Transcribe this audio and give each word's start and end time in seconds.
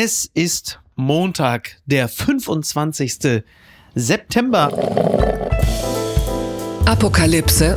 Es 0.00 0.30
ist 0.32 0.78
Montag, 0.94 1.78
der 1.86 2.06
25. 2.06 3.42
September. 3.96 4.70
Apokalypse 6.86 7.76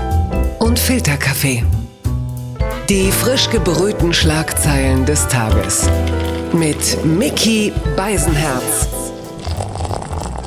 und 0.60 0.78
Filterkaffee. 0.78 1.63
Die 2.89 3.12
frisch 3.12 3.49
gebrühten 3.49 4.13
Schlagzeilen 4.13 5.04
des 5.07 5.28
Tages. 5.29 5.89
Mit 6.54 7.04
Mickey 7.04 7.74
Beisenherz. 7.97 9.01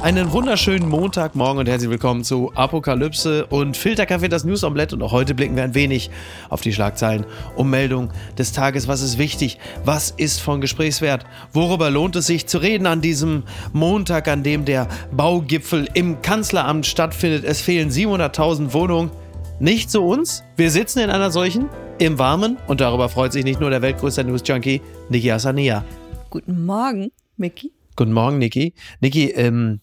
Einen 0.05 0.33
wunderschönen 0.33 0.87
Montagmorgen 0.87 1.61
und 1.61 1.67
herzlich 1.67 1.89
willkommen 1.89 2.25
zu 2.25 2.53
Apokalypse 2.55 3.47
und 3.47 3.75
Filterkaffee, 3.75 4.29
das 4.29 4.45
News 4.45 4.63
Omelette. 4.63 4.95
Und 4.95 5.03
auch 5.03 5.13
heute 5.13 5.35
blicken 5.35 5.57
wir 5.57 5.65
ein 5.65 5.75
wenig 5.75 6.11
auf 6.51 6.61
die 6.61 6.75
Schlagzeilen 6.75 7.25
um 7.57 7.71
Meldung 7.71 8.11
des 8.37 8.53
Tages. 8.53 8.87
Was 8.87 9.01
ist 9.01 9.17
wichtig? 9.17 9.59
Was 9.83 10.11
ist 10.11 10.43
von 10.43 10.61
Gesprächswert? 10.61 11.25
Worüber 11.55 11.89
lohnt 11.89 12.17
es 12.17 12.27
sich 12.27 12.47
zu 12.47 12.59
reden 12.59 12.87
an 12.87 13.01
diesem 13.01 13.45
Montag, 13.73 14.29
an 14.29 14.43
dem 14.43 14.67
der 14.67 14.89
Baugipfel 15.11 15.89
im 15.95 16.21
Kanzleramt 16.21 16.85
stattfindet? 16.85 17.43
Es 17.43 17.63
fehlen 17.63 17.89
700.000 17.89 18.75
Wohnungen. 18.75 19.11
Nicht 19.59 19.91
zu 19.91 20.03
uns. 20.03 20.45
Wir 20.59 20.71
sitzen 20.71 20.99
in 20.99 21.09
einer 21.09 21.31
solchen 21.31 21.71
im 21.99 22.19
Warmen 22.19 22.59
und 22.67 22.83
darüber 22.83 23.09
freut 23.09 23.33
sich 23.33 23.45
nicht 23.45 23.59
nur 23.59 23.71
der 23.71 23.81
weltgrößte 23.81 24.23
News 24.23 24.43
Junkie 24.45 24.83
Niki 25.09 25.33
Asania. 25.33 25.83
Guten 26.29 26.67
Morgen, 26.67 27.11
Mickey. 27.39 27.73
Guten 27.97 28.13
Morgen, 28.13 28.37
Niki. 28.37 28.75
Niki, 29.01 29.31
ähm, 29.31 29.81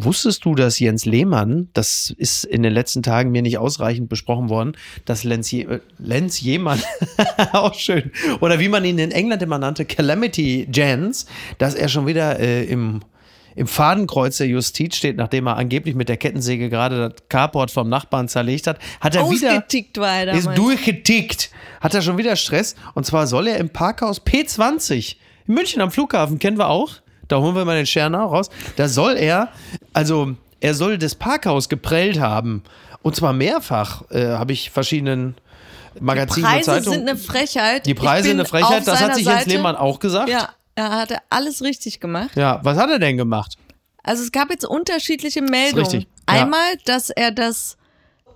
Wusstest 0.00 0.44
du, 0.44 0.54
dass 0.54 0.78
Jens 0.78 1.06
Lehmann, 1.06 1.70
das 1.72 2.14
ist 2.16 2.44
in 2.44 2.62
den 2.62 2.72
letzten 2.72 3.02
Tagen 3.02 3.32
mir 3.32 3.42
nicht 3.42 3.58
ausreichend 3.58 4.08
besprochen 4.08 4.48
worden, 4.48 4.76
dass 5.04 5.24
Lenz, 5.24 5.50
Je 5.50 5.64
äh, 5.64 5.80
Lenz 5.98 6.40
Jehmann, 6.40 6.80
auch 7.52 7.74
schön, 7.74 8.12
oder 8.40 8.60
wie 8.60 8.68
man 8.68 8.84
ihn 8.84 9.00
in 9.00 9.10
England 9.10 9.42
immer 9.42 9.58
nannte, 9.58 9.84
Calamity 9.84 10.68
Jens, 10.72 11.26
dass 11.58 11.74
er 11.74 11.88
schon 11.88 12.06
wieder 12.06 12.38
äh, 12.38 12.62
im, 12.66 13.00
im 13.56 13.66
Fadenkreuz 13.66 14.36
der 14.36 14.46
Justiz 14.46 14.94
steht, 14.94 15.16
nachdem 15.16 15.48
er 15.48 15.56
angeblich 15.56 15.96
mit 15.96 16.08
der 16.08 16.16
Kettensäge 16.16 16.70
gerade 16.70 17.08
das 17.08 17.28
Carport 17.28 17.72
vom 17.72 17.88
Nachbarn 17.88 18.28
zerlegt 18.28 18.68
hat, 18.68 18.78
hat 19.00 19.16
er 19.16 19.28
wieder 19.28 19.64
war 19.96 20.14
er 20.14 20.26
damals. 20.26 20.46
ist 20.46 20.56
durchgetickt, 20.56 21.50
hat 21.80 21.94
er 21.94 22.02
schon 22.02 22.18
wieder 22.18 22.36
Stress 22.36 22.76
und 22.94 23.04
zwar 23.04 23.26
soll 23.26 23.48
er 23.48 23.56
im 23.56 23.70
Parkhaus 23.70 24.24
P20 24.24 25.16
in 25.48 25.54
München 25.54 25.82
am 25.82 25.90
Flughafen 25.90 26.38
kennen 26.38 26.56
wir 26.56 26.68
auch 26.68 27.00
da 27.28 27.38
holen 27.38 27.54
wir 27.54 27.64
mal 27.64 27.76
den 27.76 27.86
Scherner 27.86 28.20
raus. 28.20 28.48
Da 28.76 28.88
soll 28.88 29.16
er, 29.16 29.48
also 29.92 30.34
er 30.60 30.74
soll 30.74 30.98
das 30.98 31.14
Parkhaus 31.14 31.68
geprellt 31.68 32.18
haben. 32.20 32.62
Und 33.02 33.14
zwar 33.16 33.32
mehrfach, 33.32 34.02
äh, 34.10 34.26
habe 34.28 34.52
ich 34.52 34.70
verschiedenen 34.70 35.36
Magazinen 36.00 36.46
Die 36.46 36.56
und 36.58 36.64
Preise 36.64 36.64
Zeitungen. 36.70 36.98
sind 36.98 37.08
eine 37.08 37.18
Frechheit. 37.18 37.86
die 37.86 37.94
Preise 37.94 38.28
sind 38.28 38.40
eine 38.40 38.48
Frechheit, 38.48 38.86
das 38.86 39.00
hat 39.00 39.14
sich 39.14 39.26
Jens 39.26 39.40
Seite. 39.44 39.50
Lehmann 39.50 39.76
auch 39.76 39.98
gesagt. 40.00 40.28
Ja, 40.28 40.50
er 40.74 40.90
hatte 40.90 41.18
alles 41.28 41.62
richtig 41.62 42.00
gemacht. 42.00 42.30
ja, 42.36 42.60
was 42.62 42.76
hat 42.78 42.90
er 42.90 42.98
denn 42.98 43.16
gemacht? 43.16 43.56
Also 44.02 44.22
es 44.22 44.32
gab 44.32 44.50
jetzt 44.50 44.64
unterschiedliche 44.64 45.42
Meldungen. 45.42 45.84
richtig, 45.84 46.02
ja. 46.30 46.42
Einmal, 46.42 46.76
dass 46.86 47.10
er 47.10 47.30
das 47.30 47.76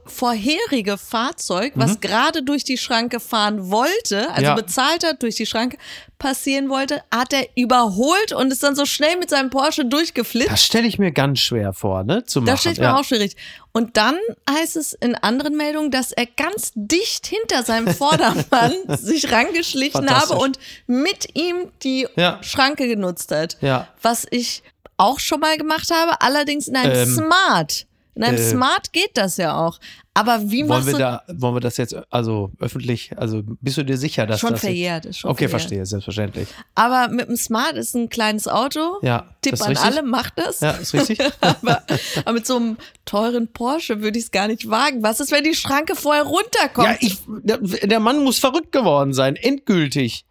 vorherige 0.05 0.99
Fahrzeug, 0.99 1.73
was 1.77 2.01
gerade 2.01 2.43
durch 2.43 2.65
die 2.65 2.77
Schranke 2.79 3.21
fahren 3.21 3.71
wollte, 3.71 4.29
also 4.31 4.41
Mhm. 4.41 4.45
Ja. 4.45 4.55
bezahlt 4.55 5.05
hat, 5.05 5.23
durch 5.23 5.37
die 5.37 5.47
Schranke 5.47 5.77
passieren 6.19 6.69
wollte, 6.69 7.03
hat 7.13 7.33
er 7.33 7.47
überholt 7.57 8.33
und 8.33 8.53
ist 8.53 8.63
dann 8.63 8.77
so 8.77 8.85
schnell 8.85 9.17
mit 9.17 9.31
seinem 9.31 9.51
Porsche 9.51 9.85
durchgeflitzt. 9.85 10.51
Das 10.53 10.65
stelle 10.65 10.87
ich 10.87 10.99
mir 10.99 11.11
ganz 11.13 11.41
schwer 11.41 11.73
vor, 11.73 12.05
ne? 12.05 12.25
Zu 12.25 12.41
machen. 12.41 12.47
Das 12.47 12.61
steht 12.61 12.79
mir 12.79 12.85
ja. 12.85 12.97
auch 12.97 13.05
schwierig. 13.05 13.37
Und 13.73 13.97
dann 13.97 14.17
heißt 14.49 14.77
es 14.77 14.93
in 14.93 15.15
anderen 15.15 15.57
Meldungen, 15.57 15.91
dass 15.91 16.13
er 16.13 16.27
ganz 16.27 16.73
dicht 16.75 17.27
hinter 17.27 17.63
seinem 17.65 17.89
Vordermann 17.95 18.73
sich 18.99 19.33
rangeschlichen 19.33 20.09
habe 20.11 20.35
und 20.35 20.59
mit 20.87 21.37
ihm 21.37 21.71
die 21.83 22.07
Ja. 22.17 22.39
Schranke 22.43 22.87
genutzt 22.87 23.31
hat. 23.33 23.57
Ja. 23.61 23.89
Was 24.03 24.27
ich 24.31 24.63
auch 24.97 25.19
schon 25.19 25.41
mal 25.41 25.57
gemacht 25.57 25.91
habe, 25.93 26.21
allerdings 26.21 26.69
in 26.69 26.77
einem 26.77 26.93
Ähm, 26.93 27.15
Smart. 27.15 27.87
In 28.15 28.25
einem 28.25 28.37
äh, 28.37 28.43
Smart 28.43 28.93
geht 28.93 29.13
das 29.15 29.37
ja 29.39 29.57
auch. 29.57 29.79
Aber 30.15 30.51
wie 30.51 30.61
Wollen 30.61 30.69
machst 30.69 30.87
wir, 30.89 30.93
du 30.93 30.99
da, 30.99 31.23
wollen 31.29 31.57
wir 31.57 31.61
das 31.61 31.79
jetzt, 31.79 31.97
also 32.11 32.51
öffentlich, 32.59 33.17
also 33.17 33.43
bist 33.63 33.79
du 33.79 33.83
dir 33.83 33.97
sicher, 33.97 34.27
dass 34.27 34.41
schon 34.41 34.51
das. 34.51 34.61
verjährt? 34.61 35.07
Ist 35.07 35.21
schon 35.21 35.31
okay, 35.31 35.49
verjährt. 35.49 35.63
verstehe, 35.63 35.87
selbstverständlich. 35.87 36.49
Aber 36.75 37.09
mit 37.09 37.29
dem 37.29 37.37
Smart 37.37 37.77
ist 37.77 37.95
ein 37.95 38.11
kleines 38.11 38.47
Auto. 38.47 38.99
Ja, 39.01 39.35
Tipp 39.41 39.55
an 39.55 39.69
richtig. 39.69 39.87
alle, 39.87 40.03
macht 40.03 40.35
das. 40.37 40.61
Ja, 40.61 40.73
ist 40.73 40.93
richtig. 40.93 41.19
aber, 41.41 41.83
aber 42.27 42.33
mit 42.35 42.47
so 42.47 42.57
einem 42.57 42.77
teuren 43.07 43.49
Porsche 43.49 44.03
würde 44.03 44.19
ich 44.19 44.27
es 44.27 44.31
gar 44.31 44.49
nicht 44.49 44.69
wagen. 44.69 45.03
Was 45.03 45.21
ist, 45.21 45.33
wenn 45.33 45.45
die 45.45 45.55
Schranke 45.55 45.97
vorher 45.97 46.25
runterkommt? 46.25 46.89
Ja, 46.89 46.97
ich, 47.01 47.19
der, 47.27 47.59
der 47.59 48.01
Mann 48.01 48.23
muss 48.23 48.39
verrückt 48.39 48.73
geworden 48.73 49.15
sein, 49.15 49.37
endgültig. 49.37 50.27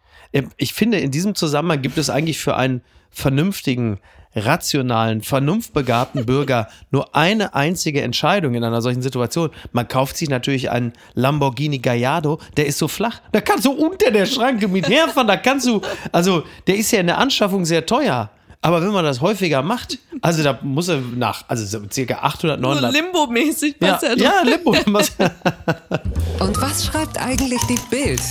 Ich 0.56 0.74
finde, 0.74 0.98
in 0.98 1.10
diesem 1.10 1.34
Zusammenhang 1.34 1.82
gibt 1.82 1.98
es 1.98 2.08
eigentlich 2.08 2.38
für 2.38 2.54
einen 2.54 2.82
vernünftigen, 3.10 3.98
rationalen, 4.34 5.22
vernunftbegabten 5.22 6.26
Bürger 6.26 6.68
nur 6.90 7.14
eine 7.14 7.54
einzige 7.54 8.02
Entscheidung 8.02 8.54
in 8.54 8.64
einer 8.64 8.82
solchen 8.82 9.02
Situation. 9.02 9.50
Man 9.72 9.88
kauft 9.88 10.16
sich 10.16 10.28
natürlich 10.28 10.70
einen 10.70 10.92
Lamborghini 11.14 11.78
Gallardo, 11.78 12.40
der 12.56 12.66
ist 12.66 12.78
so 12.78 12.88
flach. 12.88 13.20
Da 13.32 13.40
kannst 13.40 13.64
du 13.64 13.72
unter 13.72 14.10
der 14.10 14.26
Schranke 14.26 14.68
mit 14.68 14.88
herfahren, 14.88 15.26
da 15.26 15.36
kannst 15.36 15.66
du, 15.66 15.80
also 16.12 16.44
der 16.66 16.76
ist 16.76 16.90
ja 16.90 17.00
in 17.00 17.06
der 17.06 17.18
Anschaffung 17.18 17.64
sehr 17.64 17.86
teuer. 17.86 18.30
Aber 18.64 18.80
wenn 18.80 18.92
man 18.92 19.04
das 19.04 19.20
häufiger 19.20 19.60
macht, 19.60 19.98
also 20.20 20.44
da 20.44 20.56
muss 20.62 20.86
er 20.86 21.00
nach, 21.16 21.44
also 21.48 21.64
so 21.66 21.84
circa 21.90 22.18
800, 22.22 22.60
so 22.60 22.62
900. 22.62 22.92
Limbo-mäßig. 22.92 23.74
Ja, 23.80 23.98
ja, 24.14 24.42
Limbo. 24.44 24.70
Und 26.38 26.60
was 26.60 26.86
schreibt 26.86 27.20
eigentlich 27.20 27.60
die 27.68 27.78
Bild? 27.90 28.22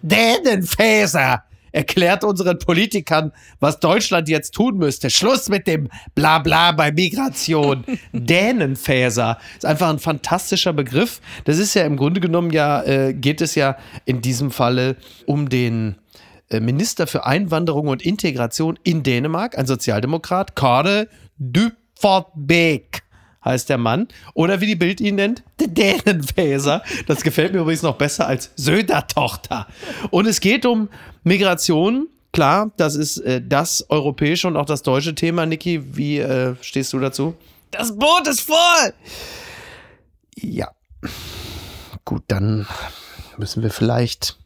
Dänenfäser 0.00 1.42
erklärt 1.74 2.22
unseren 2.22 2.58
Politikern, 2.58 3.32
was 3.58 3.80
Deutschland 3.80 4.28
jetzt 4.28 4.54
tun 4.54 4.78
müsste. 4.78 5.10
Schluss 5.10 5.48
mit 5.48 5.66
dem 5.66 5.88
Blabla 6.14 6.72
bei 6.72 6.92
Migration. 6.92 7.84
Dänenfäser 8.12 9.38
ist 9.56 9.66
einfach 9.66 9.90
ein 9.90 9.98
fantastischer 9.98 10.72
Begriff. 10.72 11.20
Das 11.44 11.58
ist 11.58 11.74
ja 11.74 11.82
im 11.82 11.96
Grunde 11.96 12.20
genommen 12.20 12.50
ja, 12.50 12.82
äh, 12.84 13.12
geht 13.12 13.40
es 13.40 13.56
ja 13.56 13.76
in 14.04 14.20
diesem 14.20 14.52
Falle 14.52 14.96
um 15.26 15.48
den 15.48 15.96
äh, 16.48 16.60
Minister 16.60 17.08
für 17.08 17.26
Einwanderung 17.26 17.88
und 17.88 18.02
Integration 18.02 18.78
in 18.84 19.02
Dänemark, 19.02 19.58
ein 19.58 19.66
Sozialdemokrat, 19.66 20.54
Kåre 20.54 21.08
Dybfordbeck 21.38 23.02
heißt 23.44 23.68
der 23.68 23.78
Mann. 23.78 24.08
Oder 24.32 24.60
wie 24.60 24.66
die 24.66 24.76
Bild 24.76 25.00
ihn 25.00 25.16
nennt, 25.16 25.42
der 25.60 25.68
Dänenfäser. 25.68 26.82
Das 27.06 27.22
gefällt 27.22 27.52
mir 27.52 27.60
übrigens 27.60 27.82
noch 27.82 27.96
besser 27.96 28.26
als 28.26 28.50
Söder-Tochter. 28.56 29.66
Und 30.10 30.26
es 30.26 30.40
geht 30.40 30.64
um 30.64 30.88
Migration. 31.24 32.08
Klar, 32.32 32.72
das 32.76 32.96
ist 32.96 33.18
äh, 33.18 33.40
das 33.44 33.86
europäische 33.88 34.48
und 34.48 34.56
auch 34.56 34.66
das 34.66 34.82
deutsche 34.82 35.14
Thema. 35.14 35.46
Niki, 35.46 35.96
wie 35.96 36.18
äh, 36.18 36.54
stehst 36.60 36.92
du 36.92 36.98
dazu? 36.98 37.34
Das 37.70 37.96
Boot 37.96 38.26
ist 38.28 38.40
voll! 38.40 38.92
Ja. 40.36 40.70
Gut, 42.04 42.22
dann 42.28 42.66
müssen 43.36 43.62
wir 43.62 43.70
vielleicht. 43.70 44.36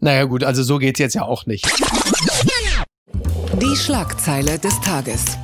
Naja, 0.00 0.24
gut, 0.24 0.44
also 0.44 0.62
so 0.62 0.78
geht's 0.78 0.98
jetzt 0.98 1.14
ja 1.14 1.22
auch 1.22 1.46
nicht. 1.46 1.66
Die 3.60 3.76
Schlagzeile 3.76 4.58
des 4.58 4.80
Tages. 4.80 5.38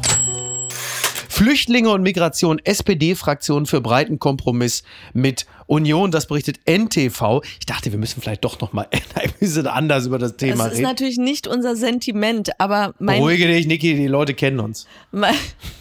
Flüchtlinge 1.42 1.90
und 1.90 2.02
Migration, 2.02 2.58
SPD-Fraktion 2.64 3.66
für 3.66 3.80
breiten 3.80 4.18
Kompromiss 4.18 4.82
mit 5.12 5.46
Union, 5.68 6.10
das 6.10 6.26
berichtet 6.26 6.58
NTV. 6.64 7.42
Ich 7.60 7.66
dachte, 7.66 7.92
wir 7.92 7.98
müssen 7.98 8.20
vielleicht 8.20 8.42
doch 8.44 8.58
noch 8.60 8.72
mal 8.72 8.88
ein 9.14 9.30
bisschen 9.38 9.68
anders 9.68 10.06
über 10.06 10.18
das 10.18 10.36
Thema 10.36 10.64
Das 10.64 10.72
ist 10.72 10.78
reden. 10.78 10.82
natürlich 10.88 11.18
nicht 11.18 11.46
unser 11.46 11.76
Sentiment, 11.76 12.58
aber 12.58 12.92
mein, 12.98 13.18
Beruhige 13.20 13.46
dich, 13.46 13.68
Niki, 13.68 13.94
die 13.94 14.08
Leute 14.08 14.34
kennen 14.34 14.58
uns. 14.58 14.88
mein, 15.12 15.34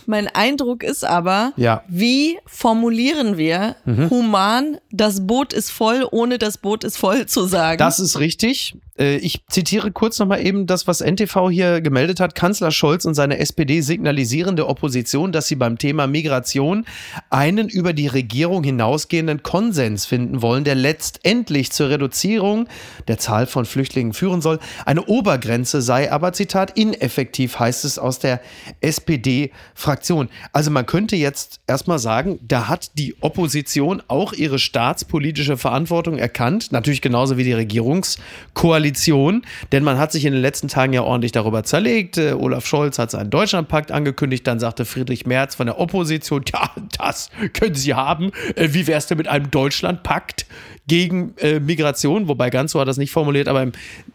mein 0.06 0.28
Eindruck 0.28 0.84
ist 0.84 1.03
aber, 1.03 1.53
Ja. 1.57 1.84
Mhm. 1.88 2.00
wie 2.00 2.38
formulieren 2.46 3.38
wir 3.38 3.78
human, 4.12 4.78
das 4.91 5.25
Boot 5.25 5.53
ist 5.53 5.72
voll, 5.72 6.06
ohne 6.12 6.38
das 6.38 6.59
Boot 6.59 6.84
ist 6.84 6.97
voll 6.97 7.25
zu 7.25 7.46
sagen? 7.47 7.79
Das 7.79 7.97
ist 8.00 8.19
richtig. 8.19 8.75
Äh, 9.00 9.17
Ich 9.17 9.41
zitiere 9.50 9.91
kurz 9.91 10.19
nochmal 10.19 10.46
eben 10.46 10.67
das, 10.67 10.85
was 10.85 11.00
NTV 11.01 11.50
hier 11.50 11.81
gemeldet 11.81 12.20
hat. 12.20 12.35
Kanzler 12.35 12.72
Scholz 12.72 13.05
und 13.05 13.14
seine 13.16 13.40
SPD 13.40 13.81
signalisieren 13.81 14.55
der 14.58 14.67
Opposition, 14.70 15.31
dass 15.31 15.47
sie 15.47 15.55
beim 15.55 15.78
Thema 15.78 16.08
Migration 16.08 16.85
einen 17.29 17.70
über 17.70 17.94
die 17.94 18.08
Regierung 18.08 18.64
hinausgehenden 18.64 19.44
Konsens 19.44 20.05
finden 20.05 20.41
wollen, 20.41 20.64
der 20.64 20.76
letztendlich 20.76 21.72
zur 21.72 21.90
Reduzierung 21.90 22.67
der 23.08 23.17
Zahl 23.17 23.47
von 23.47 23.66
Flüchtlingen 23.66 24.14
führen 24.14 24.41
soll. 24.41 24.59
Eine 24.85 25.05
Obergrenze 25.05 25.82
sei 25.82 26.11
aber, 26.11 26.34
Zitat, 26.34 26.78
ineffektiv, 26.78 27.59
heißt 27.59 27.85
es 27.85 27.99
aus 27.99 28.20
der 28.20 28.41
SPD-Fraktion. 28.82 30.29
Also 30.53 30.72
man 30.72 30.85
könnte 30.85 31.16
jetzt 31.16 31.61
erstmal 31.67 32.00
sagen, 32.00 32.40
da 32.41 32.67
hat 32.67 32.97
die 32.97 33.16
Opposition 33.22 34.02
auch 34.08 34.34
ihre 34.34 34.59
staatspolitische 34.59 35.58
Verantwortung 35.58 36.17
erkannt, 36.17 36.72
natürlich 36.72 37.02
genauso 37.02 37.38
wie 37.38 37.43
die 37.43 37.53
Regierungskoalition, 37.53 39.43
denn 39.72 39.84
man 39.84 39.97
hat 39.97 40.11
sich 40.11 40.26
in 40.26 40.34
den 40.34 40.41
letzten 40.41 40.67
Tagen 40.67 40.93
ja 40.93 41.03
ordentlich 41.03 41.32
darüber 41.32 41.64
zerlegt. 41.64 42.17
Äh, 42.17 42.34
Olaf 42.34 42.66
Scholz 42.66 43.00
hat 43.00 43.11
seinen 43.11 43.29
Deutschlandpakt 43.29 43.91
angekündigt, 43.91 44.46
dann 44.47 44.59
sagte 44.59 44.85
Friedrich 44.85 45.26
Merz, 45.26 45.36
Merz 45.37 45.53
von 45.53 45.67
der 45.67 45.79
Opposition, 45.79 46.43
ja, 46.51 46.72
das 46.97 47.29
können 47.53 47.75
Sie 47.75 47.93
haben. 47.93 48.31
Äh, 48.55 48.69
wie 48.72 48.87
wäre 48.87 48.97
es 48.97 49.05
denn 49.05 49.19
mit 49.19 49.28
einem 49.28 49.51
Deutschlandpakt 49.51 50.47
gegen 50.87 51.35
äh, 51.37 51.59
Migration? 51.59 52.28
Wobei 52.28 52.49
ganz 52.49 52.72
so 52.72 52.79
hat 52.79 52.87
das 52.87 52.97
nicht 52.97 53.11
formuliert, 53.11 53.47
aber 53.47 53.72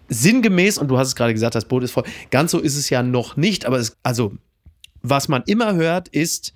sinngemäß, 0.09 0.79
und 0.79 0.89
du 0.89 0.99
hast 0.99 1.09
es 1.09 1.15
gerade 1.15 1.33
gesagt, 1.33 1.55
das 1.55 1.67
Boot 1.67 1.85
ist 1.85 1.93
voll, 1.93 2.03
ganz 2.31 2.51
so 2.51 2.59
ist 2.59 2.77
es 2.77 2.91
ja 2.91 3.05
noch 3.05 3.37
nicht, 3.37 3.67
aber 3.67 3.77
es, 3.77 3.97
also, 4.03 4.33
was 5.03 5.29
man 5.29 5.45
immer 5.47 5.75
hört, 5.75 6.09
ist, 6.09 6.55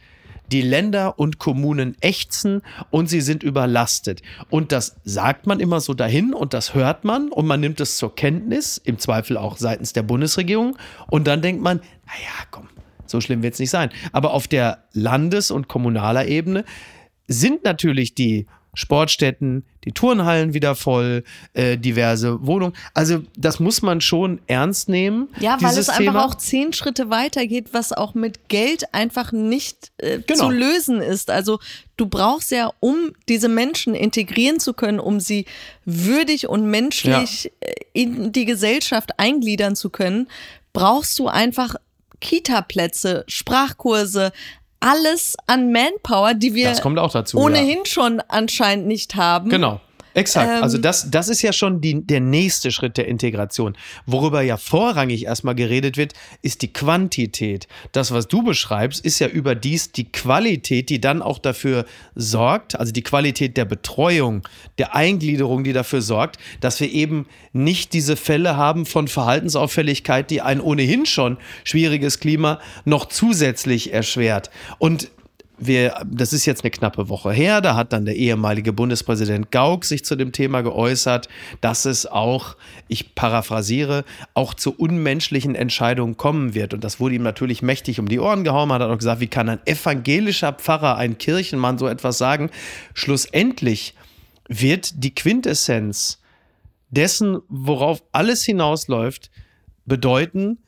die 0.50 0.62
Länder 0.62 1.19
und 1.19 1.38
Kommunen 1.38 1.96
ächzen 2.00 2.62
und 2.90 3.08
sie 3.08 3.20
sind 3.20 3.42
überlastet. 3.44 4.22
Und 4.50 4.72
das 4.72 4.96
sagt 5.04 5.46
man 5.46 5.60
immer 5.60 5.80
so 5.80 5.94
dahin 5.94 6.34
und 6.34 6.54
das 6.54 6.74
hört 6.74 7.04
man 7.04 7.30
und 7.30 7.46
man 7.46 7.60
nimmt 7.60 7.80
es 7.80 7.96
zur 7.96 8.14
Kenntnis, 8.14 8.78
im 8.78 8.98
Zweifel 8.98 9.36
auch 9.36 9.56
seitens 9.58 9.92
der 9.92 10.02
Bundesregierung. 10.02 10.76
Und 11.08 11.26
dann 11.26 11.42
denkt 11.42 11.62
man, 11.62 11.78
naja, 12.06 12.46
komm, 12.50 12.69
so 13.11 13.20
schlimm 13.20 13.43
wird 13.43 13.55
es 13.55 13.61
nicht 13.61 13.70
sein. 13.70 13.91
Aber 14.12 14.32
auf 14.32 14.49
der 14.49 14.85
Landes- 14.93 15.50
und 15.50 15.69
kommunaler 15.69 16.26
Ebene 16.26 16.64
sind 17.29 17.64
natürlich 17.64 18.14
die 18.14 18.47
Sportstätten, 18.76 19.64
die 19.85 19.93
Turnhallen 19.93 20.53
wieder 20.53 20.75
voll, 20.75 21.25
äh, 21.55 21.79
diverse 21.79 22.47
Wohnungen. 22.47 22.75
Also 22.93 23.23
das 23.37 23.58
muss 23.58 23.81
man 23.81 24.03
schon 24.03 24.41
ernst 24.47 24.91
nehmen. 24.91 25.29
Ja, 25.41 25.56
weil 25.62 25.76
es 25.79 25.87
Thema. 25.87 26.11
einfach 26.11 26.25
auch 26.25 26.35
zehn 26.35 26.75
Schritte 26.75 27.08
weitergeht, 27.08 27.69
was 27.73 27.93
auch 27.93 28.14
mit 28.14 28.49
Geld 28.49 28.93
einfach 28.93 29.32
nicht 29.32 29.93
äh, 29.97 30.19
genau. 30.19 30.44
zu 30.44 30.50
lösen 30.50 31.00
ist. 31.00 31.31
Also 31.31 31.58
du 31.97 32.06
brauchst 32.06 32.50
ja, 32.50 32.70
um 32.81 33.12
diese 33.31 33.49
Menschen 33.49 33.94
integrieren 33.94 34.61
zu 34.61 34.75
können, 34.75 35.00
um 35.00 35.20
sie 35.20 35.47
würdig 35.87 36.47
und 36.47 36.67
menschlich 36.67 37.44
ja. 37.44 37.50
Äh, 37.61 37.75
in 37.94 38.32
die 38.32 38.44
Gesellschaft 38.44 39.19
eingliedern 39.19 39.75
zu 39.75 39.88
können, 39.88 40.29
brauchst 40.75 41.19
du 41.19 41.29
einfach 41.29 41.76
Kita-Plätze, 42.20 43.24
Sprachkurse, 43.26 44.32
alles 44.80 45.36
an 45.46 45.72
Manpower, 45.72 46.34
die 46.34 46.54
wir 46.54 46.72
dazu, 46.74 47.38
ohnehin 47.38 47.78
ja. 47.78 47.86
schon 47.86 48.20
anscheinend 48.28 48.86
nicht 48.86 49.14
haben. 49.14 49.50
Genau. 49.50 49.80
Exakt. 50.16 50.50
Ähm, 50.50 50.62
also 50.62 50.78
das, 50.78 51.10
das 51.10 51.28
ist 51.28 51.42
ja 51.42 51.52
schon 51.52 51.82
die, 51.82 52.02
der 52.06 52.20
nächste 52.20 52.72
Schritt 52.72 52.96
der 52.96 53.06
Integration. 53.06 53.76
Worüber 54.06 54.40
ja 54.40 54.56
vorrangig 54.56 55.26
erstmal 55.26 55.54
geredet 55.54 55.98
wird, 55.98 56.14
ist 56.40 56.62
die 56.62 56.72
Quantität. 56.72 57.68
Das, 57.92 58.12
was 58.12 58.26
du 58.26 58.42
beschreibst, 58.42 59.04
ist 59.04 59.18
ja 59.18 59.28
überdies 59.28 59.92
die 59.92 60.10
Qualität, 60.10 60.88
die 60.88 61.02
dann 61.02 61.20
auch 61.20 61.38
dafür 61.38 61.84
sorgt, 62.14 62.80
also 62.80 62.92
die 62.92 63.02
Qualität 63.02 63.58
der 63.58 63.66
Betreuung, 63.66 64.48
der 64.78 64.94
Eingliederung, 64.94 65.64
die 65.64 65.74
dafür 65.74 66.00
sorgt, 66.00 66.38
dass 66.60 66.80
wir 66.80 66.90
eben 66.90 67.26
nicht 67.52 67.92
diese 67.92 68.16
Fälle 68.16 68.56
haben 68.56 68.86
von 68.86 69.08
Verhaltensauffälligkeit, 69.08 70.30
die 70.30 70.40
ein 70.40 70.62
ohnehin 70.62 71.04
schon 71.04 71.36
schwieriges 71.62 72.20
Klima 72.20 72.58
noch 72.86 73.04
zusätzlich 73.06 73.92
erschwert. 73.92 74.50
Und 74.78 75.10
wir, 75.58 76.05
das 76.06 76.32
ist 76.32 76.44
jetzt 76.44 76.64
eine 76.64 76.70
knappe 76.70 77.08
Woche 77.08 77.32
her, 77.32 77.61
da 77.61 77.75
hat 77.76 77.93
dann 77.93 78.05
der 78.05 78.17
ehemalige 78.17 78.73
Bundespräsident 78.73 79.50
Gauck 79.50 79.85
sich 79.85 80.05
zu 80.05 80.17
dem 80.17 80.32
Thema 80.32 80.62
geäußert, 80.62 81.29
dass 81.61 81.85
es 81.85 82.06
auch, 82.06 82.56
ich 82.88 83.14
paraphrasiere, 83.14 84.05
auch 84.35 84.55
zu 84.55 84.75
unmenschlichen 84.75 85.55
Entscheidungen 85.55 86.17
kommen 86.17 86.55
wird. 86.55 86.75
Und 86.75 86.85
das 86.85 87.00
wurde 87.00 87.14
ihm 87.14 87.23
natürlich 87.23 87.62
mächtig 87.62 87.99
um 87.99 88.08
die 88.08 88.20
Ohren 88.20 88.44
gehauen. 88.44 88.73
Hat 88.73 88.82
auch 88.82 88.99
gesagt, 88.99 89.20
wie 89.20 89.29
kann 89.29 89.49
ein 89.49 89.61
evangelischer 89.67 90.53
Pfarrer, 90.53 90.97
ein 90.97 91.19
Kirchenmann 91.19 91.79
so 91.79 91.88
etwas 91.88 92.19
sagen? 92.19 92.50
Schlussendlich 92.94 93.94
wird 94.49 95.03
die 95.03 95.14
Quintessenz 95.14 96.20
dessen, 96.91 97.38
worauf 97.49 98.03
alles 98.12 98.44
hinausläuft, 98.44 99.31
bedeuten, 99.87 100.58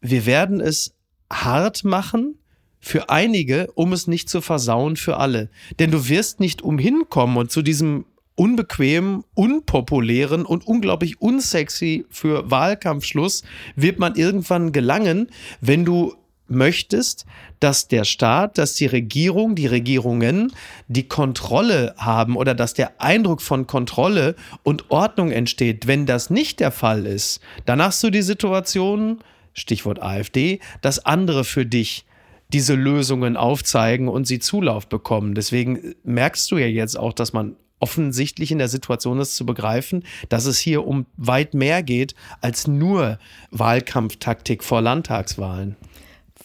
wir 0.00 0.26
werden 0.26 0.60
es 0.60 0.94
hart 1.30 1.84
machen, 1.84 2.36
für 2.82 3.08
einige, 3.08 3.70
um 3.74 3.94
es 3.94 4.06
nicht 4.06 4.28
zu 4.28 4.42
versauen 4.42 4.96
für 4.96 5.16
alle. 5.16 5.48
Denn 5.78 5.90
du 5.90 6.08
wirst 6.08 6.40
nicht 6.40 6.60
umhin 6.60 7.04
kommen 7.08 7.38
und 7.38 7.50
zu 7.50 7.62
diesem 7.62 8.04
unbequemen, 8.34 9.24
unpopulären 9.34 10.44
und 10.44 10.66
unglaublich 10.66 11.20
unsexy 11.20 12.04
für 12.10 12.50
Wahlkampfschluss 12.50 13.44
wird 13.76 13.98
man 13.98 14.16
irgendwann 14.16 14.72
gelangen, 14.72 15.28
wenn 15.60 15.84
du 15.84 16.14
möchtest, 16.48 17.24
dass 17.60 17.88
der 17.88 18.04
Staat, 18.04 18.58
dass 18.58 18.74
die 18.74 18.86
Regierung, 18.86 19.54
die 19.54 19.66
Regierungen 19.66 20.52
die 20.88 21.08
Kontrolle 21.08 21.94
haben 21.96 22.36
oder 22.36 22.54
dass 22.54 22.74
der 22.74 23.00
Eindruck 23.00 23.40
von 23.42 23.66
Kontrolle 23.66 24.34
und 24.64 24.90
Ordnung 24.90 25.30
entsteht. 25.30 25.86
Wenn 25.86 26.04
das 26.04 26.30
nicht 26.30 26.60
der 26.60 26.72
Fall 26.72 27.06
ist, 27.06 27.40
dann 27.64 27.80
hast 27.80 28.02
du 28.02 28.10
die 28.10 28.22
Situation, 28.22 29.20
Stichwort 29.54 30.02
AfD, 30.02 30.60
dass 30.80 31.06
andere 31.06 31.44
für 31.44 31.64
dich 31.64 32.04
diese 32.52 32.74
Lösungen 32.74 33.36
aufzeigen 33.36 34.08
und 34.08 34.26
sie 34.26 34.38
Zulauf 34.38 34.88
bekommen. 34.88 35.34
Deswegen 35.34 35.94
merkst 36.04 36.50
du 36.50 36.58
ja 36.58 36.66
jetzt 36.66 36.98
auch, 36.98 37.12
dass 37.12 37.32
man 37.32 37.56
offensichtlich 37.82 38.52
in 38.52 38.58
der 38.58 38.68
Situation 38.68 39.18
ist 39.18 39.34
zu 39.34 39.44
begreifen, 39.44 40.04
dass 40.28 40.46
es 40.46 40.58
hier 40.58 40.86
um 40.86 41.06
weit 41.16 41.52
mehr 41.52 41.82
geht 41.82 42.14
als 42.40 42.68
nur 42.68 43.18
Wahlkampftaktik 43.50 44.62
vor 44.62 44.80
Landtagswahlen. 44.80 45.76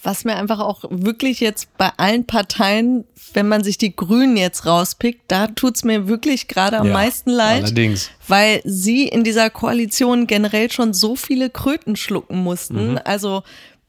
Was 0.04 0.25
mir 0.25 0.36
einfach 0.36 0.59
auch 0.59 0.83
wirklich 0.89 1.39
jetzt 1.39 1.75
bei 1.77 1.92
allen 1.98 2.25
Parteien, 2.25 3.06
wenn 3.33 3.48
man 3.48 3.63
sich 3.63 3.77
die 3.77 3.95
Grünen 3.95 4.38
jetzt 4.38 4.65
rauspickt, 4.65 5.24
da 5.27 5.48
tut 5.48 5.75
es 5.75 5.83
mir 5.83 6.07
wirklich 6.07 6.48
gerade 6.48 6.77
am 6.77 6.88
ja, 6.88 6.94
meisten 6.94 7.30
leid. 7.30 7.63
Allerdings. 7.63 8.09
Weil 8.27 8.62
sie 8.63 9.07
in 9.07 9.24
dieser 9.24 9.50
Koalition 9.50 10.27
generell 10.27 10.71
schon 10.71 10.94
so 10.94 11.15
viele 11.15 11.50
Kröten 11.50 11.95
schlucken 11.95 12.44
mussten. 12.44 12.92
Mhm. 12.92 13.00
Also 13.04 13.44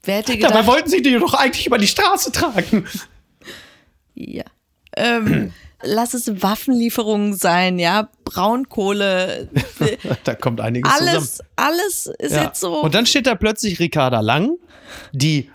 Wer 0.08 0.16
hätte 0.16 0.36
gedacht, 0.36 0.54
Dabei 0.54 0.66
wollten 0.66 0.88
sie 0.88 1.02
die 1.02 1.18
doch 1.18 1.34
eigentlich 1.34 1.66
über 1.66 1.76
die 1.76 1.86
Straße 1.86 2.32
tragen. 2.32 2.86
Ja. 4.14 4.44
Ähm, 4.96 5.52
lass 5.82 6.14
es 6.14 6.42
Waffenlieferungen 6.42 7.34
sein, 7.34 7.78
ja, 7.78 8.08
Braunkohle. 8.24 9.50
da 10.24 10.34
kommt 10.34 10.62
einiges 10.62 10.90
alles, 10.90 11.32
zusammen. 11.32 11.48
Alles 11.56 12.06
ist 12.18 12.34
ja. 12.34 12.44
jetzt 12.44 12.60
so. 12.60 12.80
Und 12.80 12.94
dann 12.94 13.04
steht 13.04 13.26
da 13.26 13.34
plötzlich 13.34 13.80
Ricarda 13.80 14.20
Lang, 14.20 14.56
die 15.12 15.50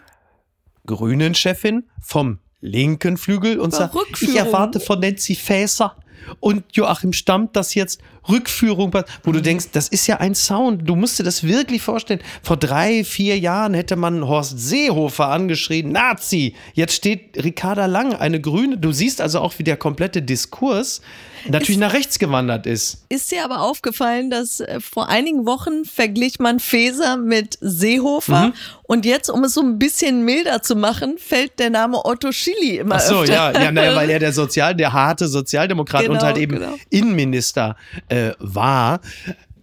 Grünen-Chefin 0.85 1.89
vom 1.99 2.37
linken 2.61 3.17
Flügel 3.17 3.59
und 3.59 3.73
sagt, 3.73 3.95
ich 4.21 4.35
erwarte 4.35 4.79
von 4.79 4.99
Nancy 4.99 5.33
Faeser 5.33 5.97
und 6.39 6.63
Joachim 6.73 7.13
Stammt, 7.13 7.55
dass 7.55 7.73
jetzt 7.75 8.01
Rückführung, 8.29 8.93
wo 9.23 9.31
du 9.31 9.41
denkst, 9.41 9.67
das 9.73 9.87
ist 9.89 10.07
ja 10.07 10.17
ein 10.17 10.35
Sound. 10.35 10.87
Du 10.87 10.95
musst 10.95 11.19
dir 11.19 11.23
das 11.23 11.43
wirklich 11.43 11.81
vorstellen. 11.81 12.21
Vor 12.41 12.57
drei, 12.57 13.03
vier 13.03 13.37
Jahren 13.37 13.73
hätte 13.73 13.95
man 13.95 14.27
Horst 14.27 14.59
Seehofer 14.59 15.27
angeschrien, 15.27 15.91
Nazi. 15.91 16.55
Jetzt 16.73 16.93
steht 16.93 17.43
Ricarda 17.43 17.85
Lang, 17.85 18.15
eine 18.15 18.39
Grüne. 18.39 18.77
Du 18.77 18.91
siehst 18.91 19.19
also 19.19 19.39
auch, 19.39 19.53
wie 19.57 19.63
der 19.63 19.77
komplette 19.77 20.21
Diskurs 20.21 21.01
natürlich 21.45 21.69
ist, 21.71 21.79
nach 21.79 21.93
rechts 21.93 22.19
gewandert 22.19 22.65
ist. 22.65 23.05
Ist 23.09 23.31
dir 23.31 23.43
aber 23.43 23.61
aufgefallen, 23.61 24.29
dass 24.29 24.59
äh, 24.59 24.79
vor 24.79 25.09
einigen 25.09 25.45
Wochen 25.45 25.85
verglich 25.85 26.39
man 26.39 26.59
Feser 26.59 27.17
mit 27.17 27.57
Seehofer 27.61 28.47
mhm. 28.47 28.53
und 28.83 29.05
jetzt, 29.05 29.29
um 29.29 29.43
es 29.43 29.53
so 29.53 29.61
ein 29.61 29.79
bisschen 29.79 30.23
milder 30.23 30.61
zu 30.61 30.75
machen, 30.75 31.17
fällt 31.17 31.59
der 31.59 31.69
Name 31.69 32.03
Otto 32.05 32.31
Schilly 32.31 32.77
immer 32.77 32.95
Ach 32.95 33.01
so, 33.01 33.21
öfter. 33.21 33.33
ja, 33.33 33.51
ja 33.51 33.71
naja, 33.71 33.95
weil 33.95 34.09
er 34.09 34.19
der 34.19 34.33
Sozial, 34.33 34.75
der 34.75 34.93
harte 34.93 35.27
Sozialdemokrat 35.27 36.07
genau, 36.13 36.21
und 36.21 36.27
halt 36.27 36.37
eben 36.37 36.55
genau. 36.59 36.75
Innenminister 36.89 37.75
äh, 38.09 38.31
war. 38.39 39.01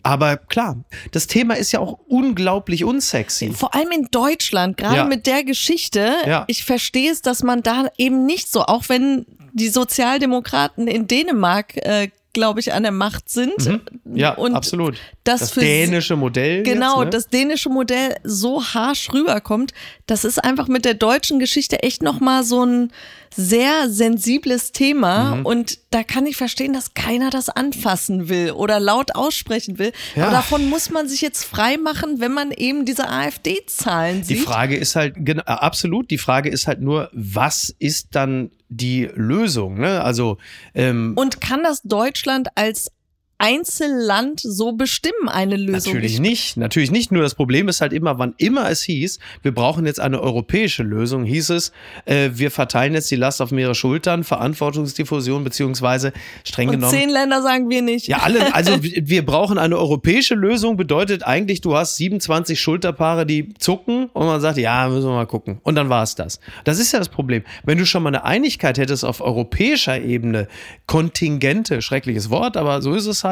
Aber 0.03 0.37
klar, 0.39 0.77
das 1.11 1.27
Thema 1.27 1.55
ist 1.55 1.73
ja 1.73 1.81
auch 1.81 1.99
unglaublich 2.09 2.85
unsexy. 2.85 3.53
Vor 3.53 3.75
allem 3.75 3.91
in 3.93 4.09
Deutschland, 4.11 4.77
gerade 4.79 4.97
ja. 4.97 5.05
mit 5.05 5.27
der 5.27 5.45
Geschichte. 5.45 6.13
Ja. 6.27 6.45
Ich 6.47 6.65
verstehe 6.65 7.11
es, 7.11 7.21
dass 7.21 7.43
man 7.43 7.63
da 7.63 7.89
eben 7.99 8.25
nicht 8.25 8.51
so, 8.51 8.63
auch 8.63 8.89
wenn 8.89 9.27
die 9.53 9.69
Sozialdemokraten 9.69 10.87
in 10.87 11.07
Dänemark 11.07 11.77
äh, 11.77 12.09
glaube 12.33 12.61
ich, 12.61 12.73
an 12.73 12.83
der 12.83 12.93
Macht 12.93 13.29
sind. 13.29 13.67
Mhm. 13.67 13.81
Ja, 14.17 14.35
und 14.35 14.55
absolut. 14.55 14.97
Das, 15.31 15.41
das 15.41 15.55
dänische 15.55 16.17
Modell. 16.17 16.63
Genau, 16.63 17.03
jetzt, 17.03 17.05
ne? 17.05 17.11
das 17.11 17.29
dänische 17.29 17.69
Modell 17.69 18.17
so 18.25 18.65
harsch 18.65 19.13
rüberkommt, 19.13 19.73
das 20.07 20.25
ist 20.25 20.43
einfach 20.43 20.69
mit 20.69 20.85
der 20.85 20.95
deutschen 20.95 21.39
Geschichte 21.39 21.83
echt 21.83 22.03
nochmal 22.03 22.43
so 22.43 22.65
ein 22.65 22.93
sehr 23.37 23.89
sensibles 23.89 24.73
Thema. 24.73 25.37
Mhm. 25.37 25.47
Und 25.47 25.79
da 25.91 26.03
kann 26.03 26.27
ich 26.27 26.37
verstehen, 26.37 26.73
dass 26.73 26.95
keiner 26.95 27.31
das 27.31 27.49
anfassen 27.49 28.29
will 28.29 28.53
oder 28.53 28.81
laut 28.81 29.15
aussprechen 29.15 29.79
will. 29.79 29.93
Ja. 30.17 30.25
Aber 30.25 30.33
davon 30.33 30.69
muss 30.69 30.91
man 30.91 31.09
sich 31.09 31.21
jetzt 31.21 31.45
frei 31.45 31.77
machen, 31.77 32.21
wenn 32.21 32.33
man 32.33 32.51
eben 32.51 32.85
diese 32.85 33.09
AfD-Zahlen 33.09 34.25
sieht. 34.25 34.39
Die 34.39 34.43
Frage 34.43 34.77
ist 34.77 34.97
halt, 34.97 35.15
genau, 35.19 35.43
absolut, 35.45 36.11
die 36.11 36.19
Frage 36.19 36.51
ist 36.51 36.67
halt 36.67 36.81
nur, 36.81 37.09
was 37.13 37.75
ist 37.79 38.09
dann 38.13 38.51
die 38.69 39.09
Lösung. 39.15 39.79
Ne? 39.79 40.03
Also 40.03 40.39
ähm, 40.75 41.13
und 41.17 41.41
kann 41.41 41.63
das 41.63 41.83
Deutschland 41.83 42.49
als 42.57 42.91
Einzelland 43.41 44.39
so 44.39 44.73
bestimmen, 44.73 45.31
eine 45.31 45.57
Lösung. 45.57 45.95
Natürlich 45.95 46.21
nicht, 46.21 46.59
natürlich 46.59 46.91
nicht. 46.91 47.11
Nur 47.11 47.23
das 47.23 47.35
Problem 47.35 47.69
ist 47.69 47.81
halt 47.81 47.95
immer, 47.95 48.19
wann 48.19 48.35
immer 48.37 48.69
es 48.69 48.83
hieß, 48.83 49.19
wir 49.41 49.55
brauchen 49.55 49.87
jetzt 49.87 49.99
eine 49.99 50.21
europäische 50.21 50.83
Lösung, 50.83 51.25
hieß 51.25 51.49
es, 51.51 51.73
äh, 52.05 52.29
wir 52.35 52.51
verteilen 52.51 52.93
jetzt 52.93 53.11
die 53.11 53.17
Last 53.17 53.41
auf 53.41 53.51
mehrere 53.51 53.75
Schultern, 53.75 54.25
Verantwortungsdiffusion, 54.25 55.43
beziehungsweise 55.43 56.13
streng 56.45 56.69
Und 56.69 56.75
genommen. 56.75 56.93
Zehn 56.93 57.09
Länder 57.09 57.41
sagen 57.41 57.71
wir 57.71 57.81
nicht. 57.81 58.09
Ja, 58.09 58.19
alle, 58.19 58.55
also 58.55 58.77
wir 58.83 59.25
brauchen 59.25 59.57
eine 59.57 59.79
europäische 59.79 60.35
Lösung, 60.35 60.77
bedeutet 60.77 61.23
eigentlich, 61.23 61.63
du 61.63 61.75
hast 61.75 61.97
27 61.97 62.61
Schulterpaare, 62.61 63.25
die 63.25 63.55
zucken 63.55 64.11
und 64.13 64.27
man 64.27 64.43
sagt, 64.43 64.59
ja, 64.59 64.87
müssen 64.87 65.09
wir 65.09 65.15
mal 65.15 65.27
gucken. 65.27 65.61
Und 65.63 65.77
dann 65.77 65.89
war 65.89 66.03
es 66.03 66.15
das. 66.15 66.41
Das 66.65 66.79
ist 66.79 66.93
ja 66.93 66.99
das 66.99 67.09
Problem. 67.09 67.43
Wenn 67.65 67.79
du 67.79 67.87
schon 67.87 68.03
mal 68.03 68.11
eine 68.11 68.25
Einigkeit 68.25 68.77
hättest 68.77 69.03
auf 69.03 69.23
europäischer 69.23 69.99
Ebene, 69.99 70.47
Kontingente, 70.87 71.81
schreckliches 71.81 72.29
Wort, 72.29 72.59
aber 72.59 72.83
so 72.83 72.93
ist 72.93 73.07
es 73.07 73.25
halt, 73.25 73.30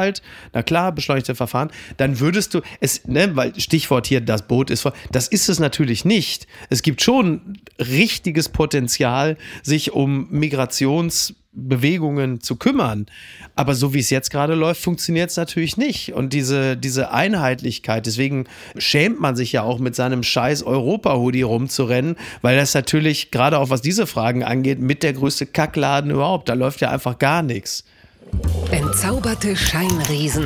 na 0.53 0.63
klar, 0.63 0.91
beschleunigte 0.91 1.35
Verfahren, 1.35 1.69
dann 1.97 2.19
würdest 2.19 2.53
du 2.53 2.61
es, 2.79 3.05
ne, 3.05 3.35
weil 3.35 3.59
Stichwort 3.59 4.07
hier, 4.07 4.21
das 4.21 4.47
Boot 4.47 4.69
ist 4.69 4.81
voll, 4.81 4.93
das 5.11 5.27
ist 5.27 5.49
es 5.49 5.59
natürlich 5.59 6.05
nicht. 6.05 6.47
Es 6.69 6.81
gibt 6.81 7.01
schon 7.01 7.59
richtiges 7.79 8.49
Potenzial, 8.49 9.37
sich 9.63 9.91
um 9.93 10.27
Migrations 10.29 11.35
Bewegungen 11.51 12.41
zu 12.41 12.55
kümmern. 12.55 13.07
Aber 13.55 13.73
so 13.73 13.93
wie 13.93 13.99
es 13.99 14.09
jetzt 14.09 14.29
gerade 14.29 14.53
läuft, 14.53 14.81
funktioniert 14.81 15.31
es 15.31 15.37
natürlich 15.37 15.77
nicht. 15.77 16.13
Und 16.13 16.33
diese, 16.33 16.77
diese 16.77 17.11
Einheitlichkeit, 17.11 18.05
deswegen 18.05 18.45
schämt 18.77 19.19
man 19.19 19.35
sich 19.35 19.51
ja 19.51 19.63
auch 19.63 19.79
mit 19.79 19.95
seinem 19.95 20.23
scheiß 20.23 20.63
Europa-Hoodie 20.63 21.41
rumzurennen, 21.41 22.15
weil 22.41 22.55
das 22.55 22.73
natürlich, 22.73 23.31
gerade 23.31 23.57
auch 23.57 23.69
was 23.69 23.81
diese 23.81 24.05
Fragen 24.05 24.43
angeht, 24.43 24.79
mit 24.79 25.01
der 25.03 25.13
größte 25.13 25.47
Kackladen 25.47 26.11
überhaupt. 26.11 26.49
Da 26.49 26.53
läuft 26.53 26.81
ja 26.81 26.91
einfach 26.91 27.17
gar 27.17 27.41
nichts. 27.41 27.83
Entzauberte 28.71 29.55
Scheinriesen. 29.55 30.43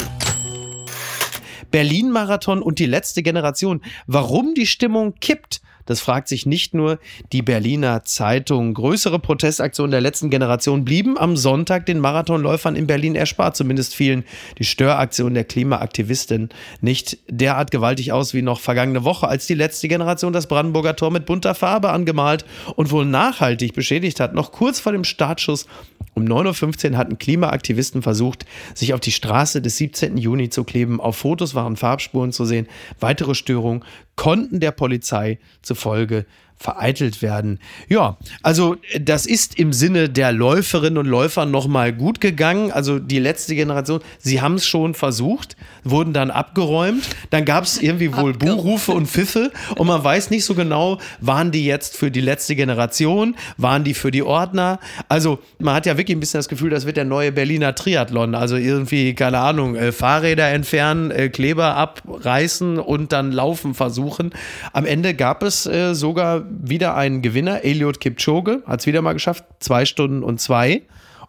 Berlin-Marathon 1.72 2.62
und 2.62 2.78
die 2.78 2.86
letzte 2.86 3.24
Generation. 3.24 3.82
Warum 4.06 4.54
die 4.54 4.68
Stimmung 4.68 5.16
kippt, 5.16 5.62
das 5.86 6.00
fragt 6.00 6.28
sich 6.28 6.46
nicht 6.46 6.74
nur 6.74 7.00
die 7.32 7.42
Berliner 7.42 8.04
Zeitung. 8.04 8.74
Größere 8.74 9.20
Protestaktionen 9.20 9.92
der 9.92 10.02
letzten 10.02 10.30
Generation 10.30 10.86
blieben 10.86 11.18
am 11.18 11.38
Sonntag 11.38 11.86
den 11.86 12.00
Marathonläufern 12.00 12.75
in 12.75 12.88
Berlin 12.88 13.16
erspart. 13.16 13.56
Zumindest 13.56 13.96
fielen 13.96 14.24
die 14.58 14.63
Störaktionen 14.63 15.34
der 15.34 15.44
Klimaaktivistin 15.44 16.50
nicht 16.82 17.18
derart 17.30 17.72
gewaltig 17.72 18.12
aus 18.12 18.34
wie 18.34 18.42
noch 18.42 18.60
vergangene 18.60 19.04
Woche, 19.04 19.28
als 19.28 19.48
die 19.48 19.54
letzte 19.54 19.88
Generation 19.88 20.34
das 20.34 20.48
Brandenburger 20.48 20.96
Tor 20.96 21.12
mit 21.12 21.25
bunter 21.25 21.56
Farbe 21.56 21.90
angemalt 21.90 22.46
und 22.75 22.92
wohl 22.92 23.06
nachhaltig 23.06 23.74
beschädigt 23.74 24.20
hat. 24.20 24.34
Noch 24.34 24.52
kurz 24.52 24.80
vor 24.80 24.92
dem 24.92 25.04
Startschuss 25.04 25.68
um 26.16 26.25
9.15 26.25 26.92
Uhr 26.92 26.98
hatten 26.98 27.18
Klimaaktivisten 27.18 28.04
versucht, 28.04 28.46
sich 28.75 28.94
auf 28.94 29.00
die 29.00 29.12
Straße 29.12 29.62
des 29.62 29.78
17. 29.78 30.18
Juni 30.18 30.50
zu 30.50 30.63
kleben. 30.63 31.02
Auf 31.02 31.18
Fotos 31.18 31.56
waren 31.56 31.75
Farbspuren 31.75 32.32
zu 32.32 32.46
sehen. 32.46 32.68
Weitere 33.00 33.34
Störungen 33.34 33.84
konnten 34.15 34.60
der 34.60 34.72
Polizei 34.72 35.39
zufolge 35.62 36.25
vereitelt 36.58 37.22
werden. 37.22 37.60
Ja, 37.90 38.18
also 38.42 38.78
das 39.00 39.26
ist 39.26 39.60
im 39.60 39.74
Sinne 39.74 40.10
der 40.10 40.32
Läuferinnen 40.32 40.98
und 40.98 41.06
Läufer 41.06 41.46
nochmal 41.46 41.92
gut 41.92 42.22
gegangen. 42.22 42.72
Also 42.72 43.00
die 43.00 43.20
letzte 43.20 43.56
Generation, 43.56 44.00
sie 44.20 44.42
haben 44.42 44.56
es 44.56 44.66
schon 44.66 44.94
versucht, 44.94 45.58
wurden 45.84 46.14
dann 46.14 46.32
abgeräumt. 46.32 47.04
Dann 47.32 47.44
gab 47.46 47.66
es 47.66 47.82
irgendwie 47.82 48.16
wohl 48.16 48.34
Buhrufe 48.34 48.94
und 48.94 49.08
Pfiffe 49.08 49.52
und 49.76 49.88
man 49.88 50.04
weiß 50.04 50.30
nicht 50.30 50.46
so 50.46 50.56
genau, 50.56 51.00
waren 51.20 51.52
die 51.52 51.66
jetzt 51.66 51.98
für 51.98 52.12
die 52.12 52.22
letzte 52.22 52.56
Generation, 52.56 53.36
waren 53.58 53.84
die 53.84 53.94
für 53.94 54.12
die 54.12 54.24
Ordner. 54.24 54.80
Also 55.10 55.40
man 55.60 55.76
hat 55.76 55.86
ja 55.86 55.98
wirklich 55.98 56.16
ein 56.16 56.20
bisschen 56.20 56.40
das 56.40 56.48
Gefühl, 56.48 56.70
das 56.70 56.86
wird 56.86 56.98
der 56.98 57.06
neue 57.06 57.32
Berliner 57.32 57.76
Triathlon. 57.76 58.36
Also 58.36 58.56
irgendwie, 58.56 59.14
keine 59.16 59.40
Ahnung, 59.40 59.76
äh, 59.76 59.92
Fahrräder 59.92 60.50
entfernen, 60.50 61.12
äh, 61.12 61.30
Kleber 61.30 61.76
abreißen 61.76 62.80
und 62.80 63.12
dann 63.12 63.32
laufen 63.32 63.74
versuchen. 63.74 64.32
Am 64.72 64.86
Ende 64.86 65.14
gab 65.14 65.44
es 65.44 65.66
äh, 65.66 65.94
sogar 65.94 66.43
wieder 66.50 66.96
einen 66.96 67.22
Gewinner, 67.22 67.64
Eliot 67.64 68.00
Kipchoge, 68.00 68.64
hat 68.66 68.82
es 68.82 68.86
wieder 68.86 69.02
mal 69.02 69.14
geschafft, 69.14 69.46
zwei 69.60 69.86
Stunden 69.86 70.24
und 70.24 70.40
zwei. 70.40 70.84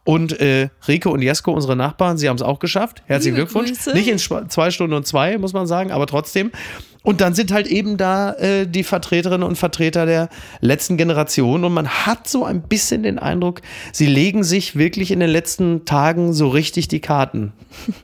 Und 0.05 0.39
äh, 0.39 0.69
Rico 0.87 1.11
und 1.11 1.23
Jesko, 1.23 1.53
unsere 1.53 1.77
Nachbarn, 1.77 2.19
sie 2.19 2.29
haben 2.29 2.37
es 2.37 2.43
auch 2.43 2.59
geschafft. 2.59 3.03
Herzlichen 3.07 3.37
Liebe 3.37 3.47
Glückwunsch. 3.47 3.71
Grüße. 3.71 3.95
Nicht 3.95 4.09
in 4.09 4.19
zwei 4.19 4.71
Stunden 4.71 4.95
und 4.95 5.07
zwei, 5.07 5.39
muss 5.39 5.55
man 5.55 5.67
sagen, 5.67 5.93
aber 5.93 6.07
trotzdem. 6.07 6.51
Und 7.05 7.21
dann 7.21 7.35
sind 7.35 7.53
halt 7.53 7.67
eben 7.67 7.99
da 7.99 8.33
äh, 8.33 8.67
die 8.67 8.83
Vertreterinnen 8.83 9.47
und 9.47 9.57
Vertreter 9.57 10.07
der 10.07 10.31
letzten 10.61 10.97
Generation. 10.97 11.65
Und 11.65 11.75
man 11.75 11.89
hat 11.89 12.27
so 12.29 12.45
ein 12.45 12.63
bisschen 12.63 13.03
den 13.03 13.19
Eindruck, 13.19 13.61
sie 13.93 14.07
legen 14.07 14.43
sich 14.43 14.77
wirklich 14.77 15.11
in 15.11 15.21
den 15.21 15.29
letzten 15.29 15.85
Tagen 15.85 16.33
so 16.33 16.49
richtig 16.49 16.89
die 16.89 17.01
Karten. 17.01 17.53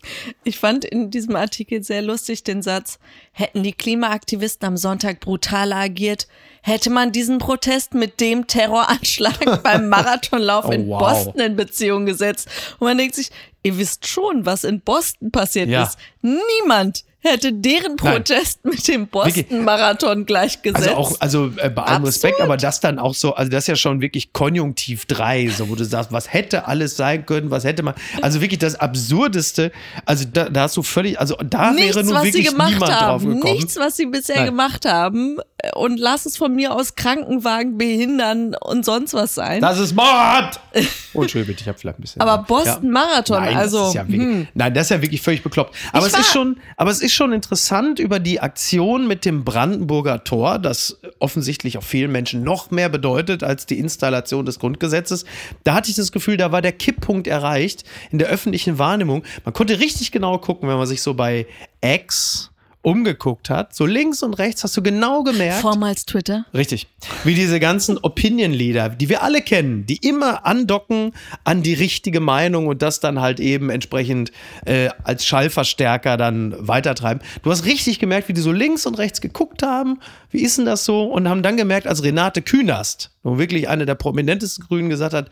Ich 0.43 0.59
fand 0.59 0.85
in 0.85 1.11
diesem 1.11 1.37
Artikel 1.37 1.83
sehr 1.83 2.03
lustig 2.03 2.43
den 2.43 2.63
Satz, 2.63 2.99
hätten 3.33 3.63
die 3.63 3.73
Klimaaktivisten 3.73 4.67
am 4.67 4.77
Sonntag 4.77 5.21
brutaler 5.21 5.77
agiert, 5.77 6.27
hätte 6.63 6.91
man 6.91 7.13
diesen 7.13 7.39
Protest 7.39 7.95
mit 7.95 8.21
dem 8.21 8.47
Terroranschlag 8.47 9.63
beim 9.63 9.89
Marathonlauf 9.89 10.67
Oh, 10.67 10.73
in 10.73 10.89
wow. 10.89 10.99
Boston 11.01 11.41
in 11.41 11.57
Beziehung 11.57 12.07
gesetzt. 12.07 12.49
Und 12.79 12.87
man 12.87 12.99
denkt 12.99 13.15
sich, 13.15 13.31
ihr 13.63 13.79
wisst 13.79 14.07
schon, 14.07 14.47
was 14.47 14.65
in 14.65 14.81
Boston 14.81 15.31
passiert 15.31 15.69
Ja. 15.69 15.85
ist. 15.85 15.99
Niemand 16.23 17.05
hätte 17.21 17.53
deren 17.53 17.97
Nein. 17.97 17.97
Protest 17.97 18.65
mit 18.65 18.87
dem 18.89 19.09
Wirklich. 19.13 19.47
Boston-Marathon 19.47 20.27
gleichgesetzt. 20.27 20.89
Also 20.89 20.97
auch, 20.97 21.21
also 21.21 21.47
äh, 21.57 21.69
bei 21.71 21.83
allem 21.83 21.97
Absurd. 22.05 22.07
Respekt, 22.09 22.41
aber 22.41 22.57
das 22.57 22.81
dann 22.81 22.99
auch 22.99 23.15
so, 23.15 23.35
also 23.35 23.51
das 23.51 23.65
ist 23.65 23.69
ja 23.69 23.77
schon 23.77 24.01
wirklich 24.01 24.33
Konjunktiv 24.33 25.05
3, 25.07 25.49
so 25.49 25.69
wo 25.69 25.75
du 25.75 25.85
sagst, 25.85 26.13
was 26.13 26.33
hätte 26.33 26.67
alles 26.67 26.97
sein 26.97 27.27
können, 27.27 27.51
was 27.51 27.65
hätte 27.65 27.83
man, 27.83 27.95
also 28.23 28.41
wirklich 28.41 28.59
das 28.59 28.75
Absurdeste, 28.77 29.73
also 30.07 30.25
da, 30.33 30.49
da 30.49 30.63
hast 30.63 30.77
du 30.77 30.83
völlig, 30.83 31.19
also 31.21 31.37
da 31.45 31.75
wäre 31.75 31.75
Nichts, 31.75 31.97
nun 31.97 32.15
was 32.15 32.23
sie 32.23 32.33
wirklich 32.35 32.51
gemacht 32.51 32.71
niemand 32.73 32.91
drauf 32.93 33.01
haben. 33.01 33.35
gekommen. 33.35 33.55
Nichts, 33.55 33.77
was 33.77 33.97
sie 33.97 34.07
bisher 34.07 34.37
Nein. 34.37 34.47
gemacht 34.47 34.85
haben. 34.87 35.39
Und 35.75 35.99
lass 36.01 36.25
es 36.25 36.39
von 36.39 36.55
mir 36.55 36.75
aus 36.75 36.95
Krankenwagen 36.95 37.77
behindern 37.77 38.55
und 38.55 38.83
sonst 38.85 39.13
was 39.13 39.35
sein. 39.35 39.61
Das 39.61 39.79
ist 39.79 39.95
Mord! 39.95 40.59
Oh, 41.13 41.23
Entschuldigung, 41.23 41.55
bitte, 41.55 41.63
ich 41.63 41.69
habe 41.69 41.77
vielleicht 41.77 41.99
ein 41.99 42.03
bisschen. 42.03 42.23
Aber 42.23 42.45
Boston 42.45 42.89
Marathon, 42.89 43.43
nein, 43.43 43.57
also, 43.57 43.87
Das 43.87 43.95
ja 43.95 44.07
wirklich, 44.09 44.47
Nein, 44.55 44.75
das 44.75 44.85
ist 44.87 44.91
ja 44.91 45.03
wirklich 45.03 45.21
völlig 45.21 45.43
bekloppt. 45.43 45.75
Aber 45.93 46.07
Ich 46.07 46.13
es 46.13 46.21
ist 46.21 46.33
schon, 46.33 46.61
aber 46.77 46.93
es 46.93 47.01
ist 47.01 47.10
schon 47.15 47.33
interessant 47.33 47.99
über 47.99 48.19
die 48.19 48.41
Aktion 48.41 49.07
mit 49.07 49.25
dem 49.25 49.45
Brandenburger 49.45 50.25
Tor, 50.25 50.59
das 50.59 51.01
offensichtlich 51.19 51.79
auch 51.79 51.83
vielen 51.83 52.13
Menschen 52.13 52.43
noch 52.43 52.71
mehr 52.71 52.89
bedeutet 52.89 53.43
als 53.43 53.67
die 53.67 53.79
Installation 53.79 54.47
des 54.47 54.59
Grundgesetzes. 54.59 55.25
Da 55.65 55.75
hatte 55.75 55.91
ich 55.91 55.97
das 55.97 56.13
Gefühl, 56.13 56.37
da 56.37 56.53
war 56.53 56.63
der 56.63 56.73
Kipppunkt 56.73 57.27
erreicht 57.27 57.85
in 58.11 58.19
der 58.19 58.29
öffentlichen 58.29 58.79
Wahrnehmung. 58.79 59.25
Man 59.45 59.55
konnte 59.55 59.81
richtig 59.81 60.13
genau 60.13 60.39
gucken, 60.39 60.69
wenn 60.69 60.77
man 60.77 60.87
sich 60.87 61.03
so 61.03 61.15
bei 61.15 61.47
X 61.81 62.50
umgeguckt 62.83 63.51
hat. 63.51 63.75
So 63.75 63.85
links 63.85 64.23
und 64.23 64.35
rechts 64.35 64.65
hast 64.65 64.77
du 64.77 64.83
genau 64.83 65.23
gemerkt. 65.23 65.61
Vormals 65.61 66.07
Twitter. 66.07 66.47
Richtig. 66.55 66.87
Wie 67.25 67.35
diese 67.35 67.61
ganzen 67.61 67.99
Opinion-Leader, 67.99 68.91
die 68.91 69.09
wir 69.09 69.23
alle 69.23 69.43
kennen, 69.43 69.85
die 69.85 69.97
immer 69.97 70.47
andocken 70.47 71.13
an 71.45 71.63
die 71.63 71.75
richtige 71.75 72.21
Meinung 72.21 72.69
und 72.69 72.81
das 72.81 73.01
dann 73.01 73.21
halt 73.21 73.39
eben 73.39 73.69
entsprechend 73.69 74.33
äh, 74.65 74.89
als 75.05 75.27
Schallverstärker 75.27 76.17
dann 76.17 76.55
weitertreiben. 76.59 77.23
Du 77.43 77.51
hast 77.51 77.67
richtig 77.67 77.99
gemerkt, 77.99 78.29
wie 78.29 78.33
die 78.33 78.41
so 78.41 78.53
links 78.53 78.87
und 78.87 78.97
rechts 78.97 79.21
geguckt 79.21 79.63
haben. 79.63 80.01
Wie 80.31 80.41
ist 80.41 80.57
denn 80.57 80.65
das 80.65 80.85
so? 80.85 81.05
Und 81.05 81.29
haben 81.29 81.43
dann 81.43 81.59
gemerkt, 81.59 81.87
als 81.87 82.03
Renate 82.03 82.41
Künast, 82.41 83.11
wo 83.23 83.39
wirklich 83.39 83.69
eine 83.69 83.85
der 83.85 83.95
prominentesten 83.95 84.67
Grünen 84.67 84.89
gesagt 84.89 85.13
hat, 85.13 85.29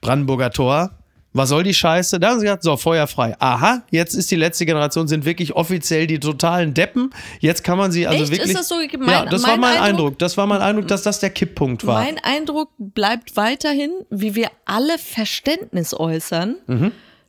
Brandenburger 0.00 0.50
Tor, 0.50 0.90
was 1.34 1.48
soll 1.48 1.62
die 1.62 1.72
Scheiße? 1.74 2.20
Da 2.20 2.30
haben 2.30 2.40
sie 2.40 2.44
gesagt, 2.46 2.62
so, 2.62 2.76
Feuer 2.76 3.06
frei. 3.06 3.34
Aha, 3.38 3.82
jetzt 3.90 4.14
ist 4.14 4.30
die 4.30 4.36
letzte 4.36 4.66
Generation, 4.66 5.08
sind 5.08 5.24
wirklich 5.24 5.54
offiziell 5.54 6.06
die 6.06 6.20
totalen 6.20 6.74
Deppen. 6.74 7.10
Jetzt 7.40 7.64
kann 7.64 7.78
man 7.78 7.90
sie 7.90 8.06
also 8.06 8.22
Echt? 8.24 8.32
wirklich. 8.32 8.50
Ist 8.50 8.58
das 8.58 8.68
so? 8.68 8.74
Mein- 8.98 9.08
ja, 9.08 9.24
das 9.26 9.42
war 9.42 9.50
mein 9.50 9.60
mein 9.60 9.70
Eindruck. 9.72 9.88
Eindruck- 9.88 10.18
Das 10.18 10.36
war 10.36 10.46
mein 10.46 10.60
Eindruck, 10.60 10.88
dass 10.88 11.02
das 11.02 11.20
der 11.20 11.30
Kipppunkt 11.30 11.86
war. 11.86 12.02
Mein 12.02 12.18
Eindruck 12.22 12.70
bleibt 12.78 13.36
weiterhin, 13.36 13.90
wie 14.10 14.34
wir 14.34 14.50
alle 14.66 14.98
Verständnis 14.98 15.94
äußern. 15.94 16.56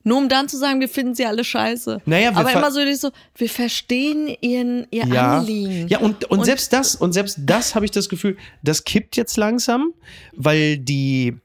Nur 0.05 0.17
um 0.17 0.27
dann 0.27 0.49
zu 0.49 0.57
sagen, 0.57 0.81
wir 0.81 0.89
finden 0.89 1.15
sie 1.15 1.25
alle 1.25 1.45
scheiße. 1.45 1.95
Mhm. 1.95 2.01
Naja, 2.11 2.31
wir 2.31 2.37
Aber 2.37 2.51
immer 2.51 2.71
so, 2.71 2.79
so, 2.95 3.11
wir 3.35 3.49
verstehen 3.49 4.35
ihren, 4.41 4.85
ihr 4.91 5.05
ja, 5.05 5.37
Anliegen. 5.37 5.87
ja 5.87 5.99
und, 5.99 6.25
und, 6.25 6.43
selbst 6.43 6.73
das, 6.73 6.95
und 6.95 7.13
selbst 7.13 7.37
das 7.39 7.73
habe 7.73 7.85
ich 7.85 7.91
das 7.91 8.09
Gefühl, 8.09 8.35
das 8.63 8.83
kippt 8.83 9.15
jetzt 9.15 9.37
langsam, 9.37 9.93
weil 10.35 10.77
die, 10.77 11.37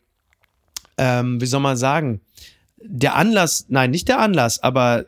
ähm, 0.96 1.40
wie 1.40 1.46
soll 1.46 1.60
man 1.60 1.76
sagen, 1.76 2.20
der 2.82 3.14
Anlass, 3.14 3.66
nein, 3.68 3.90
nicht 3.90 4.08
der 4.08 4.18
Anlass, 4.18 4.62
aber 4.62 5.06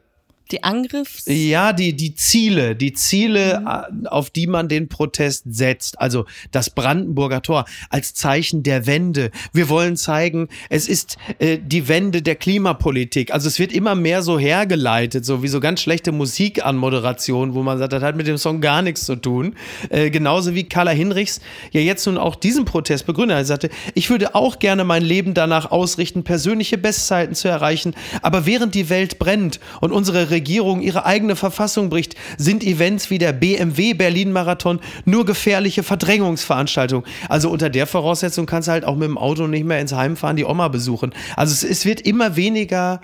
Die 0.50 0.64
Angriffs... 0.64 1.24
Ja, 1.26 1.72
die, 1.72 1.94
die 1.94 2.14
Ziele, 2.14 2.74
die 2.74 2.92
Ziele, 2.92 3.62
äh, 3.64 4.08
auf 4.08 4.30
die 4.30 4.46
man 4.46 4.68
den 4.68 4.88
Protest 4.88 5.44
setzt. 5.46 6.00
Also 6.00 6.24
das 6.50 6.70
Brandenburger 6.70 7.42
Tor 7.42 7.66
als 7.88 8.14
Zeichen 8.14 8.62
der 8.64 8.86
Wende. 8.86 9.30
Wir 9.52 9.68
wollen 9.68 9.96
zeigen, 9.96 10.48
es 10.68 10.88
ist 10.88 11.18
äh, 11.38 11.58
die 11.62 11.86
Wende 11.88 12.22
der 12.22 12.34
Klimapolitik. 12.34 13.32
Also 13.32 13.46
es 13.46 13.58
wird 13.58 13.72
immer 13.72 13.94
mehr 13.94 14.22
so 14.22 14.38
hergeleitet, 14.38 15.24
so 15.24 15.42
wie 15.42 15.48
so 15.48 15.60
ganz 15.60 15.80
schlechte 15.80 16.10
Musik 16.10 16.64
an 16.64 16.76
Moderation, 16.76 17.54
wo 17.54 17.62
man 17.62 17.78
sagt, 17.78 17.92
das 17.92 18.02
hat 18.02 18.16
mit 18.16 18.26
dem 18.26 18.38
Song 18.38 18.60
gar 18.60 18.82
nichts 18.82 19.06
zu 19.06 19.14
tun. 19.16 19.54
Äh, 19.88 20.10
genauso 20.10 20.54
wie 20.54 20.64
Carla 20.64 20.90
Hinrichs 20.90 21.40
ja 21.70 21.80
jetzt 21.80 22.06
nun 22.06 22.18
auch 22.18 22.34
diesen 22.34 22.64
Protest 22.64 23.06
begründet. 23.06 23.36
Er 23.36 23.44
sagte, 23.44 23.70
ich 23.94 24.10
würde 24.10 24.34
auch 24.34 24.58
gerne 24.58 24.82
mein 24.82 25.04
Leben 25.04 25.34
danach 25.34 25.70
ausrichten, 25.70 26.24
persönliche 26.24 26.76
Bestzeiten 26.76 27.36
zu 27.36 27.46
erreichen. 27.46 27.94
Aber 28.22 28.46
während 28.46 28.74
die 28.74 28.88
Welt 28.88 29.20
brennt 29.20 29.60
und 29.80 29.92
unsere 29.92 30.30
Regierung 30.30 30.39
ihre 30.48 31.06
eigene 31.06 31.36
Verfassung 31.36 31.90
bricht, 31.90 32.14
sind 32.36 32.64
Events 32.64 33.10
wie 33.10 33.18
der 33.18 33.32
BMW 33.32 33.94
Berlin-Marathon 33.94 34.80
nur 35.04 35.24
gefährliche 35.24 35.82
Verdrängungsveranstaltungen. 35.82 37.04
Also 37.28 37.50
unter 37.50 37.70
der 37.70 37.86
Voraussetzung 37.86 38.46
kannst 38.46 38.68
du 38.68 38.72
halt 38.72 38.84
auch 38.84 38.96
mit 38.96 39.08
dem 39.08 39.18
Auto 39.18 39.46
nicht 39.46 39.64
mehr 39.64 39.80
ins 39.80 39.92
Heim 39.92 40.16
fahren, 40.16 40.36
die 40.36 40.44
Oma 40.44 40.68
besuchen. 40.68 41.12
Also 41.36 41.52
es, 41.52 41.62
es 41.62 41.84
wird 41.84 42.00
immer 42.00 42.36
weniger 42.36 43.00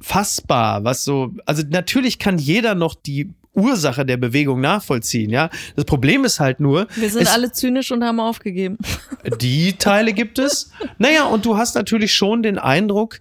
fassbar, 0.00 0.84
was 0.84 1.04
so, 1.04 1.32
also 1.46 1.62
natürlich 1.68 2.18
kann 2.18 2.38
jeder 2.38 2.74
noch 2.74 2.94
die 2.94 3.34
Ursache 3.56 4.04
der 4.04 4.16
Bewegung 4.16 4.60
nachvollziehen, 4.60 5.30
ja. 5.30 5.50
Das 5.74 5.84
Problem 5.84 6.24
ist 6.24 6.38
halt 6.40 6.60
nur. 6.60 6.86
Wir 6.94 7.10
sind 7.10 7.32
alle 7.32 7.50
zynisch 7.50 7.90
und 7.90 8.04
haben 8.04 8.20
aufgegeben. 8.20 8.78
Die 9.40 9.72
Teile 9.72 10.12
gibt 10.12 10.38
es. 10.38 10.70
Naja, 10.98 11.24
und 11.24 11.44
du 11.44 11.56
hast 11.56 11.74
natürlich 11.74 12.14
schon 12.14 12.42
den 12.42 12.58
Eindruck, 12.58 13.20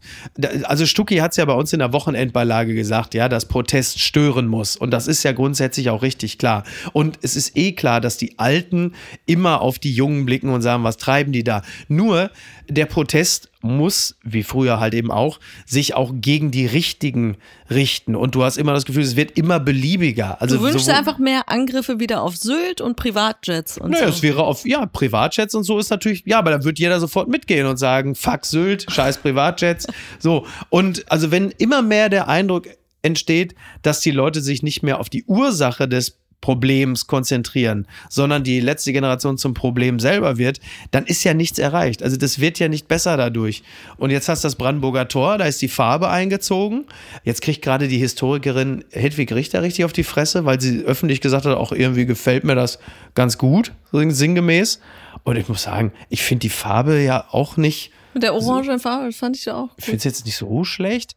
also 0.64 0.86
Stucki 0.86 1.18
hat 1.18 1.32
es 1.32 1.38
ja 1.38 1.46
bei 1.46 1.54
uns 1.54 1.74
in 1.74 1.80
der 1.80 1.94
Wochenendbeilage 1.94 2.76
gesagt, 2.76 3.14
ja, 3.14 3.30
dass 3.30 3.46
Protest 3.46 4.00
stören 4.00 4.48
muss. 4.48 4.76
Und 4.76 4.92
das 4.92 5.08
ist 5.08 5.24
ja 5.24 5.32
grundsätzlich 5.32 5.90
auch 5.90 6.02
richtig 6.02 6.38
klar. 6.38 6.64
Und 6.94 7.18
es 7.22 7.36
ist 7.36 7.58
eh 7.58 7.72
klar, 7.72 8.02
dass 8.02 8.18
die 8.18 8.38
Alten 8.38 8.94
immer 9.26 9.62
auf 9.62 9.80
die 9.80 9.94
Jungen 9.94 10.26
blicken 10.26 10.50
und 10.50 10.62
sagen, 10.62 10.84
was 10.84 10.98
treiben 10.98 11.32
die 11.32 11.44
da? 11.44 11.62
Nur 11.88 12.30
der 12.68 12.86
Protest 12.86 13.50
muss, 13.62 14.16
wie 14.24 14.44
früher 14.44 14.80
halt 14.80 14.94
eben 14.94 15.12
auch, 15.12 15.40
sich 15.66 15.94
auch 15.94 16.12
gegen 16.14 16.52
die 16.52 16.66
Richtigen 16.66 17.38
richten. 17.70 18.16
Und 18.16 18.36
du 18.36 18.44
hast 18.44 18.58
immer 18.58 18.74
das 18.74 18.86
Gefühl, 18.86 19.04
es 19.04 19.16
wird 19.16 19.38
immer 19.38 19.60
beliebiger. 19.60 20.42
Also 20.42 20.58
du 20.58 20.64
wünschst 20.64 20.90
einfach 20.90 21.18
mehr 21.18 21.50
Angriffe 21.50 22.00
wieder 22.00 22.22
auf 22.22 22.38
Sylt 22.38 22.82
und 22.82 22.96
Privatjets 22.96 23.78
und 23.78 23.92
naja, 23.92 24.08
so. 24.08 24.14
es 24.14 24.22
wäre 24.22 24.44
auf, 24.44 24.66
ja, 24.66 24.86
Privatjets 24.86 25.56
und 25.56 25.64
so 25.64 25.80
ist 25.80 25.90
natürlich, 25.90 26.24
ja, 26.26 26.40
aber 26.40 26.52
da 26.52 26.64
wird 26.64 26.80
jeder 26.80 27.00
sofort 27.00 27.28
mitgehen 27.28 27.66
und 27.66 27.78
sagen, 27.78 28.16
fuck 28.16 28.46
Sylt, 28.46 28.86
scheiß 28.90 29.18
Privatjets. 29.18 29.88
so. 30.20 30.46
Und 30.70 31.10
also 31.12 31.32
wenn 31.32 31.52
immer 31.52 31.82
mehr 31.82 32.10
der 32.10 32.28
Eindruck 32.28 32.68
entsteht, 33.02 33.56
dass 33.84 34.02
die 34.02 34.12
Leute 34.12 34.42
sich 34.42 34.64
nicht 34.64 34.84
mehr 34.84 35.00
auf 35.00 35.10
die 35.10 35.24
Ursache 35.26 35.88
des 35.88 36.18
Problems 36.42 37.08
konzentrieren, 37.08 37.88
sondern 38.10 38.44
die 38.44 38.60
letzte 38.60 38.94
Generation 38.94 39.38
zum 39.38 39.54
Problem 39.54 40.00
selber 40.00 40.38
wird, 40.38 40.60
dann 40.92 41.06
ist 41.06 41.24
ja 41.24 41.34
nichts 41.34 41.58
erreicht. 41.58 42.04
Also 42.04 42.18
das 42.18 42.40
wird 42.40 42.60
ja 42.60 42.68
nicht 42.68 42.88
besser 42.88 43.18
dadurch. 43.18 43.64
Und 43.98 44.12
jetzt 44.12 44.30
hast 44.30 44.44
du 44.44 44.48
das 44.48 44.56
Brandenburger 44.56 45.08
Tor, 45.08 45.38
da 45.38 45.46
ist 45.46 45.62
die 45.62 45.68
Farbe 45.68 46.10
eingezogen. 46.10 46.86
Jetzt 47.24 47.42
kriegt 47.42 47.62
gerade 47.62 47.88
die 47.88 47.98
Historikerin 47.98 48.84
Hedwig 48.92 49.32
Richter 49.32 49.64
richtig 49.64 49.86
auf 49.86 49.94
die 49.94 50.04
Fresse, 50.04 50.46
weil 50.46 50.62
sie 50.62 50.84
öffentlich 50.84 51.22
gesagt 51.22 51.46
hat, 51.46 51.58
auch 51.58 51.72
irgendwie 51.72 52.06
gefällt 52.06 52.44
mir 52.44 52.56
das 52.56 52.80
ganz 53.16 53.38
gut, 53.38 53.72
sinngemäß. 53.92 54.80
Und 55.24 55.38
ich 55.38 55.48
muss 55.48 55.64
sagen, 55.64 55.92
ich 56.10 56.22
finde 56.22 56.42
die 56.42 56.50
Farbe 56.50 57.02
ja 57.02 57.26
auch 57.32 57.58
nicht 57.58 57.92
mit 58.16 58.24
der 58.24 58.34
orangen 58.34 58.80
Farbe, 58.80 59.08
das 59.08 59.18
fand 59.18 59.36
ich 59.36 59.46
ja 59.46 59.56
auch. 59.56 59.70
Ich 59.78 59.86
finde 59.86 59.98
es 59.98 60.04
jetzt 60.06 60.26
nicht 60.26 60.38
so 60.38 60.64
schlecht, 60.64 61.16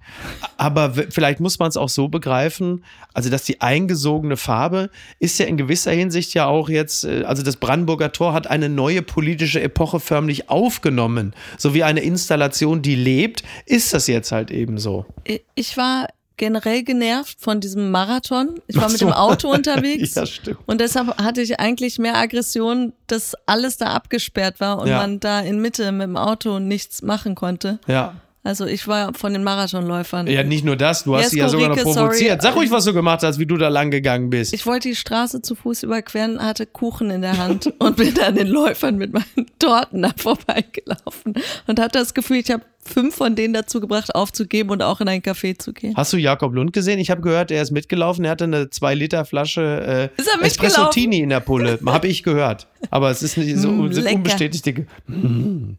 aber 0.57 0.93
vielleicht 0.93 1.41
muss 1.41 1.59
man 1.59 1.69
es 1.69 1.77
auch 1.77 1.89
so 1.89 2.09
begreifen, 2.09 2.85
also 3.15 3.31
dass 3.31 3.45
die 3.45 3.61
eingesogene 3.61 4.37
Farbe 4.37 4.91
ist 5.21 5.39
ja 5.39 5.47
in 5.47 5.57
gewisser 5.57 5.93
Hinsicht 5.93 6.35
ja 6.35 6.47
auch 6.47 6.69
jetzt, 6.69 7.05
äh, 7.05 7.23
also 7.25 7.43
das 7.43 7.57
Brandenburger 7.57 8.13
Tor 8.13 8.35
hat 8.35 8.49
eine 8.49 8.69
neue 8.69 9.03
politische 9.03 9.63
Epoche 9.63 10.01
förmlich 10.01 10.51
aufgenommen, 10.51 11.35
so 11.57 11.73
wie 11.73 11.85
eine 11.85 12.01
Installation, 12.01 12.83
die 12.83 12.97
lebt, 12.97 13.45
ist 13.65 13.95
das 13.95 14.09
jetzt 14.09 14.33
halt 14.33 14.51
eben 14.51 14.79
so. 14.79 15.07
Ich 15.55 15.77
war 15.77 16.09
generell 16.39 16.83
genervt 16.83 17.37
von 17.39 17.61
diesem 17.61 17.91
Marathon. 17.91 18.61
Ich 18.67 18.77
war 18.77 18.91
mit 18.91 19.01
dem 19.03 19.13
Auto 19.13 19.51
unterwegs. 19.53 20.15
ja, 20.15 20.25
stimmt. 20.25 20.59
Und 20.65 20.81
deshalb 20.81 21.19
hatte 21.19 21.43
ich 21.43 21.61
eigentlich 21.61 21.99
mehr 21.99 22.17
Aggression, 22.17 22.95
dass 23.07 23.35
alles 23.47 23.77
da 23.77 23.89
abgesperrt 23.89 24.61
war 24.61 24.81
und 24.81 24.89
ja. 24.89 24.97
man 24.99 25.21
da 25.21 25.41
in 25.41 25.61
Mitte 25.61 25.93
mit 25.93 26.07
dem 26.07 26.17
Auto 26.17 26.59
nichts 26.59 27.03
machen 27.03 27.35
konnte. 27.35 27.79
Ja. 27.87 28.15
Also 28.45 28.65
ich 28.65 28.89
war 28.89 29.13
von 29.13 29.35
den 29.35 29.45
Marathonläufern. 29.45 30.27
Ja, 30.27 30.43
nicht 30.43 30.65
nur 30.65 30.77
das, 30.77 31.05
du 31.05 31.15
hast 31.17 31.31
sie 31.31 31.39
ja 31.39 31.51
sogar 31.51 31.69
noch 31.69 31.77
provoziert. 31.77 32.41
Sorry. 32.41 32.55
Sag 32.55 32.57
ruhig, 32.57 32.71
was 32.71 32.85
du 32.85 32.95
gemacht 32.95 33.23
hast, 33.23 33.39
wie 33.39 33.45
du 33.45 33.59
da 33.59 33.69
lang 33.69 33.91
gegangen 33.91 34.31
bist. 34.31 34.55
Ich 34.55 34.65
wollte 34.65 34.89
die 34.89 34.97
Straße 34.97 35.43
zu 35.43 35.55
Fuß 35.55 35.83
überqueren, 35.83 36.43
hatte 36.43 36.65
Kuchen 36.65 37.11
in 37.11 37.21
der 37.21 37.37
Hand 37.37 37.75
und 37.79 37.97
bin 37.97 38.19
an 38.21 38.37
den 38.37 38.47
Läufern 38.47 38.97
mit 38.97 39.13
meinen 39.13 39.47
Torten 39.59 40.01
da 40.01 40.13
vorbeigelaufen 40.17 41.35
und 41.67 41.79
hatte 41.79 41.99
das 41.99 42.15
Gefühl, 42.15 42.39
ich 42.39 42.51
habe 42.51 42.63
fünf 42.89 43.15
von 43.15 43.37
denen 43.37 43.55
dazu 43.55 43.81
gebracht, 43.81 44.15
aufzugeben 44.15 44.71
und 44.71 44.83
auch 44.83 45.01
in 45.01 45.09
ein 45.09 45.23
Café 45.23 45.59
zu 45.59 45.73
gehen. 45.73 45.95
Hast 45.97 46.13
du 46.13 46.17
Jakob 46.17 46.55
Lund 46.55 46.73
gesehen? 46.73 46.99
Ich 46.99 47.11
habe 47.11 47.21
gehört, 47.21 47.51
er 47.51 47.63
ist 47.63 47.71
mitgelaufen. 47.71 48.25
Er 48.25 48.33
hatte 48.33 48.45
eine 48.45 48.71
2 48.71 48.95
Liter 48.95 49.25
Flasche 49.25 50.11
äh, 50.19 50.45
Espresso 50.45 50.87
Tini 50.87 51.21
in 51.21 51.29
der 51.29 51.41
Pulle. 51.41 51.79
habe 51.87 52.09
ich 52.09 52.23
gehört. 52.23 52.67
Aber 52.91 53.11
es 53.11 53.23
ist 53.23 53.37
nicht 53.37 53.57
so 53.57 53.71
mm, 53.71 53.93
sind 53.93 54.07
unbestätigte. 54.07 54.87
Mm. 55.07 55.77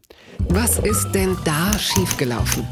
Was 0.48 0.78
ist 0.78 1.12
denn 1.12 1.36
da 1.44 1.78
schiefgelaufen? 1.78 2.66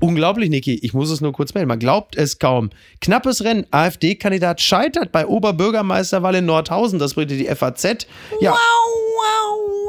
Unglaublich, 0.00 0.48
Niki. 0.48 0.78
Ich 0.82 0.94
muss 0.94 1.10
es 1.10 1.20
nur 1.20 1.32
kurz 1.32 1.52
melden. 1.52 1.68
Man 1.68 1.78
glaubt 1.78 2.16
es 2.16 2.38
kaum. 2.38 2.70
Knappes 3.00 3.44
Rennen. 3.44 3.66
AfD-Kandidat 3.70 4.60
scheitert 4.60 5.12
bei 5.12 5.26
Oberbürgermeisterwahl 5.26 6.36
in 6.36 6.46
Nordhausen. 6.46 6.98
Das 6.98 7.14
bringt 7.14 7.30
die 7.30 7.44
FAZ. 7.44 8.06
Ja. 8.40 8.52
Wow. 8.52 8.99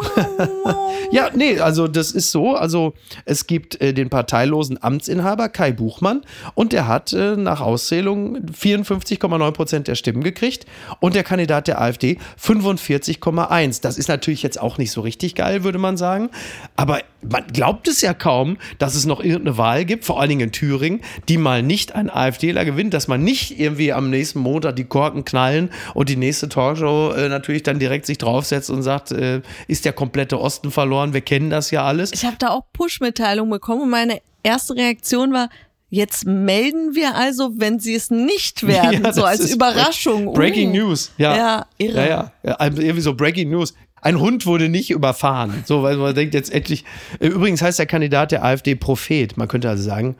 ja, 1.11 1.29
nee, 1.33 1.59
also 1.59 1.87
das 1.87 2.11
ist 2.11 2.31
so. 2.31 2.55
Also 2.55 2.93
es 3.25 3.47
gibt 3.47 3.79
äh, 3.81 3.93
den 3.93 4.09
parteilosen 4.09 4.81
Amtsinhaber 4.81 5.49
Kai 5.49 5.71
Buchmann 5.71 6.21
und 6.55 6.73
der 6.73 6.87
hat 6.87 7.13
äh, 7.13 7.35
nach 7.35 7.61
Auszählung 7.61 8.37
54,9 8.37 9.51
Prozent 9.51 9.87
der 9.87 9.95
Stimmen 9.95 10.23
gekriegt 10.23 10.65
und 10.99 11.15
der 11.15 11.23
Kandidat 11.23 11.67
der 11.67 11.81
AfD 11.81 12.17
45,1. 12.41 13.81
Das 13.81 13.97
ist 13.97 14.07
natürlich 14.07 14.43
jetzt 14.43 14.59
auch 14.59 14.77
nicht 14.77 14.91
so 14.91 15.01
richtig 15.01 15.35
geil, 15.35 15.63
würde 15.63 15.77
man 15.77 15.97
sagen. 15.97 16.29
Aber 16.75 16.99
man 17.21 17.45
glaubt 17.47 17.87
es 17.87 18.01
ja 18.01 18.13
kaum, 18.13 18.57
dass 18.79 18.95
es 18.95 19.05
noch 19.05 19.19
irgendeine 19.23 19.57
Wahl 19.57 19.85
gibt, 19.85 20.05
vor 20.05 20.19
allen 20.19 20.29
Dingen 20.29 20.41
in 20.41 20.51
Thüringen, 20.51 21.01
die 21.29 21.37
mal 21.37 21.61
nicht 21.61 21.93
ein 21.93 22.09
AfDler 22.09 22.65
gewinnt, 22.65 22.93
dass 22.93 23.07
man 23.07 23.23
nicht 23.23 23.59
irgendwie 23.59 23.93
am 23.93 24.09
nächsten 24.09 24.39
Montag 24.39 24.75
die 24.75 24.85
Korken 24.85 25.23
knallen 25.25 25.69
und 25.93 26.09
die 26.09 26.15
nächste 26.15 26.49
Talkshow 26.49 27.11
äh, 27.11 27.29
natürlich 27.29 27.63
dann 27.63 27.79
direkt 27.79 28.05
sich 28.05 28.17
draufsetzt 28.17 28.69
und 28.69 28.81
sagt, 28.81 29.11
äh, 29.11 29.41
ist 29.67 29.85
der 29.85 29.90
komplette 29.91 30.39
Osten 30.39 30.71
verloren, 30.71 31.13
wir 31.13 31.21
kennen 31.21 31.49
das 31.49 31.71
ja 31.71 31.83
alles. 31.83 32.11
Ich 32.13 32.25
habe 32.25 32.37
da 32.39 32.49
auch 32.49 32.63
Push-Mitteilungen 32.73 33.51
bekommen 33.51 33.81
und 33.81 33.89
meine 33.89 34.21
erste 34.43 34.75
Reaktion 34.75 35.33
war, 35.33 35.49
Jetzt 35.93 36.25
melden 36.25 36.95
wir 36.95 37.15
also, 37.15 37.51
wenn 37.57 37.77
sie 37.77 37.95
es 37.95 38.09
nicht 38.09 38.65
werden, 38.67 39.03
ja, 39.03 39.11
so 39.11 39.25
als 39.25 39.53
Überraschung. 39.53 40.33
Breaking 40.33 40.69
uh. 40.69 40.73
News, 40.73 41.11
ja. 41.17 41.35
Ja, 41.35 41.65
irre. 41.77 41.97
Ja, 41.97 42.05
ja. 42.05 42.31
ja, 42.43 42.53
also 42.53 42.81
irgendwie 42.81 43.01
so 43.01 43.13
Breaking 43.13 43.49
News 43.49 43.73
ein 44.01 44.19
Hund 44.19 44.45
wurde 44.45 44.69
nicht 44.69 44.89
überfahren. 44.89 45.63
So, 45.65 45.83
weil 45.83 45.97
man 45.97 46.15
denkt 46.15 46.33
jetzt 46.33 46.51
endlich. 46.51 46.85
Übrigens 47.19 47.61
heißt 47.61 47.77
der 47.77 47.85
Kandidat 47.85 48.31
der 48.31 48.43
AfD 48.43 48.75
Prophet. 48.75 49.37
Man 49.37 49.47
könnte 49.47 49.69
also 49.69 49.83
sagen, 49.83 50.15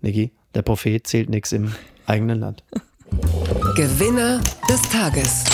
Niki, 0.00 0.32
der 0.54 0.62
Prophet 0.62 1.06
zählt 1.06 1.28
nichts 1.28 1.52
im 1.52 1.74
eigenen 2.06 2.40
Land. 2.40 2.64
Gewinner 3.76 4.40
des 4.68 4.80
Tages 4.90 5.44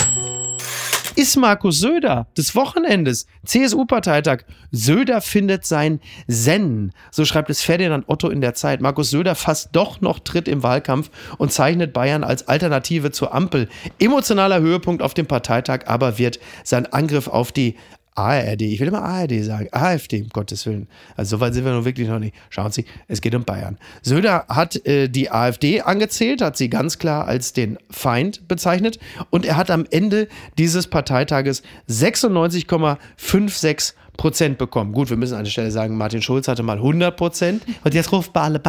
ist 1.17 1.35
Markus 1.35 1.79
Söder 1.79 2.27
des 2.37 2.53
Wochenendes, 2.53 3.25
CSU-Parteitag. 3.43 4.43
Söder 4.69 5.19
findet 5.21 5.65
sein 5.65 5.99
Zen. 6.29 6.91
So 7.09 7.25
schreibt 7.25 7.49
es 7.49 7.63
Ferdinand 7.63 8.07
Otto 8.07 8.29
in 8.29 8.39
der 8.39 8.53
Zeit. 8.53 8.81
Markus 8.81 9.09
Söder 9.09 9.33
fasst 9.33 9.69
doch 9.71 9.99
noch 9.99 10.19
Tritt 10.19 10.47
im 10.47 10.61
Wahlkampf 10.61 11.09
und 11.39 11.51
zeichnet 11.51 11.91
Bayern 11.91 12.23
als 12.23 12.47
Alternative 12.47 13.09
zur 13.09 13.33
Ampel. 13.33 13.67
Emotionaler 13.97 14.59
Höhepunkt 14.59 15.01
auf 15.01 15.15
dem 15.15 15.25
Parteitag 15.25 15.87
aber 15.87 16.19
wird 16.19 16.39
sein 16.63 16.85
Angriff 16.85 17.27
auf 17.27 17.51
die 17.51 17.77
ARD, 18.17 18.63
ich 18.63 18.79
will 18.79 18.87
immer 18.87 19.03
ARD 19.03 19.43
sagen, 19.43 19.67
AfD, 19.71 20.23
um 20.23 20.29
Gottes 20.29 20.65
Willen. 20.65 20.87
Also 21.15 21.37
so 21.37 21.41
weit 21.41 21.53
sind 21.53 21.65
wir 21.65 21.71
nun 21.71 21.85
wirklich 21.85 22.07
noch 22.07 22.17
nicht. 22.19 22.33
Schauen 22.49 22.71
Sie, 22.71 22.85
es 23.07 23.21
geht 23.21 23.35
um 23.35 23.43
Bayern. 23.43 23.77
Söder 24.01 24.45
hat 24.49 24.75
äh, 24.87 25.07
die 25.07 25.29
AfD 25.29 25.81
angezählt, 25.81 26.41
hat 26.41 26.57
sie 26.57 26.69
ganz 26.69 26.97
klar 26.97 27.27
als 27.27 27.53
den 27.53 27.77
Feind 27.91 28.47
bezeichnet 28.47 28.97
und 29.29 29.45
er 29.45 29.57
hat 29.57 29.69
am 29.69 29.85
Ende 29.89 30.27
dieses 30.57 30.87
Parteitages 30.87 31.61
96,56 31.89 33.93
Prozent 34.17 34.57
bekommen. 34.57 34.91
Gut, 34.91 35.09
wir 35.09 35.17
müssen 35.17 35.35
an 35.35 35.43
der 35.43 35.51
Stelle 35.51 35.71
sagen, 35.71 35.95
Martin 35.95 36.21
Schulz 36.21 36.47
hatte 36.47 36.63
mal 36.63 36.77
100 36.77 37.15
Prozent 37.15 37.63
und 37.83 37.93
jetzt 37.93 38.11
ruft 38.11 38.33
Bale, 38.33 38.59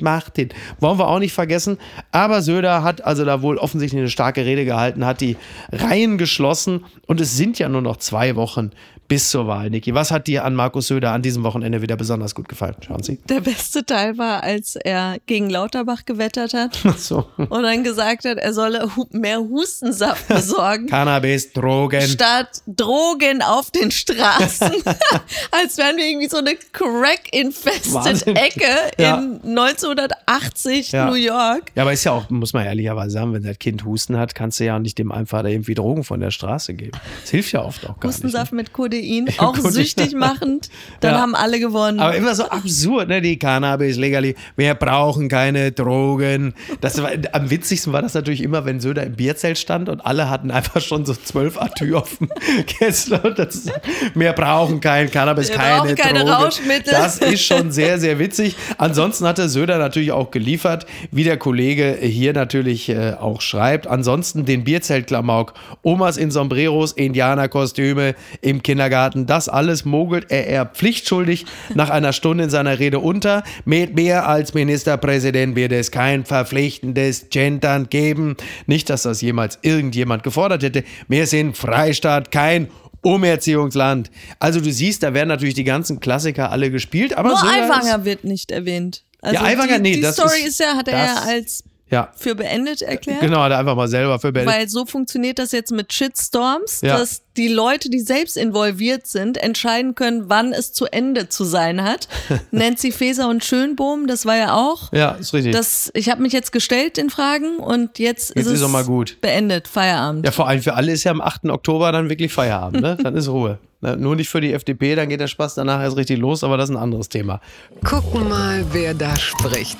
macht 0.00 0.36
den. 0.36 0.48
Wollen 0.78 0.98
wir 0.98 1.08
auch 1.08 1.18
nicht 1.18 1.32
vergessen. 1.32 1.76
Aber 2.12 2.40
Söder 2.40 2.84
hat 2.84 3.04
also 3.04 3.24
da 3.24 3.42
wohl 3.42 3.58
offensichtlich 3.58 4.00
eine 4.00 4.08
starke 4.08 4.46
Rede 4.46 4.64
gehalten, 4.64 5.04
hat 5.04 5.20
die 5.20 5.36
Reihen 5.72 6.18
geschlossen 6.18 6.84
und 7.06 7.20
es 7.20 7.36
sind 7.36 7.58
ja 7.58 7.68
nur 7.68 7.82
noch 7.82 7.96
zwei 7.96 8.36
Wochen 8.36 8.70
bis 9.08 9.30
zur 9.30 9.46
Wahl. 9.46 9.70
Niki, 9.70 9.94
was 9.94 10.10
hat 10.10 10.26
dir 10.26 10.44
an 10.44 10.54
Markus 10.54 10.86
Söder 10.88 11.12
an 11.12 11.22
diesem 11.22 11.42
Wochenende 11.44 11.82
wieder 11.82 11.96
besonders 11.96 12.34
gut 12.34 12.48
gefallen? 12.48 12.76
Schauen 12.86 13.02
Sie. 13.02 13.18
Der 13.28 13.40
beste 13.40 13.84
Teil 13.84 14.16
war, 14.18 14.42
als 14.42 14.76
er 14.76 15.16
gegen 15.26 15.50
Lauterbach 15.50 16.04
gewettert 16.04 16.54
hat 16.54 16.78
Ach 16.84 16.96
so. 16.96 17.26
und 17.36 17.62
dann 17.62 17.84
gesagt 17.84 18.24
hat, 18.24 18.38
er 18.38 18.52
solle 18.52 18.88
mehr 19.10 19.38
Hustensaft 19.38 20.28
besorgen. 20.42 20.86
Cannabis, 20.86 21.52
Drogen. 21.52 22.02
Statt 22.02 22.62
Drogen 22.66 23.42
auf 23.42 23.70
den 23.70 23.90
Straßen. 23.90 24.72
Als 25.50 25.78
wären 25.78 25.96
wir 25.96 26.06
irgendwie 26.06 26.28
so 26.28 26.38
eine 26.38 26.54
Crack-infested 26.72 28.26
Ecke 28.28 28.64
ja. 28.98 29.18
in 29.18 29.40
1980 29.58 30.92
ja. 30.92 31.06
New 31.06 31.14
York. 31.14 31.72
Ja, 31.74 31.82
aber 31.82 31.92
ist 31.92 32.04
ja 32.04 32.12
auch, 32.12 32.30
muss 32.30 32.52
man 32.52 32.64
ehrlicherweise 32.64 33.10
sagen, 33.10 33.32
wenn 33.32 33.42
das 33.42 33.58
Kind 33.58 33.84
Husten 33.84 34.16
hat, 34.16 34.34
kannst 34.34 34.60
du 34.60 34.64
ja 34.64 34.78
nicht 34.78 34.98
dem 34.98 35.12
einfach 35.12 35.44
irgendwie 35.44 35.74
Drogen 35.74 36.04
von 36.04 36.20
der 36.20 36.30
Straße 36.30 36.74
geben. 36.74 36.98
Das 37.20 37.30
hilft 37.30 37.52
ja 37.52 37.62
oft 37.62 37.84
auch 37.84 38.00
gar 38.00 38.08
Hustensaft 38.08 38.22
nicht. 38.22 38.24
Hustensaft 38.24 38.52
ne? 38.52 38.56
mit 38.56 38.72
Codein, 38.92 39.28
auch 39.38 39.54
Codein. 39.54 39.72
süchtig 39.72 40.14
machend, 40.14 40.68
dann 41.00 41.14
ja. 41.14 41.20
haben 41.20 41.34
alle 41.34 41.60
gewonnen. 41.60 42.00
Aber 42.00 42.14
immer 42.14 42.34
so 42.34 42.44
absurd, 42.44 43.08
ne? 43.08 43.20
Die 43.20 43.38
Cannabis 43.38 43.96
legali. 43.96 44.34
Wir 44.56 44.74
brauchen 44.74 45.28
keine 45.28 45.72
Drogen. 45.72 46.54
Das 46.80 47.02
war, 47.02 47.10
am 47.32 47.50
witzigsten 47.50 47.92
war 47.92 48.02
das 48.02 48.14
natürlich 48.14 48.42
immer, 48.42 48.64
wenn 48.64 48.80
Söder 48.80 49.04
im 49.04 49.14
Bierzelt 49.14 49.58
stand 49.58 49.88
und 49.88 50.00
alle 50.04 50.28
hatten 50.28 50.50
einfach 50.50 50.80
schon 50.80 51.04
so 51.04 51.14
zwölf 51.14 51.60
Atü 51.60 51.94
auf 51.94 52.16
dem 52.18 52.28
Kessel. 52.66 53.20
Das, 53.36 53.66
wir 54.14 54.32
brauchen 54.32 54.80
kein 54.80 55.10
Cannabis, 55.10 55.48
wir 55.48 55.56
keine, 55.56 55.94
keine 55.94 56.20
Drogen. 56.20 56.32
Rauschmittel. 56.32 56.92
Das 56.92 57.18
ist 57.18 57.44
schon 57.44 57.70
sehr, 57.70 57.98
sehr 57.98 58.18
witzig. 58.18 58.56
Ansonsten 58.78 59.26
hatte 59.26 59.48
Söder 59.48 59.78
natürlich 59.78 60.12
auch 60.12 60.30
geliefert, 60.30 60.86
wie 61.10 61.24
der 61.24 61.36
Kollege 61.36 61.98
hier 62.00 62.32
natürlich 62.32 62.88
äh, 62.88 63.14
auch 63.18 63.40
schreibt. 63.40 63.86
Ansonsten 63.86 64.44
den 64.44 64.64
Bierzeltklamauk, 64.64 65.54
Omas 65.82 66.16
in 66.16 66.30
Sombreros, 66.30 66.92
Indianerkostüme 66.92 68.14
im 68.40 68.62
Kindergarten, 68.82 69.26
das 69.26 69.48
alles 69.48 69.84
mogelt 69.84 70.26
er 70.30 70.48
eher 70.48 70.66
pflichtschuldig 70.66 71.46
nach 71.74 71.88
einer 71.88 72.12
Stunde 72.12 72.44
in 72.44 72.50
seiner 72.50 72.80
Rede 72.80 72.98
unter. 72.98 73.44
Mit 73.64 73.94
mehr 73.94 74.28
als 74.28 74.54
Ministerpräsident 74.54 75.54
wird 75.54 75.70
es 75.70 75.92
kein 75.92 76.24
verpflichtendes 76.24 77.26
Gendern 77.30 77.88
geben. 77.88 78.36
Nicht, 78.66 78.90
dass 78.90 79.02
das 79.02 79.20
jemals 79.20 79.60
irgendjemand 79.62 80.24
gefordert 80.24 80.64
hätte. 80.64 80.82
Wir 81.06 81.28
sind 81.28 81.56
Freistaat, 81.56 82.32
kein 82.32 82.68
Umerziehungsland. 83.02 84.10
Also 84.40 84.60
du 84.60 84.72
siehst, 84.72 85.04
da 85.04 85.14
werden 85.14 85.28
natürlich 85.28 85.54
die 85.54 85.64
ganzen 85.64 86.00
Klassiker 86.00 86.50
alle 86.50 86.72
gespielt, 86.72 87.16
aber 87.16 87.28
Nur 87.28 87.42
Aiwanger 87.42 88.04
wird 88.04 88.24
nicht 88.24 88.50
erwähnt. 88.50 89.04
Also 89.20 89.36
ja, 89.36 89.42
Aiwanger, 89.44 89.78
die, 89.78 89.82
nee, 89.82 90.00
die 90.00 90.06
Story 90.06 90.40
ist, 90.40 90.48
ist 90.48 90.60
ja, 90.60 90.74
hat 90.74 90.88
er 90.88 90.98
ja 90.98 91.14
als 91.28 91.62
ja. 91.92 92.08
für 92.16 92.34
beendet 92.34 92.82
erklärt. 92.82 93.20
Genau, 93.20 93.40
hat 93.40 93.52
er 93.52 93.58
einfach 93.58 93.76
mal 93.76 93.86
selber 93.86 94.18
für 94.18 94.32
beendet. 94.32 94.54
Weil 94.54 94.68
so 94.68 94.86
funktioniert 94.86 95.38
das 95.38 95.52
jetzt 95.52 95.70
mit 95.70 95.92
Shitstorms, 95.92 96.80
ja. 96.80 96.96
dass 96.96 97.22
die 97.36 97.48
Leute, 97.48 97.90
die 97.90 98.00
selbst 98.00 98.36
involviert 98.36 99.06
sind, 99.06 99.36
entscheiden 99.36 99.94
können, 99.94 100.24
wann 100.28 100.52
es 100.52 100.72
zu 100.72 100.86
Ende 100.86 101.28
zu 101.28 101.44
sein 101.44 101.84
hat. 101.84 102.08
Nancy 102.50 102.92
Faeser 102.92 103.28
und 103.28 103.44
Schönbohm, 103.44 104.06
das 104.06 104.26
war 104.26 104.36
ja 104.36 104.54
auch. 104.54 104.92
Ja, 104.92 105.12
ist 105.12 105.32
richtig. 105.34 105.52
Das, 105.52 105.90
ich 105.94 106.10
habe 106.10 106.22
mich 106.22 106.32
jetzt 106.32 106.50
gestellt 106.50 106.98
in 106.98 107.10
Fragen 107.10 107.58
und 107.58 107.98
jetzt, 107.98 108.30
jetzt 108.30 108.46
ist, 108.46 108.52
ist 108.52 108.60
es 108.62 108.68
mal 108.68 108.84
gut. 108.84 109.18
beendet, 109.20 109.68
Feierabend. 109.68 110.24
Ja, 110.24 110.32
vor 110.32 110.48
allem 110.48 110.62
für 110.62 110.74
alle 110.74 110.92
ist 110.92 111.04
ja 111.04 111.12
am 111.12 111.20
8. 111.20 111.44
Oktober 111.50 111.92
dann 111.92 112.08
wirklich 112.08 112.32
Feierabend, 112.32 112.80
ne? 112.80 112.96
Dann 113.02 113.16
ist 113.16 113.28
Ruhe. 113.28 113.58
Ne? 113.80 113.96
Nur 113.96 114.16
nicht 114.16 114.28
für 114.28 114.40
die 114.40 114.52
FDP, 114.52 114.94
dann 114.94 115.08
geht 115.08 115.20
der 115.20 115.26
Spaß 115.26 115.56
danach 115.56 115.82
erst 115.82 115.96
richtig 115.96 116.18
los, 116.18 116.44
aber 116.44 116.56
das 116.56 116.70
ist 116.70 116.76
ein 116.76 116.80
anderes 116.80 117.08
Thema. 117.08 117.40
Gucken 117.84 118.28
mal, 118.28 118.64
wer 118.72 118.94
da 118.94 119.16
spricht. 119.16 119.78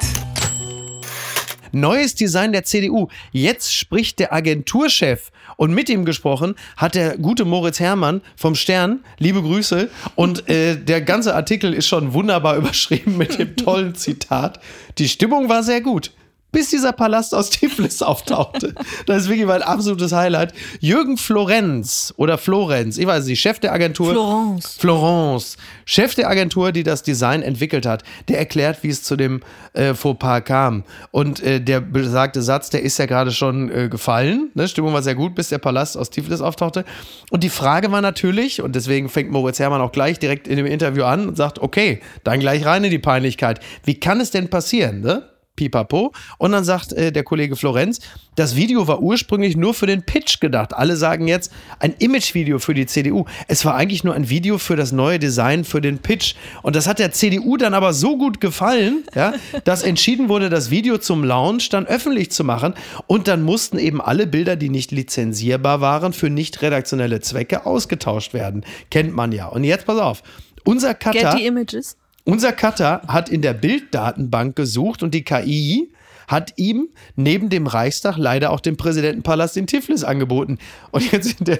Neues 1.73 2.15
Design 2.15 2.53
der 2.53 2.65
CDU. 2.65 3.09
Jetzt 3.33 3.75
spricht 3.75 4.19
der 4.19 4.33
Agenturchef 4.33 5.31
und 5.57 5.75
mit 5.75 5.89
ihm 5.89 6.05
gesprochen 6.05 6.55
hat 6.77 6.95
der 6.95 7.19
gute 7.19 7.45
Moritz 7.45 7.81
Herrmann 7.81 8.21
vom 8.37 8.55
Stern. 8.55 9.01
Liebe 9.19 9.43
Grüße. 9.43 9.91
Und 10.15 10.49
äh, 10.49 10.77
der 10.77 11.01
ganze 11.01 11.35
Artikel 11.35 11.75
ist 11.75 11.87
schon 11.87 12.13
wunderbar 12.15 12.57
überschrieben 12.59 13.17
mit 13.17 13.39
dem 13.39 13.57
tollen 13.57 13.95
Zitat. 13.95 14.61
Die 14.99 15.09
Stimmung 15.09 15.49
war 15.49 15.63
sehr 15.63 15.81
gut 15.81 16.13
bis 16.53 16.71
dieser 16.71 16.93
Palast 16.93 17.35
aus 17.35 17.51
Tiflis 17.63 18.03
auftauchte. 18.03 18.75
Das 19.07 19.23
ist 19.23 19.29
wirklich 19.29 19.47
mein 19.47 19.63
absolutes 19.63 20.13
Highlight. 20.13 20.53
Jürgen 20.81 21.17
Florenz 21.17 22.15
oder 22.17 22.39
Florenz, 22.39 22.99
ich 22.99 23.07
weiß 23.07 23.27
nicht, 23.27 23.41
Chef 23.41 23.59
der 23.59 23.73
Agentur. 23.73 24.13
Florence. 24.13 24.77
Florence. 24.79 25.57
Chef 25.85 26.15
der 26.15 26.29
Agentur, 26.29 26.73
die 26.73 26.83
das 26.83 27.03
Design 27.03 27.43
entwickelt 27.43 27.87
hat, 27.87 28.05
der 28.29 28.39
erklärt, 28.39 28.83
wie 28.83 28.89
es 28.89 29.03
zu 29.03 29.17
dem 29.17 29.41
äh, 29.73 29.95
Fauxpas 29.95 30.43
kam. 30.43 30.85
Und 31.11 31.43
äh, 31.43 31.61
der 31.61 31.81
besagte 31.81 32.43
Satz, 32.43 32.71
der 32.71 32.83
ist 32.83 32.99
ja 32.99 33.07
gerade 33.07 33.33
schon 33.33 33.71
äh, 33.71 33.89
gefallen. 33.89 34.51
Ne? 34.55 34.69
Stimmung 34.69 34.93
war 34.93 35.03
sehr 35.03 35.15
gut, 35.15 35.35
bis 35.35 35.49
der 35.49 35.59
Palast 35.59 35.97
aus 35.97 36.11
Tiflis 36.11 36.41
auftauchte. 36.41 36.85
Und 37.31 37.43
die 37.43 37.49
Frage 37.49 37.91
war 37.91 38.03
natürlich, 38.03 38.61
und 38.61 38.77
deswegen 38.77 39.09
fängt 39.09 39.31
Moritz 39.31 39.59
Herrmann 39.59 39.81
auch 39.81 39.93
gleich 39.93 40.19
direkt 40.19 40.47
in 40.47 40.57
dem 40.57 40.67
Interview 40.67 41.05
an 41.05 41.29
und 41.29 41.37
sagt, 41.37 41.59
okay, 41.59 42.01
dann 42.25 42.41
gleich 42.41 42.65
rein 42.67 42.85
in 42.85 42.91
die 42.91 42.99
Peinlichkeit. 42.99 43.61
Wie 43.85 43.99
kann 43.99 44.21
es 44.21 44.31
denn 44.31 44.51
passieren? 44.51 45.01
Ne? 45.01 45.32
Pipapo. 45.57 46.13
Und 46.39 46.53
dann 46.53 46.65
sagt 46.65 46.93
äh, 46.93 47.13
der 47.13 47.25
Kollege 47.25 47.57
Florenz, 47.57 48.01
das 48.35 48.57
Video 48.57 48.89
war 48.89 49.03
ursprünglich 49.03 49.57
nur 49.57 49.75
für 49.75 49.87
den 49.87 50.03
Pitch 50.05 50.41
gedacht. 50.41 50.75
Alle 50.75 50.97
sagen 50.97 51.29
jetzt 51.29 51.53
ein 51.79 51.95
Imagevideo 51.99 52.59
für 52.59 52.75
die 52.75 52.87
CDU. 52.87 53.27
Es 53.49 53.65
war 53.65 53.75
eigentlich 53.75 54.05
nur 54.05 54.15
ein 54.15 54.31
Video 54.31 54.59
für 54.59 54.77
das 54.77 54.93
neue 54.93 55.19
Design 55.19 55.65
für 55.65 55.81
den 55.81 55.99
Pitch. 55.99 56.35
Und 56.63 56.75
das 56.75 56.87
hat 56.87 56.99
der 56.99 57.13
CDU 57.13 57.57
dann 57.57 57.75
aber 57.75 57.93
so 57.93 58.17
gut 58.17 58.41
gefallen, 58.41 59.05
ja, 59.15 59.35
dass 59.65 59.83
entschieden 59.83 60.29
wurde, 60.29 60.49
das 60.49 60.71
Video 60.71 60.99
zum 60.99 61.25
Launch 61.25 61.69
dann 61.69 61.87
öffentlich 61.87 62.31
zu 62.31 62.45
machen. 62.45 62.75
Und 63.07 63.29
dann 63.29 63.43
mussten 63.43 63.79
eben 63.79 64.01
alle 64.01 64.27
Bilder, 64.27 64.57
die 64.57 64.71
nicht 64.71 64.91
lizenzierbar 64.91 65.81
waren, 65.81 66.13
für 66.13 66.31
nicht 66.31 66.63
redaktionelle 66.63 67.21
Zwecke 67.21 67.67
ausgetauscht 67.67 68.33
werden. 68.33 68.65
Kennt 68.91 69.15
man 69.15 69.33
ja. 69.33 69.47
Und 69.47 69.65
jetzt 69.65 69.87
pass 69.87 69.99
auf. 69.99 70.23
Unser 70.65 70.95
Cutter. 70.95 71.33
Get 71.33 71.33
the 71.33 71.47
images. 71.47 71.97
Unser 72.25 72.53
Cutter 72.53 73.03
hat 73.09 73.29
in 73.29 73.43
der 73.43 73.53
Bilddatenbank 73.53 74.55
gesucht 74.55 75.03
und 75.03 75.13
die 75.13 75.25
KI 75.25 75.93
hat 76.29 76.53
ihm 76.57 76.89
neben 77.17 77.51
dem 77.51 77.67
Reichstag 77.67 78.17
leider 78.17 78.51
auch 78.51 78.61
den 78.61 78.77
Präsidentenpalast 78.77 79.57
in 79.57 79.67
Tiflis 79.67 80.05
angeboten. 80.05 80.59
Und 80.93 81.11
jetzt 81.11 81.47
der, 81.47 81.59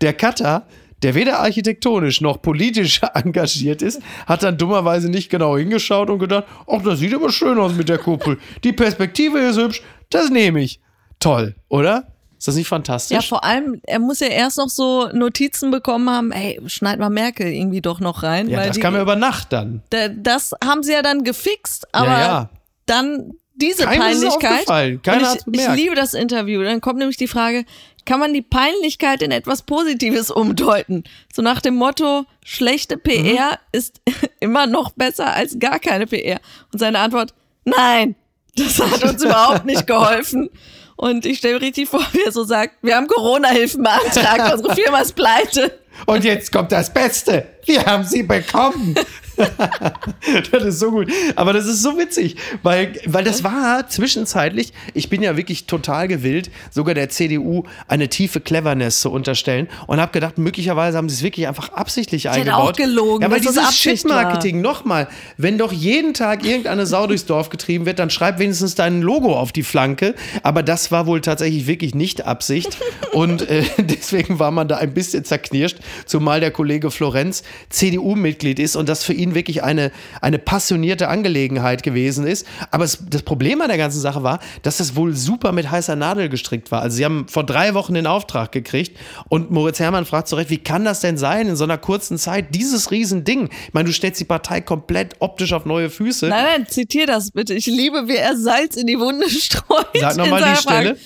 der 0.00 0.12
Cutter, 0.12 0.66
der 1.02 1.14
weder 1.14 1.40
architektonisch 1.40 2.20
noch 2.20 2.42
politisch 2.42 3.00
engagiert 3.14 3.82
ist, 3.82 4.02
hat 4.26 4.42
dann 4.42 4.58
dummerweise 4.58 5.08
nicht 5.08 5.30
genau 5.30 5.56
hingeschaut 5.56 6.10
und 6.10 6.18
gedacht, 6.18 6.44
ach, 6.66 6.82
das 6.82 6.98
sieht 6.98 7.14
aber 7.14 7.32
schön 7.32 7.58
aus 7.58 7.74
mit 7.74 7.88
der 7.88 7.98
Kuppel. 7.98 8.38
Die 8.64 8.72
Perspektive 8.72 9.38
ist 9.38 9.58
hübsch, 9.58 9.82
das 10.10 10.30
nehme 10.30 10.60
ich. 10.60 10.80
Toll, 11.18 11.54
oder? 11.68 12.15
Ist 12.46 12.50
das 12.50 12.58
nicht 12.58 12.68
fantastisch? 12.68 13.16
Ja, 13.16 13.22
vor 13.22 13.42
allem, 13.42 13.80
er 13.88 13.98
muss 13.98 14.20
ja 14.20 14.28
erst 14.28 14.58
noch 14.58 14.68
so 14.68 15.08
Notizen 15.12 15.72
bekommen 15.72 16.08
haben, 16.08 16.30
hey, 16.30 16.60
schneid 16.66 17.00
mal 17.00 17.10
Merkel 17.10 17.48
irgendwie 17.48 17.80
doch 17.80 17.98
noch 17.98 18.22
rein. 18.22 18.48
Ja, 18.48 18.64
das 18.64 18.76
die, 18.76 18.80
kam 18.80 18.94
ja 18.94 19.02
über 19.02 19.16
Nacht 19.16 19.52
dann. 19.52 19.82
Das 20.14 20.54
haben 20.64 20.84
sie 20.84 20.92
ja 20.92 21.02
dann 21.02 21.24
gefixt, 21.24 21.92
aber 21.92 22.06
ja, 22.06 22.20
ja. 22.20 22.50
dann 22.86 23.32
diese 23.56 23.82
Keinem 23.82 24.00
Peinlichkeit. 24.00 25.02
Keiner 25.02 25.34
ich, 25.34 25.60
ich 25.60 25.68
liebe 25.74 25.96
das 25.96 26.14
Interview. 26.14 26.62
Dann 26.62 26.80
kommt 26.80 27.00
nämlich 27.00 27.16
die 27.16 27.26
Frage, 27.26 27.64
kann 28.04 28.20
man 28.20 28.32
die 28.32 28.42
Peinlichkeit 28.42 29.22
in 29.22 29.32
etwas 29.32 29.62
Positives 29.62 30.30
umdeuten? 30.30 31.02
So 31.34 31.42
nach 31.42 31.60
dem 31.60 31.74
Motto, 31.74 32.26
schlechte 32.44 32.96
PR 32.96 33.50
mhm. 33.50 33.56
ist 33.72 34.00
immer 34.38 34.68
noch 34.68 34.92
besser 34.92 35.34
als 35.34 35.58
gar 35.58 35.80
keine 35.80 36.06
PR. 36.06 36.38
Und 36.72 36.78
seine 36.78 37.00
Antwort, 37.00 37.34
nein, 37.64 38.14
das 38.54 38.78
hat 38.78 39.02
uns 39.02 39.24
überhaupt 39.24 39.64
nicht 39.64 39.84
geholfen. 39.88 40.48
Und 40.96 41.26
ich 41.26 41.38
stelle 41.38 41.54
mir 41.54 41.60
richtig 41.60 41.88
vor, 41.88 42.00
wie 42.12 42.24
er 42.24 42.32
so 42.32 42.44
sagt, 42.44 42.76
wir 42.82 42.96
haben 42.96 43.06
Corona-Hilfen 43.06 43.82
beantragt, 43.82 44.52
unsere 44.54 44.74
Firma 44.74 45.00
ist 45.00 45.14
pleite. 45.14 45.78
Und 46.06 46.24
jetzt 46.24 46.52
kommt 46.52 46.72
das 46.72 46.92
Beste. 46.92 47.46
Wir 47.64 47.84
haben 47.84 48.04
sie 48.04 48.22
bekommen. 48.22 48.94
das 50.52 50.64
ist 50.64 50.78
so 50.78 50.90
gut. 50.90 51.10
Aber 51.34 51.52
das 51.52 51.66
ist 51.66 51.82
so 51.82 51.98
witzig, 51.98 52.36
weil, 52.62 52.94
weil 53.06 53.24
das 53.24 53.44
war 53.44 53.88
zwischenzeitlich, 53.88 54.72
ich 54.94 55.08
bin 55.08 55.22
ja 55.22 55.36
wirklich 55.36 55.66
total 55.66 56.08
gewillt, 56.08 56.50
sogar 56.70 56.94
der 56.94 57.08
CDU 57.08 57.64
eine 57.88 58.08
tiefe 58.08 58.40
Cleverness 58.40 59.00
zu 59.00 59.10
unterstellen 59.10 59.68
und 59.86 60.00
habe 60.00 60.12
gedacht, 60.12 60.38
möglicherweise 60.38 60.96
haben 60.96 61.08
sie 61.08 61.16
es 61.16 61.22
wirklich 61.22 61.48
einfach 61.48 61.70
absichtlich 61.70 62.26
ich 62.26 62.30
eingebaut. 62.30 62.70
auch 62.70 62.72
gelogen. 62.72 63.22
Ja, 63.22 63.30
weil 63.30 63.40
dieses 63.40 63.76
Shit-Marketing, 63.76 64.60
nochmal, 64.60 65.08
wenn 65.36 65.58
doch 65.58 65.72
jeden 65.72 66.14
Tag 66.14 66.44
irgendeine 66.44 66.86
Sau 66.86 67.06
durchs 67.06 67.26
Dorf 67.26 67.50
getrieben 67.50 67.86
wird, 67.86 67.98
dann 67.98 68.10
schreib 68.10 68.38
wenigstens 68.38 68.74
dein 68.74 69.02
Logo 69.02 69.34
auf 69.34 69.52
die 69.52 69.62
Flanke. 69.62 70.14
Aber 70.42 70.62
das 70.62 70.90
war 70.90 71.06
wohl 71.06 71.20
tatsächlich 71.20 71.66
wirklich 71.66 71.94
nicht 71.94 72.26
Absicht. 72.26 72.76
und 73.12 73.48
äh, 73.48 73.64
deswegen 73.78 74.38
war 74.38 74.50
man 74.50 74.68
da 74.68 74.76
ein 74.76 74.94
bisschen 74.94 75.24
zerknirscht, 75.24 75.78
zumal 76.06 76.40
der 76.40 76.50
Kollege 76.50 76.90
Florenz 76.90 77.42
CDU-Mitglied 77.70 78.58
ist 78.58 78.76
und 78.76 78.88
das 78.88 79.04
für 79.04 79.12
ihn 79.12 79.25
wirklich 79.34 79.62
eine, 79.62 79.92
eine 80.20 80.38
passionierte 80.38 81.08
Angelegenheit 81.08 81.82
gewesen 81.82 82.26
ist. 82.26 82.46
Aber 82.70 82.84
es, 82.84 82.98
das 83.08 83.22
Problem 83.22 83.60
an 83.60 83.68
der 83.68 83.78
ganzen 83.78 84.00
Sache 84.00 84.22
war, 84.22 84.40
dass 84.62 84.78
das 84.78 84.96
wohl 84.96 85.14
super 85.14 85.52
mit 85.52 85.70
heißer 85.70 85.96
Nadel 85.96 86.28
gestrickt 86.28 86.70
war. 86.70 86.82
Also 86.82 86.96
sie 86.96 87.04
haben 87.04 87.26
vor 87.28 87.44
drei 87.44 87.74
Wochen 87.74 87.94
den 87.94 88.06
Auftrag 88.06 88.52
gekriegt 88.52 88.96
und 89.28 89.50
Moritz 89.50 89.80
Herrmann 89.80 90.06
fragt 90.06 90.28
zurecht, 90.28 90.50
wie 90.50 90.58
kann 90.58 90.84
das 90.84 91.00
denn 91.00 91.18
sein 91.18 91.48
in 91.48 91.56
so 91.56 91.64
einer 91.64 91.78
kurzen 91.78 92.18
Zeit, 92.18 92.54
dieses 92.54 92.90
Riesending? 92.90 93.48
Ich 93.66 93.74
meine, 93.74 93.86
du 93.86 93.92
stellst 93.92 94.20
die 94.20 94.24
Partei 94.24 94.60
komplett 94.60 95.16
optisch 95.20 95.52
auf 95.52 95.64
neue 95.64 95.90
Füße. 95.90 96.28
Nein, 96.28 96.44
nein, 96.44 96.66
zitier 96.68 97.06
das 97.06 97.30
bitte. 97.30 97.54
Ich 97.54 97.66
liebe, 97.66 98.08
wie 98.08 98.16
er 98.16 98.36
Salz 98.36 98.76
in 98.76 98.86
die 98.86 98.98
Wunde 98.98 99.28
streut. 99.30 99.86
Sag 99.94 100.16
nochmal 100.16 100.42
die 100.54 100.60
Stelle. 100.60 100.96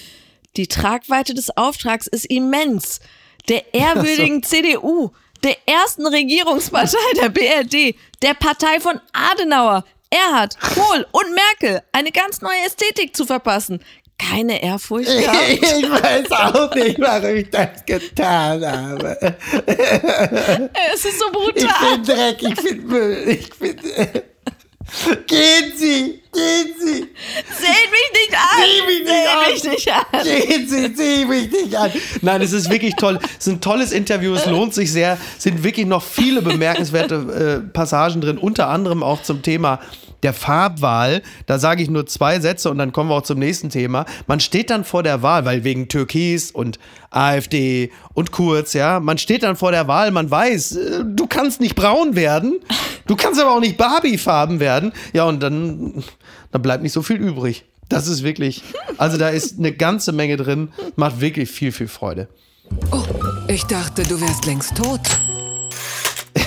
Die 0.56 0.66
Tragweite 0.66 1.35
des 1.35 1.56
Auftrags 1.56 2.06
ist 2.06 2.26
immens. 2.26 3.00
Der 3.48 3.74
ehrwürdigen 3.74 4.42
so. 4.42 4.48
CDU 4.48 5.11
der 5.44 5.57
ersten 5.66 6.07
Regierungspartei 6.07 6.98
der 7.20 7.29
BRD, 7.31 7.94
der 8.22 8.35
Partei 8.35 8.81
von 8.81 9.00
Adenauer, 9.12 9.85
Erhard, 10.11 10.59
Kohl 10.61 11.07
und 11.12 11.26
Merkel 11.35 11.83
eine 11.92 12.11
ganz 12.11 12.40
neue 12.40 12.59
Ästhetik 12.66 13.14
zu 13.16 13.24
verpassen. 13.26 13.83
keine 14.18 14.62
Ehrfurcht 14.62 15.07
gehabt? 15.09 15.38
Ich 15.62 15.90
weiß 15.90 16.31
auch 16.33 16.74
nicht, 16.74 17.00
warum 17.00 17.37
ich 17.37 17.48
das 17.50 17.85
getan 17.87 18.64
habe. 18.66 19.37
Es 20.94 21.05
ist 21.05 21.18
so 21.18 21.26
Ich 21.26 21.33
brutal. 21.33 21.96
bin 21.98 22.05
Dreck, 22.05 22.42
ich 22.42 22.55
bin 22.62 22.87
Müll, 22.87 23.24
ich 23.29 23.50
bin. 23.59 23.76
Gehen 25.26 25.72
Sie, 25.76 26.20
gehen 26.33 26.74
Sie, 26.79 27.09
Seht 27.59 27.90
mich 27.90 28.11
nicht 28.12 28.35
an! 28.35 28.64
Sieh 28.64 28.87
mich 28.87 29.05
nicht 29.05 29.29
an. 29.29 29.44
Seht 29.44 29.64
mich 29.64 29.72
nicht 29.72 29.92
an! 29.92 30.48
gehen 30.48 30.68
Sie, 30.68 30.94
sieh 30.94 31.24
mich 31.24 31.50
nicht 31.50 31.76
an. 31.76 31.92
Nein, 32.22 32.42
es 32.42 32.53
ist 32.53 32.70
wirklich 32.70 32.94
toll. 32.96 33.18
Es 33.38 33.46
ist 33.46 33.53
ein 33.53 33.61
tolles 33.61 33.92
Interview, 33.92 34.35
es 34.35 34.46
lohnt 34.46 34.74
sich 34.74 34.90
sehr. 34.92 35.18
Es 35.37 35.44
sind 35.44 35.62
wirklich 35.62 35.87
noch 35.87 36.03
viele 36.03 36.42
bemerkenswerte 36.42 37.62
äh, 37.64 37.72
Passagen 37.72 38.20
drin, 38.20 38.38
unter 38.38 38.68
anderem 38.68 39.03
auch 39.03 39.22
zum 39.22 39.42
Thema 39.42 39.81
der 40.22 40.33
Farbwahl. 40.33 41.22
Da 41.46 41.59
sage 41.59 41.83
ich 41.83 41.90
nur 41.90 42.06
zwei 42.06 42.40
Sätze 42.40 42.70
und 42.70 42.78
dann 42.78 42.92
kommen 42.92 43.11
wir 43.11 43.16
auch 43.16 43.22
zum 43.22 43.38
nächsten 43.38 43.70
Thema. 43.70 44.06
Man 44.26 44.40
steht 44.40 44.70
dann 44.70 44.85
vor 44.85 45.02
der 45.02 45.22
Wahl, 45.22 45.44
weil 45.44 45.64
wegen 45.64 45.88
Türkis 45.88 46.50
und 46.50 46.78
AfD 47.11 47.90
und 48.14 48.33
Kurz, 48.33 48.72
ja, 48.72 49.00
man 49.00 49.18
steht 49.18 49.42
dann 49.42 49.56
vor 49.56 49.72
der 49.72 49.88
Wahl, 49.88 50.11
man 50.11 50.30
weiß, 50.30 50.76
äh, 50.76 51.04
du 51.04 51.26
kannst 51.26 51.61
nicht 51.61 51.74
braun 51.74 52.14
werden, 52.14 52.61
du 53.06 53.16
kannst 53.16 53.40
aber 53.40 53.54
auch 53.54 53.61
nicht 53.61 53.76
Barbiefarben 53.76 54.61
werden. 54.61 54.92
Ja, 55.12 55.24
und 55.24 55.42
dann, 55.42 56.04
dann 56.52 56.62
bleibt 56.62 56.83
nicht 56.83 56.92
so 56.92 57.02
viel 57.02 57.16
übrig. 57.16 57.64
Das 57.88 58.06
ist 58.06 58.22
wirklich, 58.22 58.62
also 58.98 59.18
da 59.18 59.30
ist 59.30 59.59
eine 59.59 59.72
ganze 59.72 60.12
Menge 60.12 60.37
drin, 60.37 60.68
macht 60.94 61.20
wirklich 61.20 61.50
viel, 61.50 61.72
viel 61.72 61.88
Freude. 61.88 62.28
Oh, 62.92 63.02
ich 63.48 63.64
dachte, 63.64 64.04
du 64.04 64.20
wärst 64.20 64.46
längst 64.46 64.76
tot. 64.76 65.00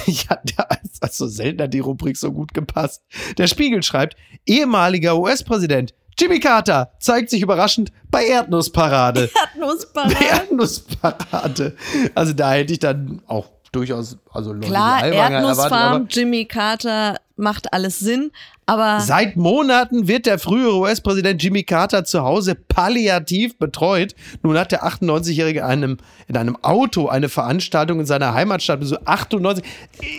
Ja, 0.30 0.38
der 0.44 0.68
hat 0.70 1.14
so 1.14 1.28
selten 1.28 1.62
hat 1.62 1.74
die 1.74 1.80
Rubrik 1.80 2.18
so 2.18 2.32
gut 2.32 2.54
gepasst. 2.54 3.04
Der 3.38 3.48
Spiegel 3.48 3.84
schreibt, 3.84 4.16
ehemaliger 4.46 5.18
US-Präsident 5.18 5.94
Jimmy 6.20 6.40
Carter 6.40 6.92
zeigt 7.00 7.30
sich 7.30 7.42
überraschend 7.42 7.92
bei 8.12 8.26
Erdnussparade. 8.26 9.30
Erdnussparade. 9.56 10.16
Erdnussparade. 10.24 11.76
Also 12.14 12.34
da 12.34 12.54
hätte 12.54 12.74
ich 12.74 12.80
dann 12.80 13.22
auch 13.28 13.50
durchaus, 13.74 14.18
also 14.32 14.54
Leute 14.54 14.68
Klar, 14.68 15.04
erwartet, 15.04 15.34
Erdnussfarm, 15.34 16.08
Jimmy 16.10 16.46
Carter 16.46 17.18
macht 17.36 17.74
alles 17.74 18.00
Sinn, 18.00 18.32
aber 18.66 19.02
Seit 19.02 19.36
Monaten 19.36 20.08
wird 20.08 20.26
der 20.26 20.40
frühere 20.40 20.78
US-Präsident 20.78 21.44
Jimmy 21.44 21.64
Carter 21.64 22.06
zu 22.06 22.24
Hause 22.24 22.56
palliativ 22.56 23.58
betreut. 23.58 24.16
Nun 24.42 24.58
hat 24.58 24.72
der 24.72 24.86
98-Jährige 24.86 25.66
einem, 25.66 25.98
in 26.28 26.38
einem 26.38 26.56
Auto 26.62 27.08
eine 27.08 27.28
Veranstaltung 27.28 28.00
in 28.00 28.06
seiner 28.06 28.34
Heimatstadt 28.34 28.80
besucht. 28.80 29.02
98. 29.06 29.66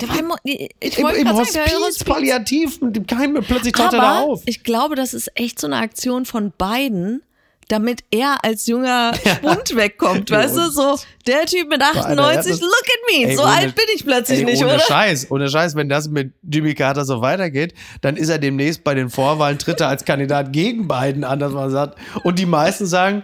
der 0.00 0.08
war 0.08 0.18
im, 0.18 0.32
ich 0.80 0.98
Im, 0.98 1.06
im 1.06 1.14
sagen, 1.14 1.20
im 1.20 1.32
Hospiz, 1.32 2.04
palliativ, 2.04 2.80
mit 2.82 2.96
dem 2.96 3.06
Keim, 3.06 3.34
plötzlich 3.46 3.72
taucht 3.72 3.94
er 3.94 4.00
da 4.00 4.20
auf. 4.20 4.42
ich 4.44 4.62
glaube, 4.62 4.94
das 4.94 5.14
ist 5.14 5.30
echt 5.36 5.58
so 5.58 5.66
eine 5.66 5.76
Aktion 5.76 6.26
von 6.26 6.52
beiden, 6.58 7.22
damit 7.68 8.04
er 8.10 8.42
als 8.44 8.66
junger 8.66 9.12
Spund 9.36 9.76
wegkommt, 9.76 10.30
weißt 10.30 10.56
du? 10.56 10.70
So, 10.70 10.98
der 11.26 11.46
Typ 11.46 11.68
mit 11.68 11.82
Alter, 11.82 12.00
98, 12.00 12.52
das- 12.52 12.60
look 12.60 12.70
at 12.72 13.00
me, 13.18 13.28
Ey, 13.28 13.36
so 13.36 13.42
ohne- 13.42 13.52
alt 13.52 13.74
bin 13.74 13.84
ich 13.94 14.04
plötzlich 14.04 14.40
Ey, 14.40 14.44
nicht, 14.44 14.62
ohne 14.62 14.74
oder? 14.74 14.80
Scheiß, 14.84 15.30
ohne 15.30 15.48
Scheiß, 15.48 15.74
wenn 15.76 15.88
das 15.88 16.08
mit 16.08 16.32
Jimmy 16.42 16.74
Carter 16.74 17.04
so 17.04 17.20
weitergeht, 17.20 17.74
dann 18.00 18.16
ist 18.16 18.28
er 18.28 18.38
demnächst 18.38 18.84
bei 18.84 18.94
den 18.94 19.10
Vorwahlen, 19.10 19.58
tritt 19.58 19.80
er 19.80 19.88
als 19.88 20.04
Kandidat 20.04 20.52
gegen 20.52 20.88
Biden 20.88 21.24
an, 21.24 21.38
dass 21.38 21.52
man 21.52 21.70
sagt. 21.70 21.98
Und 22.22 22.38
die 22.38 22.46
meisten 22.46 22.86
sagen, 22.86 23.22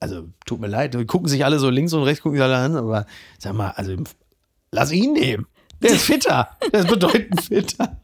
also 0.00 0.24
tut 0.46 0.60
mir 0.60 0.66
leid, 0.68 0.96
gucken 1.06 1.28
sich 1.28 1.44
alle 1.44 1.58
so 1.58 1.70
links 1.70 1.92
und 1.92 2.02
rechts, 2.02 2.22
gucken 2.22 2.36
sich 2.38 2.44
alle 2.44 2.56
an, 2.56 2.76
aber 2.76 3.06
sag 3.38 3.54
mal, 3.54 3.70
also 3.76 3.94
lass 4.72 4.90
ihn 4.90 5.12
nehmen. 5.12 5.46
Der 5.80 5.90
ist 5.92 6.02
fitter. 6.04 6.48
Der 6.72 6.80
ist 6.80 6.88
bedeutend 6.88 7.42
fitter. 7.42 8.00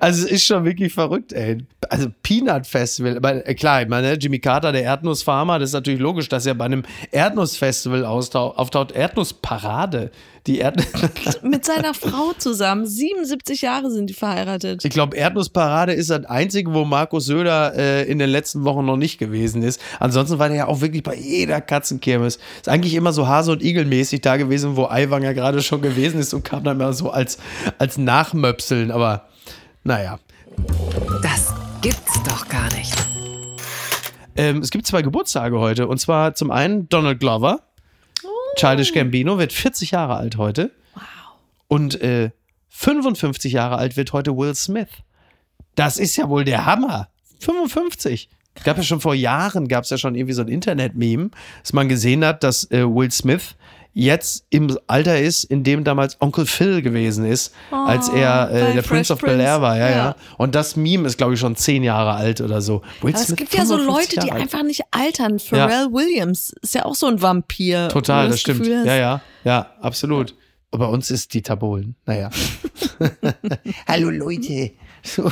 Also 0.00 0.24
es 0.24 0.30
ist 0.32 0.44
schon 0.46 0.64
wirklich 0.64 0.92
verrückt, 0.92 1.32
ey. 1.32 1.58
Also 1.90 2.08
Peanut 2.22 2.66
Festival, 2.66 3.16
aber, 3.16 3.46
äh, 3.46 3.54
klar, 3.54 3.82
ich 3.82 3.88
meine, 3.88 4.14
Jimmy 4.14 4.38
Carter, 4.38 4.72
der 4.72 4.82
Erdnussfarmer, 4.82 5.58
das 5.58 5.70
ist 5.70 5.74
natürlich 5.74 6.00
logisch, 6.00 6.28
dass 6.28 6.46
er 6.46 6.54
bei 6.54 6.64
einem 6.64 6.84
Erdnussfestival 7.10 8.04
austau- 8.04 8.54
auftaucht. 8.56 8.92
Erdnussparade. 8.92 10.10
Die 10.46 10.58
Erd 10.58 10.76
Mit 11.42 11.64
seiner 11.64 11.94
Frau 11.94 12.32
zusammen, 12.36 12.84
77 12.84 13.62
Jahre 13.62 13.90
sind 13.92 14.10
die 14.10 14.14
verheiratet. 14.14 14.84
ich 14.84 14.90
glaube, 14.90 15.16
Erdnussparade 15.16 15.92
ist 15.92 16.10
das 16.10 16.24
Einzige, 16.24 16.74
wo 16.74 16.84
Markus 16.84 17.26
Söder 17.26 17.74
äh, 17.76 18.10
in 18.10 18.18
den 18.18 18.28
letzten 18.28 18.64
Wochen 18.64 18.84
noch 18.84 18.96
nicht 18.96 19.18
gewesen 19.18 19.62
ist. 19.62 19.80
Ansonsten 20.00 20.40
war 20.40 20.48
der 20.48 20.56
ja 20.56 20.66
auch 20.66 20.80
wirklich 20.80 21.04
bei 21.04 21.14
jeder 21.14 21.60
Katzenkirmes. 21.60 22.38
Ist 22.56 22.68
eigentlich 22.68 22.94
immer 22.94 23.12
so 23.12 23.28
Hase- 23.28 23.52
und 23.52 23.62
Igelmäßig 23.62 24.20
da 24.20 24.36
gewesen, 24.36 24.76
wo 24.76 24.86
Aiwanger 24.86 25.32
gerade 25.32 25.62
schon 25.62 25.80
gewesen 25.80 26.18
ist 26.18 26.34
und 26.34 26.44
kam 26.44 26.64
dann 26.64 26.80
immer 26.80 26.92
so 26.92 27.10
als, 27.10 27.38
als 27.78 27.96
Nachmöpseln. 27.96 28.90
Aber 28.90 29.28
naja. 29.84 30.18
Das 31.22 31.54
gibt's 31.82 32.20
doch 32.28 32.48
gar 32.48 32.72
nicht. 32.74 32.92
Ähm, 34.34 34.58
es 34.58 34.70
gibt 34.70 34.86
zwei 34.86 35.02
Geburtstage 35.02 35.58
heute. 35.60 35.86
Und 35.86 35.98
zwar 35.98 36.34
zum 36.34 36.50
einen 36.50 36.88
Donald 36.88 37.20
Glover. 37.20 37.60
Childish 38.56 38.92
Gambino 38.92 39.38
wird 39.38 39.52
40 39.52 39.92
Jahre 39.92 40.16
alt 40.16 40.36
heute. 40.36 40.70
Wow. 40.94 41.02
Und 41.68 42.00
äh, 42.00 42.30
55 42.68 43.52
Jahre 43.52 43.76
alt 43.76 43.96
wird 43.96 44.12
heute 44.12 44.36
Will 44.36 44.54
Smith. 44.54 44.88
Das 45.74 45.96
ist 45.96 46.16
ja 46.16 46.28
wohl 46.28 46.44
der 46.44 46.66
Hammer. 46.66 47.08
55. 47.40 48.28
Gab 48.64 48.76
ja 48.76 48.82
schon 48.82 49.00
vor 49.00 49.14
Jahren, 49.14 49.66
gab 49.66 49.84
es 49.84 49.90
ja 49.90 49.96
schon 49.96 50.14
irgendwie 50.14 50.34
so 50.34 50.42
ein 50.42 50.48
Internet-Meme, 50.48 51.30
dass 51.62 51.72
man 51.72 51.88
gesehen 51.88 52.24
hat, 52.24 52.42
dass 52.42 52.70
äh, 52.70 52.84
Will 52.84 53.10
Smith 53.10 53.56
jetzt 53.94 54.46
im 54.50 54.76
Alter 54.86 55.20
ist, 55.20 55.44
in 55.44 55.64
dem 55.64 55.84
damals 55.84 56.20
Onkel 56.20 56.46
Phil 56.46 56.82
gewesen 56.82 57.24
ist, 57.24 57.54
als 57.70 58.08
er 58.08 58.48
bei 58.48 58.60
äh, 58.60 58.74
der 58.74 58.82
Prince 58.82 59.12
of 59.12 59.20
Bel 59.20 59.38
Air 59.38 59.60
war. 59.60 59.76
Ja, 59.76 59.90
ja, 59.90 59.96
Ja. 59.96 60.16
Und 60.38 60.54
das 60.54 60.76
Meme 60.76 61.06
ist, 61.06 61.18
glaube 61.18 61.34
ich, 61.34 61.40
schon 61.40 61.56
zehn 61.56 61.82
Jahre 61.82 62.14
alt 62.14 62.40
oder 62.40 62.60
so. 62.62 62.82
Will 63.02 63.14
Aber 63.14 63.22
es 63.22 63.36
gibt 63.36 63.54
ja 63.54 63.66
so 63.66 63.76
55 63.76 64.16
Leute, 64.16 64.26
die 64.26 64.32
alt. 64.32 64.42
einfach 64.42 64.62
nicht 64.62 64.82
altern. 64.90 65.38
Pharrell 65.38 65.92
Williams 65.92 66.54
ist 66.62 66.74
ja 66.74 66.84
auch 66.84 66.94
so 66.94 67.06
ein 67.06 67.20
Vampir. 67.20 67.88
Total, 67.88 68.26
du 68.26 68.30
das 68.32 68.40
stimmt. 68.40 68.60
Hast, 68.60 68.86
Ja, 68.86 68.96
ja, 68.96 69.20
ja, 69.44 69.72
absolut. 69.80 70.34
Aber 70.70 70.86
bei 70.86 70.92
uns 70.92 71.10
ist 71.10 71.34
Dieter 71.34 71.56
Bohlen. 71.56 71.96
Naja. 72.06 72.30
Hallo 73.86 74.08
Leute. 74.08 74.72
So. 75.02 75.30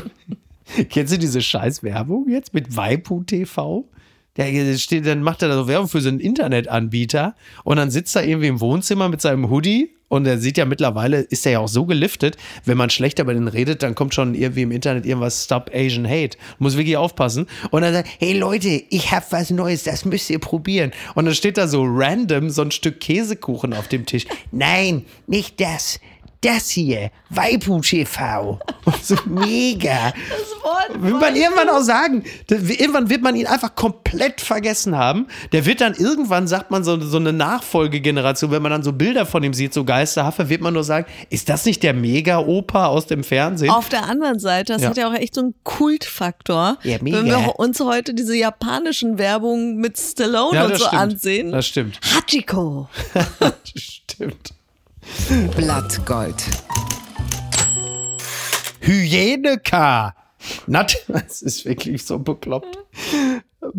Kennst 0.91 1.13
du 1.13 1.19
diese 1.19 1.41
Scheiß-Werbung 1.41 2.29
jetzt 2.29 2.53
mit 2.53 2.77
Waipu 2.77 3.25
TV? 3.25 3.89
Der 4.37 4.77
steht, 4.79 5.07
dann 5.07 5.23
macht 5.23 5.43
er 5.43 5.49
da 5.49 5.55
so 5.57 5.69
Werbung 5.69 5.89
für 5.89 6.01
so 6.01 6.09
einen 6.09 6.21
Internetanbieter 6.21 7.35
und 7.65 7.77
dann 7.77 7.91
sitzt 7.91 8.15
er 8.17 8.25
irgendwie 8.25 8.49
im 8.49 8.61
Wohnzimmer 8.61 9.09
mit 9.09 9.21
seinem 9.21 9.51
Hoodie 9.51 9.91
und 10.11 10.27
er 10.27 10.39
sieht 10.39 10.59
ja 10.59 10.65
mittlerweile, 10.65 11.21
ist 11.21 11.47
er 11.47 11.53
ja 11.53 11.59
auch 11.61 11.69
so 11.69 11.87
geliftet, 11.87 12.37
wenn 12.65 12.77
man 12.77 12.91
schlecht 12.91 13.21
über 13.21 13.33
den 13.33 13.47
redet, 13.47 13.85
dann 13.85 13.95
kommt 13.95 14.13
schon 14.13 14.35
irgendwie 14.35 14.63
im 14.63 14.73
Internet 14.73 15.07
irgendwas 15.07 15.45
Stop 15.45 15.71
Asian 15.73 16.05
Hate. 16.05 16.37
Muss 16.59 16.77
wirklich 16.77 16.97
aufpassen. 16.97 17.47
Und 17.71 17.83
dann 17.83 17.95
sagt, 17.95 18.09
hey 18.19 18.37
Leute, 18.37 18.83
ich 18.91 19.13
hab 19.13 19.31
was 19.31 19.51
Neues, 19.51 19.85
das 19.85 20.05
müsst 20.05 20.29
ihr 20.29 20.41
probieren. 20.41 20.91
Und 21.15 21.27
dann 21.27 21.35
steht 21.35 21.59
da 21.59 21.69
so 21.69 21.85
random 21.87 22.51
so 22.51 22.63
ein 22.63 22.73
Stück 22.73 22.99
Käsekuchen 22.99 23.73
auf 23.73 23.87
dem 23.87 24.05
Tisch. 24.05 24.27
Nein, 24.51 25.05
nicht 25.29 25.61
das. 25.61 26.01
Das 26.43 26.71
hier, 26.71 27.11
Waipu 27.29 27.81
TV. 27.81 28.59
So 29.03 29.15
mega. 29.27 30.13
Wort 30.63 31.03
Will 31.03 31.15
man 31.15 31.37
irgendwann 31.37 31.69
auch 31.69 31.81
sagen, 31.83 32.25
das- 32.49 32.63
irgendwann 32.63 33.09
wird 33.11 33.23
man 33.23 33.37
ihn 33.37 33.47
einfach 33.47 33.75
komplett 33.75 34.41
vergessen 34.41 34.97
haben. 34.97 35.27
Der 35.53 35.65
wird 35.67 35.81
dann 35.81 35.95
irgendwann, 35.95 36.49
sagt 36.49 36.71
man, 36.71 36.83
so, 36.83 36.99
so 37.01 37.19
eine 37.19 37.33
Nachfolgegeneration, 37.33 38.51
wenn 38.51 38.63
man 38.63 38.73
dann 38.73 38.83
so 38.83 38.93
Bilder 38.93 39.27
von 39.27 39.43
ihm 39.43 39.55
sieht, 39.55 39.73
so 39.75 39.85
geisterhaft, 39.85 40.49
wird 40.49 40.61
man 40.61 40.75
nur 40.75 40.83
sagen, 40.85 41.07
ist 41.29 41.49
das 41.49 41.65
nicht 41.67 41.83
der 41.83 41.95
Mega-Opa 41.95 42.87
aus 42.87 43.07
dem 43.07 43.23
Fernsehen? 43.23 43.71
Auf 43.71 43.89
der 43.91 44.05
anderen 44.09 44.39
Seite, 44.41 44.73
das 44.73 44.83
Ja. 44.83 44.89
hat 44.91 44.97
ja 44.97 45.09
auch 45.09 45.15
echt 45.15 45.35
so 45.35 45.43
einen 45.43 45.55
Kultfaktor. 45.63 46.79
Ja, 46.83 46.97
mega. 47.01 47.19
Wenn 47.19 47.27
wir 47.27 47.59
uns 47.59 47.81
heute 47.81 48.13
diese 48.15 48.35
japanischen 48.37 49.19
Werbungen 49.19 49.77
mit 49.77 49.99
Stallone 49.99 50.57
Ja, 50.57 50.65
und 50.65 50.71
das 50.73 50.81
so 50.81 50.87
stimmt. 50.87 51.03
ansehen. 51.03 51.53
Das 51.53 51.67
stimmt. 51.67 52.01
Hachiko. 52.17 52.89
stimmt. 53.75 54.55
Blattgold. 55.57 56.45
Hygiene-K. 58.81 60.15
Nat 60.67 60.97
das 61.09 61.43
ist 61.43 61.65
wirklich 61.65 62.05
so 62.05 62.19
bekloppt. 62.19 62.79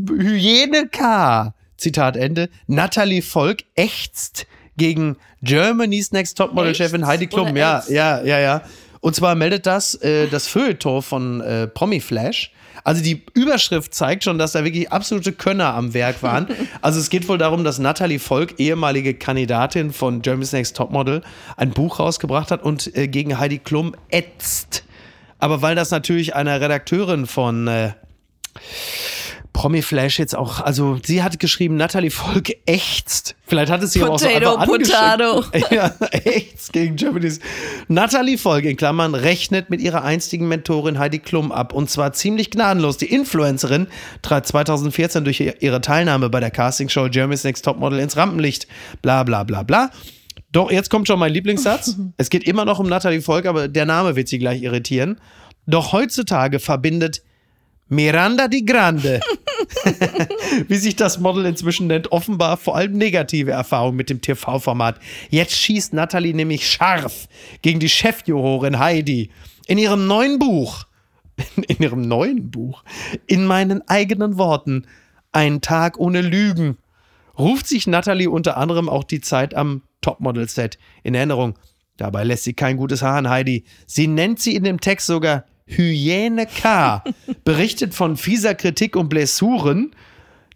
Hygiene-K. 0.09 1.53
Zitat 1.77 2.15
Ende. 2.15 2.49
Natalie 2.67 3.21
Volk 3.21 3.63
ächzt 3.75 4.45
gegen 4.77 5.17
Germany's 5.41 6.11
Next 6.11 6.37
Topmodel-Chefin 6.37 7.05
Heidi 7.05 7.27
Klum. 7.27 7.55
Ja, 7.57 7.83
ja, 7.89 8.21
ja, 8.23 8.39
ja. 8.39 8.61
Und 8.99 9.15
zwar 9.15 9.35
meldet 9.35 9.65
das 9.65 9.95
äh, 9.95 10.27
das 10.27 10.47
Feuilleton 10.47 11.01
von 11.01 11.41
äh, 11.41 11.67
Promi 11.67 11.99
Flash. 11.99 12.51
Also 12.83 13.03
die 13.03 13.23
Überschrift 13.33 13.93
zeigt 13.93 14.23
schon, 14.23 14.37
dass 14.37 14.53
da 14.53 14.63
wirklich 14.63 14.91
absolute 14.91 15.31
Könner 15.31 15.73
am 15.73 15.93
Werk 15.93 16.23
waren. 16.23 16.47
Also 16.81 16.99
es 16.99 17.09
geht 17.09 17.27
wohl 17.27 17.37
darum, 17.37 17.63
dass 17.63 17.79
Natalie 17.79 18.17
Volk, 18.17 18.59
ehemalige 18.59 19.13
Kandidatin 19.13 19.91
von 19.91 20.21
Germany's 20.21 20.51
Next 20.51 20.75
Topmodel, 20.75 21.21
ein 21.57 21.71
Buch 21.71 21.99
rausgebracht 21.99 22.49
hat 22.49 22.63
und 22.63 22.95
äh, 22.95 23.07
gegen 23.07 23.37
Heidi 23.37 23.59
Klum 23.59 23.95
ätzt. 24.09 24.83
Aber 25.37 25.61
weil 25.61 25.75
das 25.75 25.91
natürlich 25.91 26.35
einer 26.35 26.59
Redakteurin 26.59 27.27
von 27.27 27.67
äh, 27.67 27.91
Promi-Flash 29.61 30.17
jetzt 30.17 30.35
auch, 30.35 30.59
also 30.59 30.97
sie 31.05 31.21
hat 31.21 31.37
geschrieben, 31.37 31.75
Natalie 31.75 32.09
Volk 32.09 32.51
ächzt. 32.65 33.35
Vielleicht 33.45 33.71
hat 33.71 33.83
es 33.83 33.91
sie 33.91 33.99
Potato, 33.99 34.55
aber 34.55 34.63
auch 34.63 34.65
so 34.65 34.71
Potato. 34.71 35.43
Ja, 35.69 35.93
ächzt 36.11 36.73
gegen 36.73 36.95
Germany's. 36.95 37.39
Natalie 37.87 38.39
Volk 38.39 38.65
in 38.65 38.75
Klammern 38.75 39.13
rechnet 39.13 39.69
mit 39.69 39.79
ihrer 39.79 40.03
einstigen 40.03 40.47
Mentorin 40.47 40.97
Heidi 40.97 41.19
Klum 41.19 41.51
ab 41.51 41.73
und 41.73 41.91
zwar 41.91 42.11
ziemlich 42.13 42.49
gnadenlos. 42.49 42.97
Die 42.97 43.05
Influencerin 43.05 43.85
trat 44.23 44.47
2014 44.47 45.23
durch 45.25 45.39
ihre 45.39 45.79
Teilnahme 45.79 46.31
bei 46.31 46.39
der 46.39 46.49
Castingshow 46.49 47.07
Germany's 47.11 47.43
Next 47.43 47.63
Topmodel 47.63 47.99
ins 47.99 48.17
Rampenlicht. 48.17 48.67
Bla 49.03 49.21
bla 49.21 49.43
bla 49.43 49.61
bla. 49.61 49.91
Doch, 50.51 50.71
jetzt 50.71 50.89
kommt 50.89 51.07
schon 51.07 51.19
mein 51.19 51.33
Lieblingssatz. 51.33 51.97
es 52.17 52.31
geht 52.31 52.45
immer 52.45 52.65
noch 52.65 52.79
um 52.79 52.89
Natalie 52.89 53.21
Volk, 53.21 53.45
aber 53.45 53.67
der 53.67 53.85
Name 53.85 54.15
wird 54.15 54.27
sie 54.27 54.39
gleich 54.39 54.63
irritieren. 54.63 55.21
Doch 55.67 55.93
heutzutage 55.93 56.59
verbindet 56.59 57.21
Miranda 57.91 58.47
di 58.47 58.63
Grande, 58.63 59.19
wie 60.69 60.77
sich 60.77 60.95
das 60.95 61.19
Model 61.19 61.45
inzwischen 61.45 61.87
nennt, 61.87 62.11
offenbar 62.13 62.55
vor 62.55 62.77
allem 62.77 62.93
negative 62.93 63.51
Erfahrungen 63.51 63.97
mit 63.97 64.09
dem 64.09 64.21
TV-Format. 64.21 64.97
Jetzt 65.29 65.53
schießt 65.55 65.93
Natalie 65.93 66.33
nämlich 66.33 66.69
scharf 66.69 67.27
gegen 67.61 67.81
die 67.81 67.89
Chefjurorin 67.89 68.79
Heidi. 68.79 69.29
In 69.67 69.77
ihrem 69.77 70.07
neuen 70.07 70.39
Buch, 70.39 70.85
in 71.67 71.83
ihrem 71.83 72.07
neuen 72.07 72.49
Buch, 72.49 72.83
in 73.27 73.45
meinen 73.45 73.85
eigenen 73.89 74.37
Worten, 74.37 74.87
Ein 75.33 75.59
Tag 75.59 75.97
ohne 75.99 76.21
Lügen, 76.21 76.77
ruft 77.37 77.67
sich 77.67 77.87
Natalie 77.87 78.29
unter 78.29 78.55
anderem 78.55 78.87
auch 78.87 79.03
die 79.03 79.21
Zeit 79.21 79.53
am 79.53 79.81
Topmodel-Set 79.99 80.77
in 81.03 81.13
Erinnerung. 81.13 81.59
Dabei 81.97 82.23
lässt 82.23 82.45
sie 82.45 82.53
kein 82.53 82.77
gutes 82.77 83.01
Haar 83.01 83.17
an 83.17 83.29
Heidi. 83.29 83.65
Sie 83.85 84.07
nennt 84.07 84.39
sie 84.39 84.55
in 84.55 84.63
dem 84.63 84.79
Text 84.79 85.07
sogar 85.07 85.43
Hyäne 85.71 86.45
K. 86.45 87.03
berichtet 87.43 87.93
von 87.93 88.17
fieser 88.17 88.55
Kritik 88.55 88.95
und 88.95 89.09
Blessuren, 89.09 89.95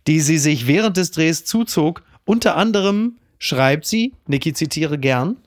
die 0.07 0.19
sie 0.19 0.37
sich 0.37 0.67
während 0.67 0.97
des 0.97 1.11
Drehs 1.11 1.45
zuzog. 1.45 2.03
Unter 2.25 2.57
anderem 2.57 3.17
schreibt 3.39 3.85
sie, 3.85 4.13
Niki 4.27 4.53
zitiere 4.53 4.99
gern, 4.99 5.37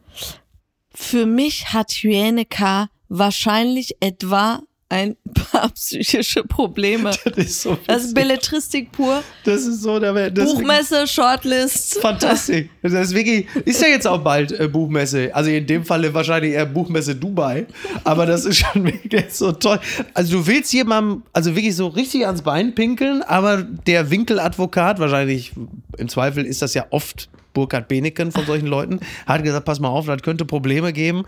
Für 0.94 1.26
mich 1.26 1.72
hat 1.72 1.90
Hyäne 1.90 2.44
K. 2.44 2.88
wahrscheinlich 3.08 3.96
etwa 4.00 4.62
ein 4.88 5.16
paar 5.34 5.68
psychische 5.70 6.44
Probleme. 6.44 7.10
Das 7.24 7.36
ist 7.36 7.62
so 7.62 7.78
Das 7.86 8.04
ist 8.04 8.14
Belletristik 8.14 8.92
pur. 8.92 9.22
Das 9.44 9.62
ist 9.62 9.82
so, 9.82 9.98
der 9.98 10.30
das 10.30 10.52
Buchmesse, 10.52 11.06
Shortlist. 11.06 12.00
Fantastisch. 12.00 12.66
Das 12.82 12.92
ist 12.92 13.14
wirklich, 13.14 13.46
ist 13.64 13.82
ja 13.82 13.88
jetzt 13.88 14.06
auch 14.06 14.22
bald 14.22 14.52
äh, 14.52 14.66
Buchmesse. 14.66 15.34
Also 15.34 15.50
in 15.50 15.66
dem 15.66 15.84
Falle 15.84 16.12
wahrscheinlich 16.14 16.52
eher 16.52 16.66
Buchmesse 16.66 17.14
Dubai. 17.14 17.66
Aber 18.04 18.24
das 18.24 18.44
ist 18.44 18.58
schon 18.58 18.84
wirklich 18.84 19.26
so 19.30 19.52
toll. 19.52 19.78
Also 20.14 20.38
du 20.38 20.46
willst 20.46 20.72
jemandem, 20.72 21.22
also 21.32 21.54
wirklich 21.54 21.76
so 21.76 21.88
richtig 21.88 22.26
ans 22.26 22.42
Bein 22.42 22.74
pinkeln, 22.74 23.22
aber 23.22 23.62
der 23.62 24.10
Winkeladvokat, 24.10 24.98
wahrscheinlich 24.98 25.52
im 25.98 26.08
Zweifel 26.08 26.44
ist 26.46 26.62
das 26.62 26.74
ja 26.74 26.86
oft 26.90 27.28
Burkhard 27.52 27.88
Beneken 27.88 28.32
von 28.32 28.46
solchen 28.46 28.66
Leuten, 28.66 29.00
hat 29.26 29.42
gesagt, 29.42 29.64
pass 29.64 29.80
mal 29.80 29.88
auf, 29.88 30.06
das 30.06 30.22
könnte 30.22 30.44
Probleme 30.44 30.92
geben, 30.92 31.24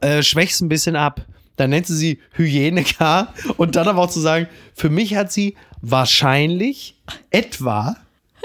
äh, 0.00 0.22
schwäch's 0.22 0.60
ein 0.60 0.68
bisschen 0.68 0.96
ab. 0.96 1.26
Dann 1.56 1.70
nennt 1.70 1.86
sie 1.86 1.96
sie 1.96 2.20
Hygieneka 2.32 3.34
und 3.56 3.76
dann 3.76 3.88
aber 3.88 4.02
auch 4.02 4.10
zu 4.10 4.20
sagen, 4.20 4.48
für 4.74 4.90
mich 4.90 5.14
hat 5.14 5.30
sie 5.32 5.56
wahrscheinlich 5.82 6.96
etwa 7.30 7.96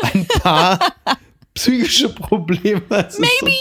ein 0.01 0.25
paar 0.25 0.79
psychische 1.53 2.09
Probleme. 2.09 2.81
Das 2.89 3.17
Maybe. 3.17 3.51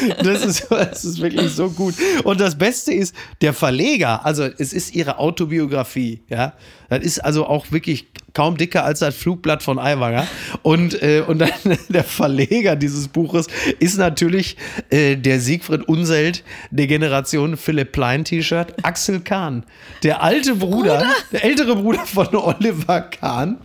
Ist 0.00 0.16
so, 0.16 0.22
das, 0.24 0.44
ist, 0.44 0.66
das 0.70 1.04
ist 1.04 1.20
wirklich 1.22 1.50
so 1.52 1.70
gut. 1.70 1.94
Und 2.24 2.40
das 2.40 2.58
Beste 2.58 2.92
ist, 2.92 3.14
der 3.40 3.52
Verleger, 3.52 4.24
also 4.24 4.44
es 4.44 4.72
ist 4.72 4.94
ihre 4.94 5.18
Autobiografie, 5.18 6.22
ja. 6.28 6.54
Das 6.88 7.02
ist 7.04 7.18
also 7.20 7.46
auch 7.46 7.70
wirklich 7.70 8.06
kaum 8.34 8.56
dicker 8.56 8.84
als 8.84 8.98
das 8.98 9.14
Flugblatt 9.14 9.62
von 9.62 9.78
Aiwanger. 9.78 10.26
Und, 10.62 11.00
äh, 11.02 11.22
und 11.26 11.38
dann 11.38 11.50
der 11.88 12.04
Verleger 12.04 12.76
dieses 12.76 13.08
Buches 13.08 13.46
ist 13.78 13.96
natürlich 13.96 14.56
äh, 14.90 15.16
der 15.16 15.40
Siegfried 15.40 15.88
Unselt 15.88 16.44
der 16.70 16.86
Generation 16.86 17.56
Philipp 17.56 17.92
Plein 17.92 18.24
T-Shirt, 18.24 18.74
Axel 18.82 19.20
Kahn. 19.20 19.64
Der 20.02 20.22
alte 20.22 20.56
Bruder, 20.56 20.74
Bruder, 20.74 21.06
der 21.32 21.44
ältere 21.44 21.76
Bruder 21.76 22.04
von 22.06 22.26
Oliver 22.34 23.02
Kahn. 23.02 23.58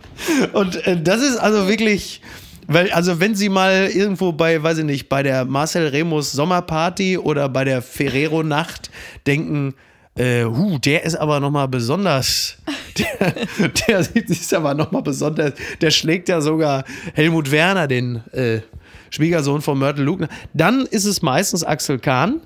Und 0.52 0.86
äh, 0.86 1.00
das 1.00 1.22
ist 1.22 1.36
also 1.36 1.68
wirklich. 1.68 2.22
Weil, 2.72 2.92
also, 2.92 3.18
wenn 3.18 3.34
Sie 3.34 3.48
mal 3.48 3.90
irgendwo 3.92 4.30
bei, 4.30 4.62
weiß 4.62 4.78
ich 4.78 4.84
nicht, 4.84 5.08
bei 5.08 5.24
der 5.24 5.44
Marcel 5.44 5.88
Remus 5.88 6.30
Sommerparty 6.30 7.18
oder 7.18 7.48
bei 7.48 7.64
der 7.64 7.82
Ferrero-Nacht 7.82 8.90
denken, 9.26 9.74
äh, 10.14 10.44
huh, 10.44 10.78
der 10.78 11.02
ist 11.02 11.16
aber 11.16 11.40
nochmal 11.40 11.66
besonders, 11.66 12.58
der, 13.88 14.02
der 14.02 14.16
ist 14.16 14.54
aber 14.54 14.74
nochmal 14.74 15.02
besonders, 15.02 15.52
der 15.80 15.90
schlägt 15.90 16.28
ja 16.28 16.40
sogar 16.40 16.84
Helmut 17.14 17.50
Werner, 17.50 17.86
den 17.86 18.22
äh, 18.32 18.60
Schwiegersohn 19.10 19.60
von 19.60 19.78
Mörtel 19.78 20.04
Lugner. 20.04 20.28
Dann 20.54 20.86
ist 20.86 21.04
es 21.04 21.22
meistens 21.22 21.64
Axel 21.64 21.98
Kahn. 21.98 22.40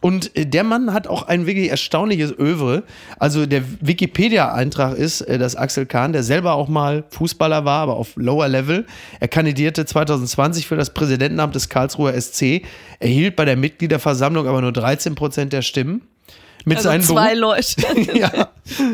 Und 0.00 0.36
äh, 0.36 0.46
der 0.46 0.62
Mann 0.62 0.92
hat 0.92 1.06
auch 1.06 1.22
ein 1.22 1.46
wirklich 1.46 1.70
erstaunliches 1.70 2.32
Övre. 2.38 2.84
Also 3.18 3.46
der 3.46 3.62
Wikipedia-Eintrag 3.80 4.96
ist, 4.96 5.22
äh, 5.22 5.38
dass 5.38 5.56
Axel 5.56 5.86
Kahn, 5.86 6.12
der 6.12 6.22
selber 6.22 6.52
auch 6.52 6.68
mal 6.68 7.04
Fußballer 7.10 7.64
war, 7.64 7.82
aber 7.82 7.96
auf 7.96 8.12
Lower 8.16 8.48
Level, 8.48 8.86
er 9.20 9.28
kandidierte 9.28 9.86
2020 9.86 10.66
für 10.66 10.76
das 10.76 10.92
Präsidentenamt 10.92 11.54
des 11.54 11.68
Karlsruher 11.68 12.20
SC, 12.20 12.62
erhielt 12.98 13.36
bei 13.36 13.44
der 13.44 13.56
Mitgliederversammlung 13.56 14.46
aber 14.46 14.60
nur 14.60 14.72
13 14.72 15.14
Prozent 15.14 15.52
der 15.52 15.62
Stimmen. 15.62 16.02
Mit 16.66 16.78
also 16.78 16.88
seinen 16.90 17.02
zwei 17.02 17.34
Leute. 17.34 17.86
ja, 18.14 18.50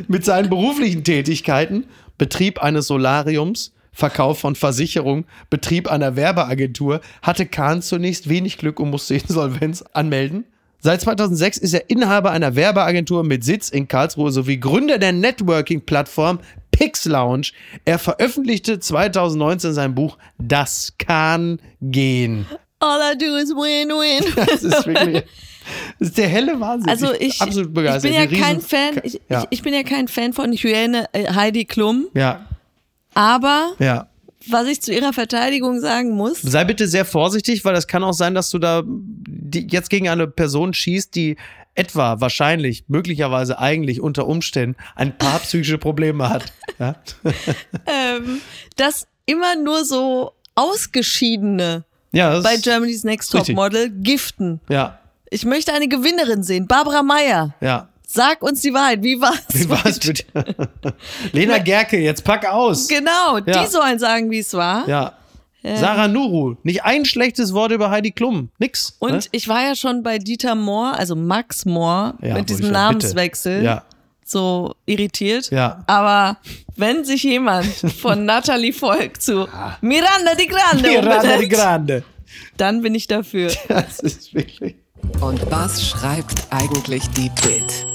mit 0.06 0.24
seinen 0.24 0.50
beruflichen 0.50 1.04
Tätigkeiten, 1.04 1.86
Betrieb 2.18 2.62
eines 2.62 2.86
Solariums, 2.86 3.72
Verkauf 3.92 4.38
von 4.38 4.54
Versicherung, 4.54 5.24
Betrieb 5.48 5.90
einer 5.90 6.14
Werbeagentur, 6.14 7.00
hatte 7.22 7.46
Kahn 7.46 7.80
zunächst 7.82 8.28
wenig 8.28 8.58
Glück 8.58 8.78
und 8.78 8.90
musste 8.90 9.14
Insolvenz 9.14 9.82
anmelden. 9.92 10.44
Seit 10.80 11.00
2006 11.00 11.58
ist 11.58 11.72
er 11.72 11.88
Inhaber 11.88 12.30
einer 12.32 12.56
Werbeagentur 12.56 13.24
mit 13.24 13.42
Sitz 13.42 13.70
in 13.70 13.88
Karlsruhe 13.88 14.32
sowie 14.32 14.58
Gründer 14.58 14.98
der 14.98 15.12
Networking-Plattform 15.12 16.40
Pix 16.72 17.06
Lounge. 17.06 17.52
Er 17.84 17.98
veröffentlichte 17.98 18.80
2019 18.80 19.72
sein 19.72 19.94
Buch 19.94 20.18
Das 20.38 20.94
kann 20.98 21.58
gehen. 21.80 22.46
All 22.82 23.00
I 23.00 23.16
do 23.16 23.36
is 23.36 23.50
win, 23.50 23.88
win. 23.90 24.24
Das 24.46 24.62
ist 24.62 24.86
wirklich 24.86 25.24
das 25.98 26.08
ist 26.08 26.18
der 26.18 26.28
helle 26.28 26.58
Wahnsinn. 26.60 26.88
Also 26.88 27.12
ich, 27.14 27.40
absolut 27.40 27.72
begeistert. 27.72 28.10
ich 28.12 28.28
bin 28.28 28.38
ja 28.38 28.44
kein 28.44 28.60
Fan, 28.60 29.00
ich, 29.02 29.20
ja. 29.28 29.42
Ich, 29.42 29.46
ich, 29.50 29.62
bin 29.62 29.74
ja 29.74 29.82
kein 29.82 30.08
Fan 30.08 30.32
von 30.32 30.52
Hyäne 30.52 31.06
äh, 31.12 31.32
Heidi 31.32 31.64
Klum. 31.64 32.08
Ja. 32.14 32.46
Aber 33.14 33.72
ja. 33.78 34.08
was 34.48 34.66
ich 34.66 34.82
zu 34.82 34.92
ihrer 34.92 35.12
Verteidigung 35.12 35.80
sagen 35.80 36.10
muss. 36.10 36.42
Sei 36.42 36.64
bitte 36.64 36.88
sehr 36.88 37.04
vorsichtig, 37.04 37.64
weil 37.64 37.74
das 37.74 37.86
kann 37.86 38.02
auch 38.02 38.12
sein, 38.14 38.34
dass 38.34 38.50
du 38.50 38.58
da 38.58 38.82
jetzt 39.52 39.90
gegen 39.90 40.08
eine 40.08 40.26
Person 40.26 40.74
schießt, 40.74 41.14
die 41.14 41.36
etwa, 41.74 42.20
wahrscheinlich, 42.20 42.84
möglicherweise 42.88 43.58
eigentlich 43.58 44.00
unter 44.00 44.26
Umständen 44.26 44.76
ein 44.94 45.16
paar 45.16 45.38
psychische 45.40 45.78
Probleme 45.78 46.28
hat. 46.28 46.52
Ja? 46.78 46.96
ähm, 47.86 48.40
dass 48.76 49.06
immer 49.26 49.56
nur 49.56 49.84
so 49.84 50.32
Ausgeschiedene 50.54 51.84
ja, 52.12 52.40
bei 52.40 52.56
Germany's 52.56 53.04
Next 53.04 53.32
Top 53.32 53.48
Model 53.48 53.90
giften. 53.90 54.60
Ja. 54.68 54.98
Ich 55.30 55.44
möchte 55.44 55.72
eine 55.72 55.88
Gewinnerin 55.88 56.42
sehen, 56.42 56.66
Barbara 56.66 57.02
Meyer. 57.02 57.54
Ja. 57.60 57.88
Sag 58.06 58.42
uns 58.42 58.60
die 58.60 58.74
Wahrheit. 58.74 59.02
Wie 59.02 59.18
war's? 59.20 59.40
Wie 59.52 59.68
war's 59.70 60.04
mit 60.06 60.26
Lena 61.32 61.58
Gerke, 61.58 61.98
jetzt 61.98 62.22
pack 62.24 62.46
aus. 62.46 62.86
Genau, 62.88 63.38
ja. 63.38 63.62
die 63.62 63.66
sollen 63.70 63.98
sagen, 63.98 64.30
wie 64.30 64.40
es 64.40 64.52
war. 64.52 64.86
Ja. 64.86 65.14
Ähm. 65.64 65.76
Sarah 65.76 66.08
Nuru, 66.08 66.56
nicht 66.64 66.84
ein 66.84 67.04
schlechtes 67.04 67.54
Wort 67.54 67.72
über 67.72 67.90
Heidi 67.90 68.10
Klum, 68.10 68.50
nix. 68.58 68.96
Und 68.98 69.12
ne? 69.12 69.20
ich 69.30 69.48
war 69.48 69.62
ja 69.62 69.76
schon 69.76 70.02
bei 70.02 70.18
Dieter 70.18 70.54
Mohr, 70.54 70.98
also 70.98 71.14
Max 71.14 71.64
Mohr, 71.64 72.14
ja, 72.20 72.34
mit 72.34 72.50
diesem 72.50 72.70
Namenswechsel. 72.70 73.62
Ja. 73.62 73.84
So 74.32 74.74
irritiert. 74.86 75.50
Ja. 75.50 75.84
Aber 75.86 76.38
wenn 76.76 77.04
sich 77.04 77.22
jemand 77.22 77.66
von 77.66 78.24
Natalie 78.32 78.72
Volk 78.72 79.20
zu 79.20 79.46
Miranda 79.82 80.34
di 80.38 80.46
Grande 80.46 80.88
Miranda 80.88 81.36
di 81.36 81.48
Grande. 81.48 82.02
dann 82.56 82.80
bin 82.80 82.94
ich 82.94 83.06
dafür. 83.06 83.50
Das 83.68 84.00
ist 84.00 84.32
wirklich. 84.32 84.76
Und 85.20 85.50
was 85.50 85.86
schreibt 85.86 86.46
eigentlich 86.50 87.08
die 87.10 87.30
Bild? 87.42 87.86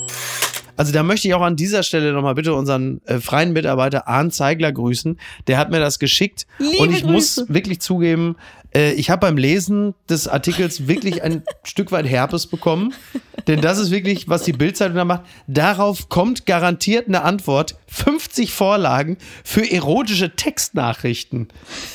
Also 0.76 0.94
da 0.94 1.02
möchte 1.02 1.28
ich 1.28 1.34
auch 1.34 1.42
an 1.42 1.56
dieser 1.56 1.82
Stelle 1.82 2.14
nochmal 2.14 2.36
bitte 2.36 2.54
unseren 2.54 3.02
äh, 3.06 3.20
freien 3.20 3.52
Mitarbeiter 3.52 4.08
Arndt 4.08 4.36
Zeigler 4.36 4.72
grüßen. 4.72 5.20
Der 5.48 5.58
hat 5.58 5.72
mir 5.72 5.80
das 5.80 5.98
geschickt. 5.98 6.46
Liebe 6.60 6.78
und 6.78 6.92
ich 6.92 7.02
Grüße. 7.02 7.42
muss 7.42 7.50
wirklich 7.50 7.82
zugeben, 7.82 8.36
äh, 8.74 8.94
ich 8.94 9.10
habe 9.10 9.22
beim 9.22 9.38
Lesen 9.38 9.94
des 10.10 10.28
Artikels 10.28 10.88
wirklich 10.88 11.24
ein 11.24 11.44
Stück 11.64 11.92
weit 11.92 12.08
Herpes 12.08 12.48
bekommen. 12.48 12.94
Denn 13.48 13.62
das 13.62 13.78
ist 13.78 13.92
wirklich, 13.92 14.28
was 14.28 14.44
die 14.44 14.52
Bildzeitung 14.52 14.98
da 14.98 15.06
macht. 15.06 15.22
Darauf 15.48 16.10
kommt 16.10 16.46
garantiert 16.46 17.08
eine 17.08 17.24
Antwort. 17.24 17.76
50 17.88 18.52
Vorlagen 18.52 19.18
für 19.44 19.72
erotische 19.72 20.36
Textnachrichten. 20.36 21.48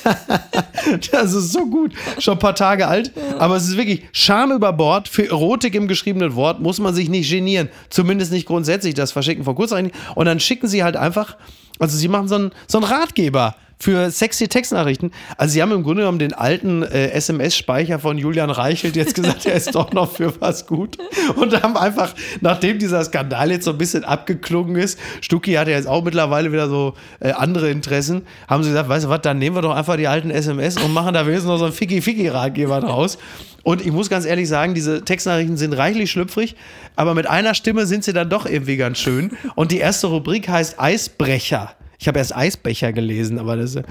das 1.11 1.33
ist 1.33 1.51
so 1.51 1.67
gut. 1.67 1.93
Schon 2.17 2.35
ein 2.35 2.39
paar 2.39 2.55
Tage 2.55 2.87
alt. 2.87 3.11
Aber 3.37 3.55
es 3.55 3.67
ist 3.67 3.77
wirklich 3.77 4.03
Scham 4.11 4.51
über 4.51 4.73
Bord. 4.73 5.07
Für 5.07 5.27
Erotik 5.27 5.75
im 5.75 5.87
geschriebenen 5.87 6.35
Wort 6.35 6.59
muss 6.59 6.79
man 6.79 6.95
sich 6.95 7.09
nicht 7.09 7.29
genieren. 7.29 7.69
Zumindest 7.89 8.31
nicht 8.31 8.47
grundsätzlich 8.47 8.95
das 8.95 9.11
Verschicken 9.11 9.43
von 9.43 9.53
Kurzreichen. 9.53 9.91
Und 10.15 10.25
dann 10.25 10.39
schicken 10.39 10.67
sie 10.67 10.83
halt 10.83 10.95
einfach, 10.95 11.37
also 11.77 11.95
sie 11.95 12.07
machen 12.07 12.27
so 12.27 12.35
einen, 12.35 12.51
so 12.67 12.79
einen 12.79 12.87
Ratgeber 12.87 13.55
für 13.79 14.09
sexy 14.11 14.47
Textnachrichten. 14.47 15.11
Also 15.37 15.53
sie 15.53 15.61
haben 15.61 15.71
im 15.71 15.83
Grunde 15.83 16.03
genommen 16.03 16.19
den 16.19 16.33
alten 16.33 16.83
äh, 16.83 17.09
SMS-Speicher 17.09 17.99
von 17.99 18.17
Julian 18.17 18.49
Reichelt 18.49 18.95
jetzt 18.95 19.15
gesagt, 19.15 19.45
er 19.45 19.55
ist 19.55 19.75
doch 19.75 19.91
noch 19.91 20.11
für 20.11 20.39
was 20.41 20.65
gut. 20.67 20.97
Und 21.35 21.61
haben 21.61 21.77
einfach, 21.77 22.13
nachdem 22.41 22.79
dieser 22.79 23.03
Skandal 23.03 23.51
jetzt 23.51 23.65
so 23.65 23.71
ein 23.71 23.77
bisschen 23.77 24.03
abgeklungen 24.03 24.75
ist, 24.75 24.99
Stucki 25.21 25.53
hat 25.53 25.67
ja 25.67 25.75
jetzt 25.75 25.87
auch 25.87 26.03
mittlerweile 26.03 26.51
wieder 26.51 26.69
so 26.69 26.93
äh, 27.19 27.31
andere 27.31 27.69
Interessen, 27.69 28.23
haben 28.47 28.63
sie 28.63 28.69
gesagt, 28.69 28.89
weißt 28.89 29.05
du 29.05 29.09
was, 29.09 29.21
dann 29.21 29.39
nehmen 29.39 29.55
wir 29.55 29.61
doch 29.61 29.75
einfach 29.75 29.97
die 29.97 30.07
alten 30.07 30.31
SMS 30.31 30.77
und 30.77 30.93
machen 30.93 31.13
da 31.13 31.25
wenigstens 31.25 31.49
noch 31.49 31.57
so 31.57 31.65
einen 31.65 31.73
Ficky-Ficky-Ratgeber 31.73 32.81
draus. 32.81 33.17
Und 33.63 33.85
ich 33.85 33.91
muss 33.91 34.09
ganz 34.09 34.25
ehrlich 34.25 34.49
sagen, 34.49 34.73
diese 34.73 35.03
Textnachrichten 35.03 35.57
sind 35.57 35.73
reichlich 35.73 36.11
schlüpfrig, 36.11 36.55
aber 36.95 37.13
mit 37.13 37.27
einer 37.27 37.53
Stimme 37.53 37.85
sind 37.85 38.03
sie 38.03 38.13
dann 38.13 38.29
doch 38.29 38.45
irgendwie 38.45 38.77
ganz 38.77 38.99
schön. 38.99 39.31
Und 39.55 39.71
die 39.71 39.77
erste 39.77 40.07
Rubrik 40.07 40.49
heißt 40.49 40.79
Eisbrecher. 40.79 41.73
Ich 42.03 42.07
habe 42.09 42.19
erst 42.19 42.35
Eisbecher 42.35 42.91
gelesen, 42.91 43.39
aber 43.39 43.55
das 43.55 43.75
ist. 43.75 43.85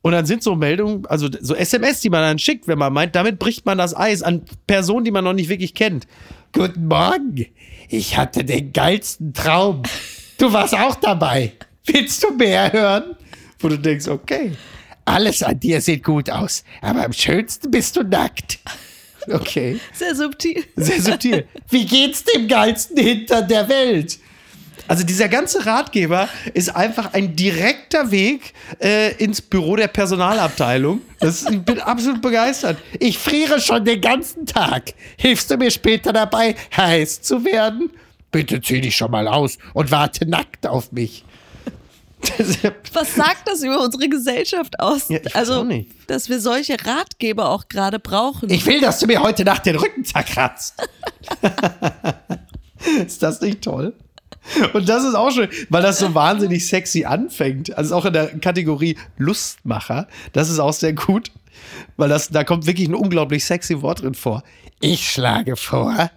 Und 0.00 0.12
dann 0.12 0.24
sind 0.24 0.42
so 0.42 0.54
Meldungen, 0.54 1.04
also 1.04 1.28
so 1.42 1.54
SMS, 1.54 2.00
die 2.00 2.08
man 2.08 2.22
dann 2.22 2.38
schickt, 2.38 2.66
wenn 2.68 2.78
man 2.78 2.90
meint, 2.90 3.14
damit 3.14 3.38
bricht 3.38 3.66
man 3.66 3.76
das 3.76 3.94
Eis 3.94 4.22
an 4.22 4.46
Personen, 4.66 5.04
die 5.04 5.10
man 5.10 5.24
noch 5.24 5.34
nicht 5.34 5.50
wirklich 5.50 5.74
kennt. 5.74 6.06
Guten 6.54 6.86
Morgen, 6.86 7.44
ich 7.90 8.16
hatte 8.16 8.44
den 8.44 8.72
geilsten 8.72 9.34
Traum. 9.34 9.82
Du 10.38 10.54
warst 10.54 10.72
auch 10.72 10.94
dabei. 10.94 11.52
Willst 11.84 12.24
du 12.24 12.30
mehr 12.32 12.72
hören? 12.72 13.14
Wo 13.58 13.68
du 13.68 13.78
denkst, 13.78 14.08
okay, 14.08 14.52
alles 15.04 15.42
an 15.42 15.60
dir 15.60 15.82
sieht 15.82 16.02
gut 16.02 16.30
aus, 16.30 16.64
aber 16.80 17.04
am 17.04 17.12
schönsten 17.12 17.70
bist 17.70 17.94
du 17.96 18.04
nackt. 18.04 18.58
Okay. 19.30 19.78
Sehr 19.92 20.14
subtil. 20.14 20.64
Sehr 20.76 21.02
subtil. 21.02 21.46
Wie 21.68 21.84
geht's 21.84 22.24
dem 22.24 22.48
geilsten 22.48 22.96
Hintern 22.96 23.46
der 23.48 23.68
Welt? 23.68 24.18
Also 24.86 25.02
dieser 25.04 25.28
ganze 25.28 25.64
Ratgeber 25.64 26.28
ist 26.52 26.74
einfach 26.74 27.14
ein 27.14 27.36
direkter 27.36 28.10
Weg 28.10 28.52
äh, 28.82 29.14
ins 29.16 29.40
Büro 29.40 29.76
der 29.76 29.88
Personalabteilung. 29.88 31.00
Das, 31.20 31.48
ich 31.50 31.60
bin 31.62 31.80
absolut 31.80 32.20
begeistert. 32.20 32.76
Ich 33.00 33.18
friere 33.18 33.60
schon 33.60 33.84
den 33.84 34.00
ganzen 34.00 34.44
Tag. 34.44 34.92
Hilfst 35.16 35.50
du 35.50 35.56
mir 35.56 35.70
später 35.70 36.12
dabei, 36.12 36.54
heiß 36.76 37.22
zu 37.22 37.44
werden? 37.44 37.90
Bitte 38.30 38.60
zieh 38.60 38.80
dich 38.80 38.96
schon 38.96 39.10
mal 39.10 39.26
aus 39.26 39.56
und 39.72 39.90
warte 39.90 40.26
nackt 40.26 40.66
auf 40.66 40.92
mich. 40.92 41.24
Was 42.92 43.14
sagt 43.14 43.46
das 43.48 43.62
über 43.62 43.80
unsere 43.80 44.08
Gesellschaft 44.08 44.80
aus? 44.80 45.08
Ja, 45.08 45.18
also, 45.34 45.66
dass 46.06 46.28
wir 46.28 46.40
solche 46.40 46.76
Ratgeber 46.84 47.50
auch 47.50 47.68
gerade 47.68 47.98
brauchen. 47.98 48.50
Ich 48.50 48.64
will, 48.66 48.80
dass 48.80 48.98
du 48.98 49.06
mir 49.06 49.20
heute 49.20 49.44
Nacht 49.44 49.66
den 49.66 49.76
Rücken 49.76 50.04
zerkratzt. 50.04 50.74
ist 53.06 53.22
das 53.22 53.40
nicht 53.40 53.62
toll? 53.62 53.94
Und 54.72 54.88
das 54.88 55.04
ist 55.04 55.14
auch 55.14 55.30
schön, 55.30 55.48
weil 55.70 55.82
das 55.82 55.98
so 55.98 56.14
wahnsinnig 56.14 56.66
sexy 56.66 57.04
anfängt. 57.04 57.76
Also 57.76 57.96
auch 57.96 58.04
in 58.04 58.12
der 58.12 58.38
Kategorie 58.38 58.96
Lustmacher. 59.16 60.06
Das 60.32 60.50
ist 60.50 60.58
auch 60.58 60.72
sehr 60.72 60.92
gut, 60.92 61.30
weil 61.96 62.08
das, 62.08 62.28
da 62.28 62.44
kommt 62.44 62.66
wirklich 62.66 62.88
ein 62.88 62.94
unglaublich 62.94 63.44
sexy 63.44 63.80
Wort 63.82 64.02
drin 64.02 64.14
vor. 64.14 64.42
Ich 64.80 65.10
schlage 65.10 65.56
vor, 65.56 66.10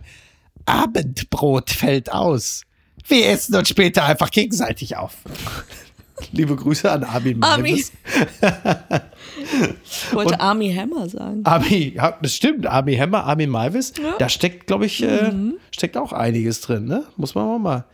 Abendbrot 0.66 1.70
fällt 1.70 2.12
aus. 2.12 2.64
Wir 3.08 3.30
essen 3.30 3.56
uns 3.56 3.70
später 3.70 4.04
einfach 4.06 4.32
gegenseitig 4.32 4.98
auf. 4.98 5.14
Liebe 6.32 6.56
Grüße 6.56 6.92
an 6.92 7.04
Armin 7.04 7.44
Armin. 7.44 7.76
ich 7.76 7.92
wollte 10.12 10.40
Army 10.40 10.74
Hammer 10.74 11.08
sagen. 11.08 11.42
Army, 11.44 11.94
ja, 11.96 12.18
das 12.22 12.36
stimmt. 12.36 12.66
Army 12.66 12.98
Hammer, 12.98 13.24
Armin 13.26 13.50
Malvis. 13.52 13.94
Ja. 14.02 14.16
Da 14.18 14.28
steckt, 14.28 14.66
glaube 14.68 14.88
ich, 14.88 15.04
äh, 15.04 15.32
mhm. 15.32 15.58
steckt 15.72 15.96
auch 15.96 16.12
einiges 16.12 16.62
drin, 16.62 16.86
ne? 16.86 17.06
Muss 17.18 17.36
man 17.36 17.62
mal. 17.62 17.86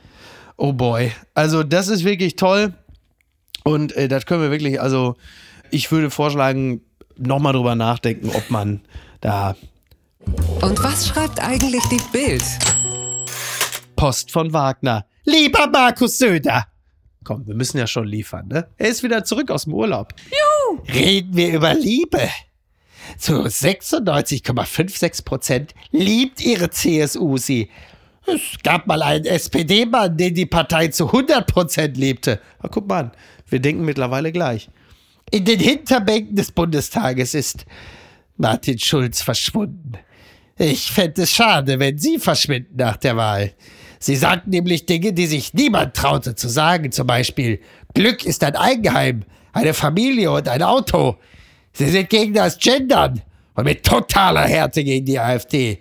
Oh 0.58 0.74
boy. 0.74 1.12
Also, 1.34 1.64
das 1.64 1.88
ist 1.88 2.04
wirklich 2.04 2.36
toll. 2.36 2.74
Und 3.64 3.96
äh, 3.96 4.08
das 4.08 4.26
können 4.26 4.42
wir 4.42 4.52
wirklich, 4.52 4.82
also, 4.82 5.16
ich 5.72 5.92
würde 5.92 6.10
vorschlagen, 6.10 6.82
nochmal 7.18 7.54
drüber 7.54 7.76
nachdenken, 7.76 8.30
ob 8.30 8.50
man 8.50 8.82
da. 9.22 9.56
Und 10.62 10.84
was 10.84 11.08
schreibt 11.08 11.42
eigentlich 11.42 11.84
die 11.86 12.02
Bild? 12.12 12.44
Post 13.96 14.32
von 14.32 14.54
Wagner. 14.54 15.06
Lieber 15.26 15.68
Markus 15.68 16.18
Söder. 16.18 16.68
Komm, 17.24 17.48
wir 17.48 17.56
müssen 17.56 17.78
ja 17.78 17.88
schon 17.88 18.06
liefern, 18.06 18.48
ne? 18.50 18.68
Er 18.78 18.90
ist 18.90 19.02
wieder 19.02 19.24
zurück 19.24 19.50
aus 19.50 19.64
dem 19.64 19.74
Urlaub. 19.74 20.14
Juhu. 20.26 20.82
Reden 20.94 21.36
wir 21.36 21.54
über 21.54 21.74
Liebe. 21.74 22.30
Zu 23.18 23.44
96,56 23.44 25.24
Prozent 25.24 25.74
liebt 25.92 26.42
ihre 26.42 26.70
CSU 26.70 27.38
sie. 27.38 27.70
Es 28.26 28.58
gab 28.64 28.88
mal 28.88 29.02
einen 29.02 29.26
SPD-Mann, 29.26 30.16
den 30.16 30.34
die 30.34 30.46
Partei 30.46 30.88
zu 30.88 31.08
100 31.08 31.46
Prozent 31.46 31.98
liebte. 31.98 32.40
Aber 32.60 32.70
guck 32.70 32.88
mal 32.88 33.00
an, 33.00 33.12
wir 33.50 33.60
denken 33.60 33.84
mittlerweile 33.84 34.32
gleich. 34.32 34.70
In 35.32 35.46
den 35.46 35.60
Hinterbänken 35.60 36.36
des 36.36 36.52
Bundestages 36.52 37.34
ist 37.34 37.66
Martin 38.38 38.80
Schulz 38.80 39.22
verschwunden. 39.22 39.94
Ich 40.58 40.92
fände 40.92 41.24
es 41.24 41.32
schade, 41.32 41.80
wenn 41.80 41.98
Sie 41.98 42.20
verschwinden 42.20 42.76
nach 42.78 42.98
der 42.98 43.18
Wahl. 43.18 43.54
Sie 44.00 44.16
sagten 44.16 44.52
nämlich 44.52 44.86
Dinge, 44.86 45.14
die 45.14 45.28
sich 45.28 45.54
niemand 45.54 45.96
traute 45.96 46.36
zu 46.36 46.50
sagen. 46.50 46.92
Zum 46.92 47.08
Beispiel, 47.08 47.60
Glück 47.94 48.26
ist 48.26 48.44
ein 48.44 48.56
Eigenheim, 48.56 49.24
eine 49.54 49.74
Familie 49.74 50.32
und 50.32 50.48
ein 50.48 50.62
Auto. 50.62 51.18
Sie 51.72 51.90
sind 51.90 52.10
gegen 52.10 52.34
das 52.34 52.60
Gendern 52.60 53.22
und 53.56 53.64
mit 53.64 53.84
totaler 53.84 54.44
Härte 54.44 54.84
gegen 54.84 55.06
die 55.06 55.20
AfD. 55.20 55.80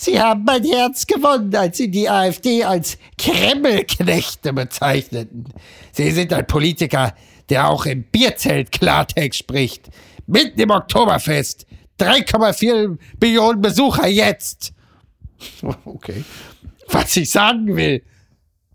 Sie 0.00 0.20
haben 0.20 0.44
mein 0.44 0.62
Herz 0.64 1.06
gewonnen, 1.06 1.54
als 1.56 1.78
Sie 1.78 1.90
die 1.90 2.08
AfD 2.08 2.62
als 2.62 2.98
Kremlknechte 3.18 4.52
bezeichneten. 4.52 5.44
Sie 5.92 6.12
sind 6.12 6.32
ein 6.32 6.46
Politiker, 6.46 7.14
der 7.48 7.68
auch 7.68 7.84
im 7.84 8.04
Bierzelt 8.04 8.70
Klartext 8.70 9.40
spricht. 9.40 9.88
Mitten 10.26 10.60
im 10.60 10.70
Oktoberfest. 10.70 11.66
3,4 11.98 12.96
Millionen 13.20 13.60
Besucher 13.60 14.06
jetzt. 14.06 14.72
Okay 15.84 16.24
was 16.88 17.16
ich 17.16 17.30
sagen 17.30 17.76
will. 17.76 18.02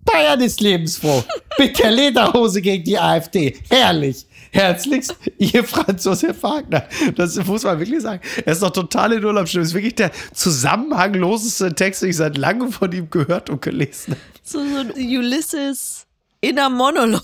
Bayern 0.05 0.41
ist 0.41 0.61
lebensfroh. 0.61 1.23
Mit 1.57 1.79
der 1.79 1.91
Lederhose 1.91 2.61
gegen 2.61 2.83
die 2.83 2.97
AfD. 2.97 3.57
Herrlich. 3.69 4.25
Herzlichst, 4.53 5.15
ihr 5.39 5.63
Franz 5.63 6.05
Josef 6.05 6.41
Wagner. 6.43 6.83
Das 7.15 7.35
muss 7.45 7.63
man 7.63 7.79
wirklich 7.79 8.01
sagen. 8.01 8.21
Er 8.45 8.53
ist 8.53 8.61
doch 8.61 8.69
total 8.69 9.13
in 9.13 9.25
Urlaubsstimmung. 9.25 9.63
Das 9.63 9.69
ist 9.69 9.75
wirklich 9.75 9.95
der 9.95 10.11
zusammenhangloseste 10.33 11.73
Text, 11.73 12.03
den 12.03 12.11
ich 12.11 12.17
seit 12.17 12.37
langem 12.37 12.71
von 12.71 12.91
ihm 12.91 13.09
gehört 13.09 13.49
und 13.49 13.61
gelesen 13.61 14.11
habe. 14.11 14.21
So, 14.43 14.59
so 14.59 14.77
ein 14.77 14.91
Ulysses 14.91 16.05
inner 16.39 16.69
Monolog. 16.69 17.21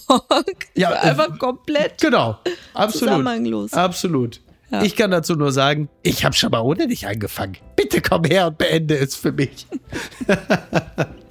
Ja, 0.75 0.89
einfach 1.01 1.37
komplett. 1.37 2.01
Genau. 2.01 2.39
Absolut. 2.73 3.09
Zusammenhanglos. 3.09 3.73
Absolut. 3.73 4.41
Ja. 4.71 4.81
Ich 4.83 4.95
kann 4.95 5.11
dazu 5.11 5.35
nur 5.35 5.51
sagen, 5.51 5.89
ich 6.03 6.25
habe 6.25 6.35
schon 6.35 6.51
mal 6.51 6.61
ohne 6.61 6.87
dich 6.87 7.07
angefangen. 7.07 7.57
Bitte 7.75 8.01
komm 8.01 8.23
her 8.23 8.47
und 8.47 8.57
beende 8.57 8.97
es 8.97 9.15
für 9.15 9.31
mich. 9.31 9.67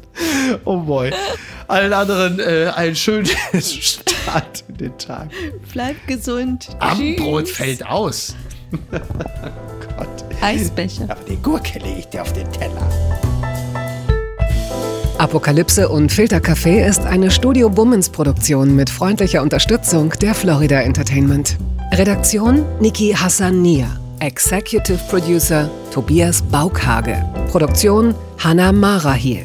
oh 0.65 0.79
boy. 0.79 1.11
Allen 1.69 1.93
anderen 1.93 2.41
äh, 2.41 2.73
einen 2.75 2.97
schönen 2.97 3.27
Start 3.61 4.65
in 4.69 4.77
den 4.77 4.99
Tag. 4.99 5.29
Bleib 5.73 6.07
gesund. 6.07 6.69
Abendbrot 6.79 7.49
fällt 7.49 7.87
aus. 7.87 8.35
Gott. 8.91 10.09
Eisbecher. 10.41 11.05
Aber 11.09 11.25
die 11.29 11.37
Gurke 11.37 11.79
lege 11.79 11.99
ich 12.01 12.07
dir 12.07 12.23
auf 12.23 12.33
den 12.33 12.51
Teller. 12.53 12.89
Apokalypse 15.19 15.89
und 15.89 16.13
Filtercafé 16.13 16.87
ist 16.87 17.01
eine 17.01 17.31
Studio 17.31 17.69
Bummens 17.69 18.09
Produktion 18.09 18.77
mit 18.77 18.89
freundlicher 18.89 19.43
Unterstützung 19.43 20.11
der 20.21 20.33
Florida 20.33 20.81
Entertainment. 20.81 21.57
Redaktion 21.93 22.65
Niki 22.81 23.13
Hassania. 23.13 23.89
Executive 24.21 25.01
Producer 25.11 25.69
Tobias 25.93 26.41
Baukhage. 26.43 27.25
Produktion 27.51 28.15
Hanna 28.39 28.71
Marahiel. 28.71 29.45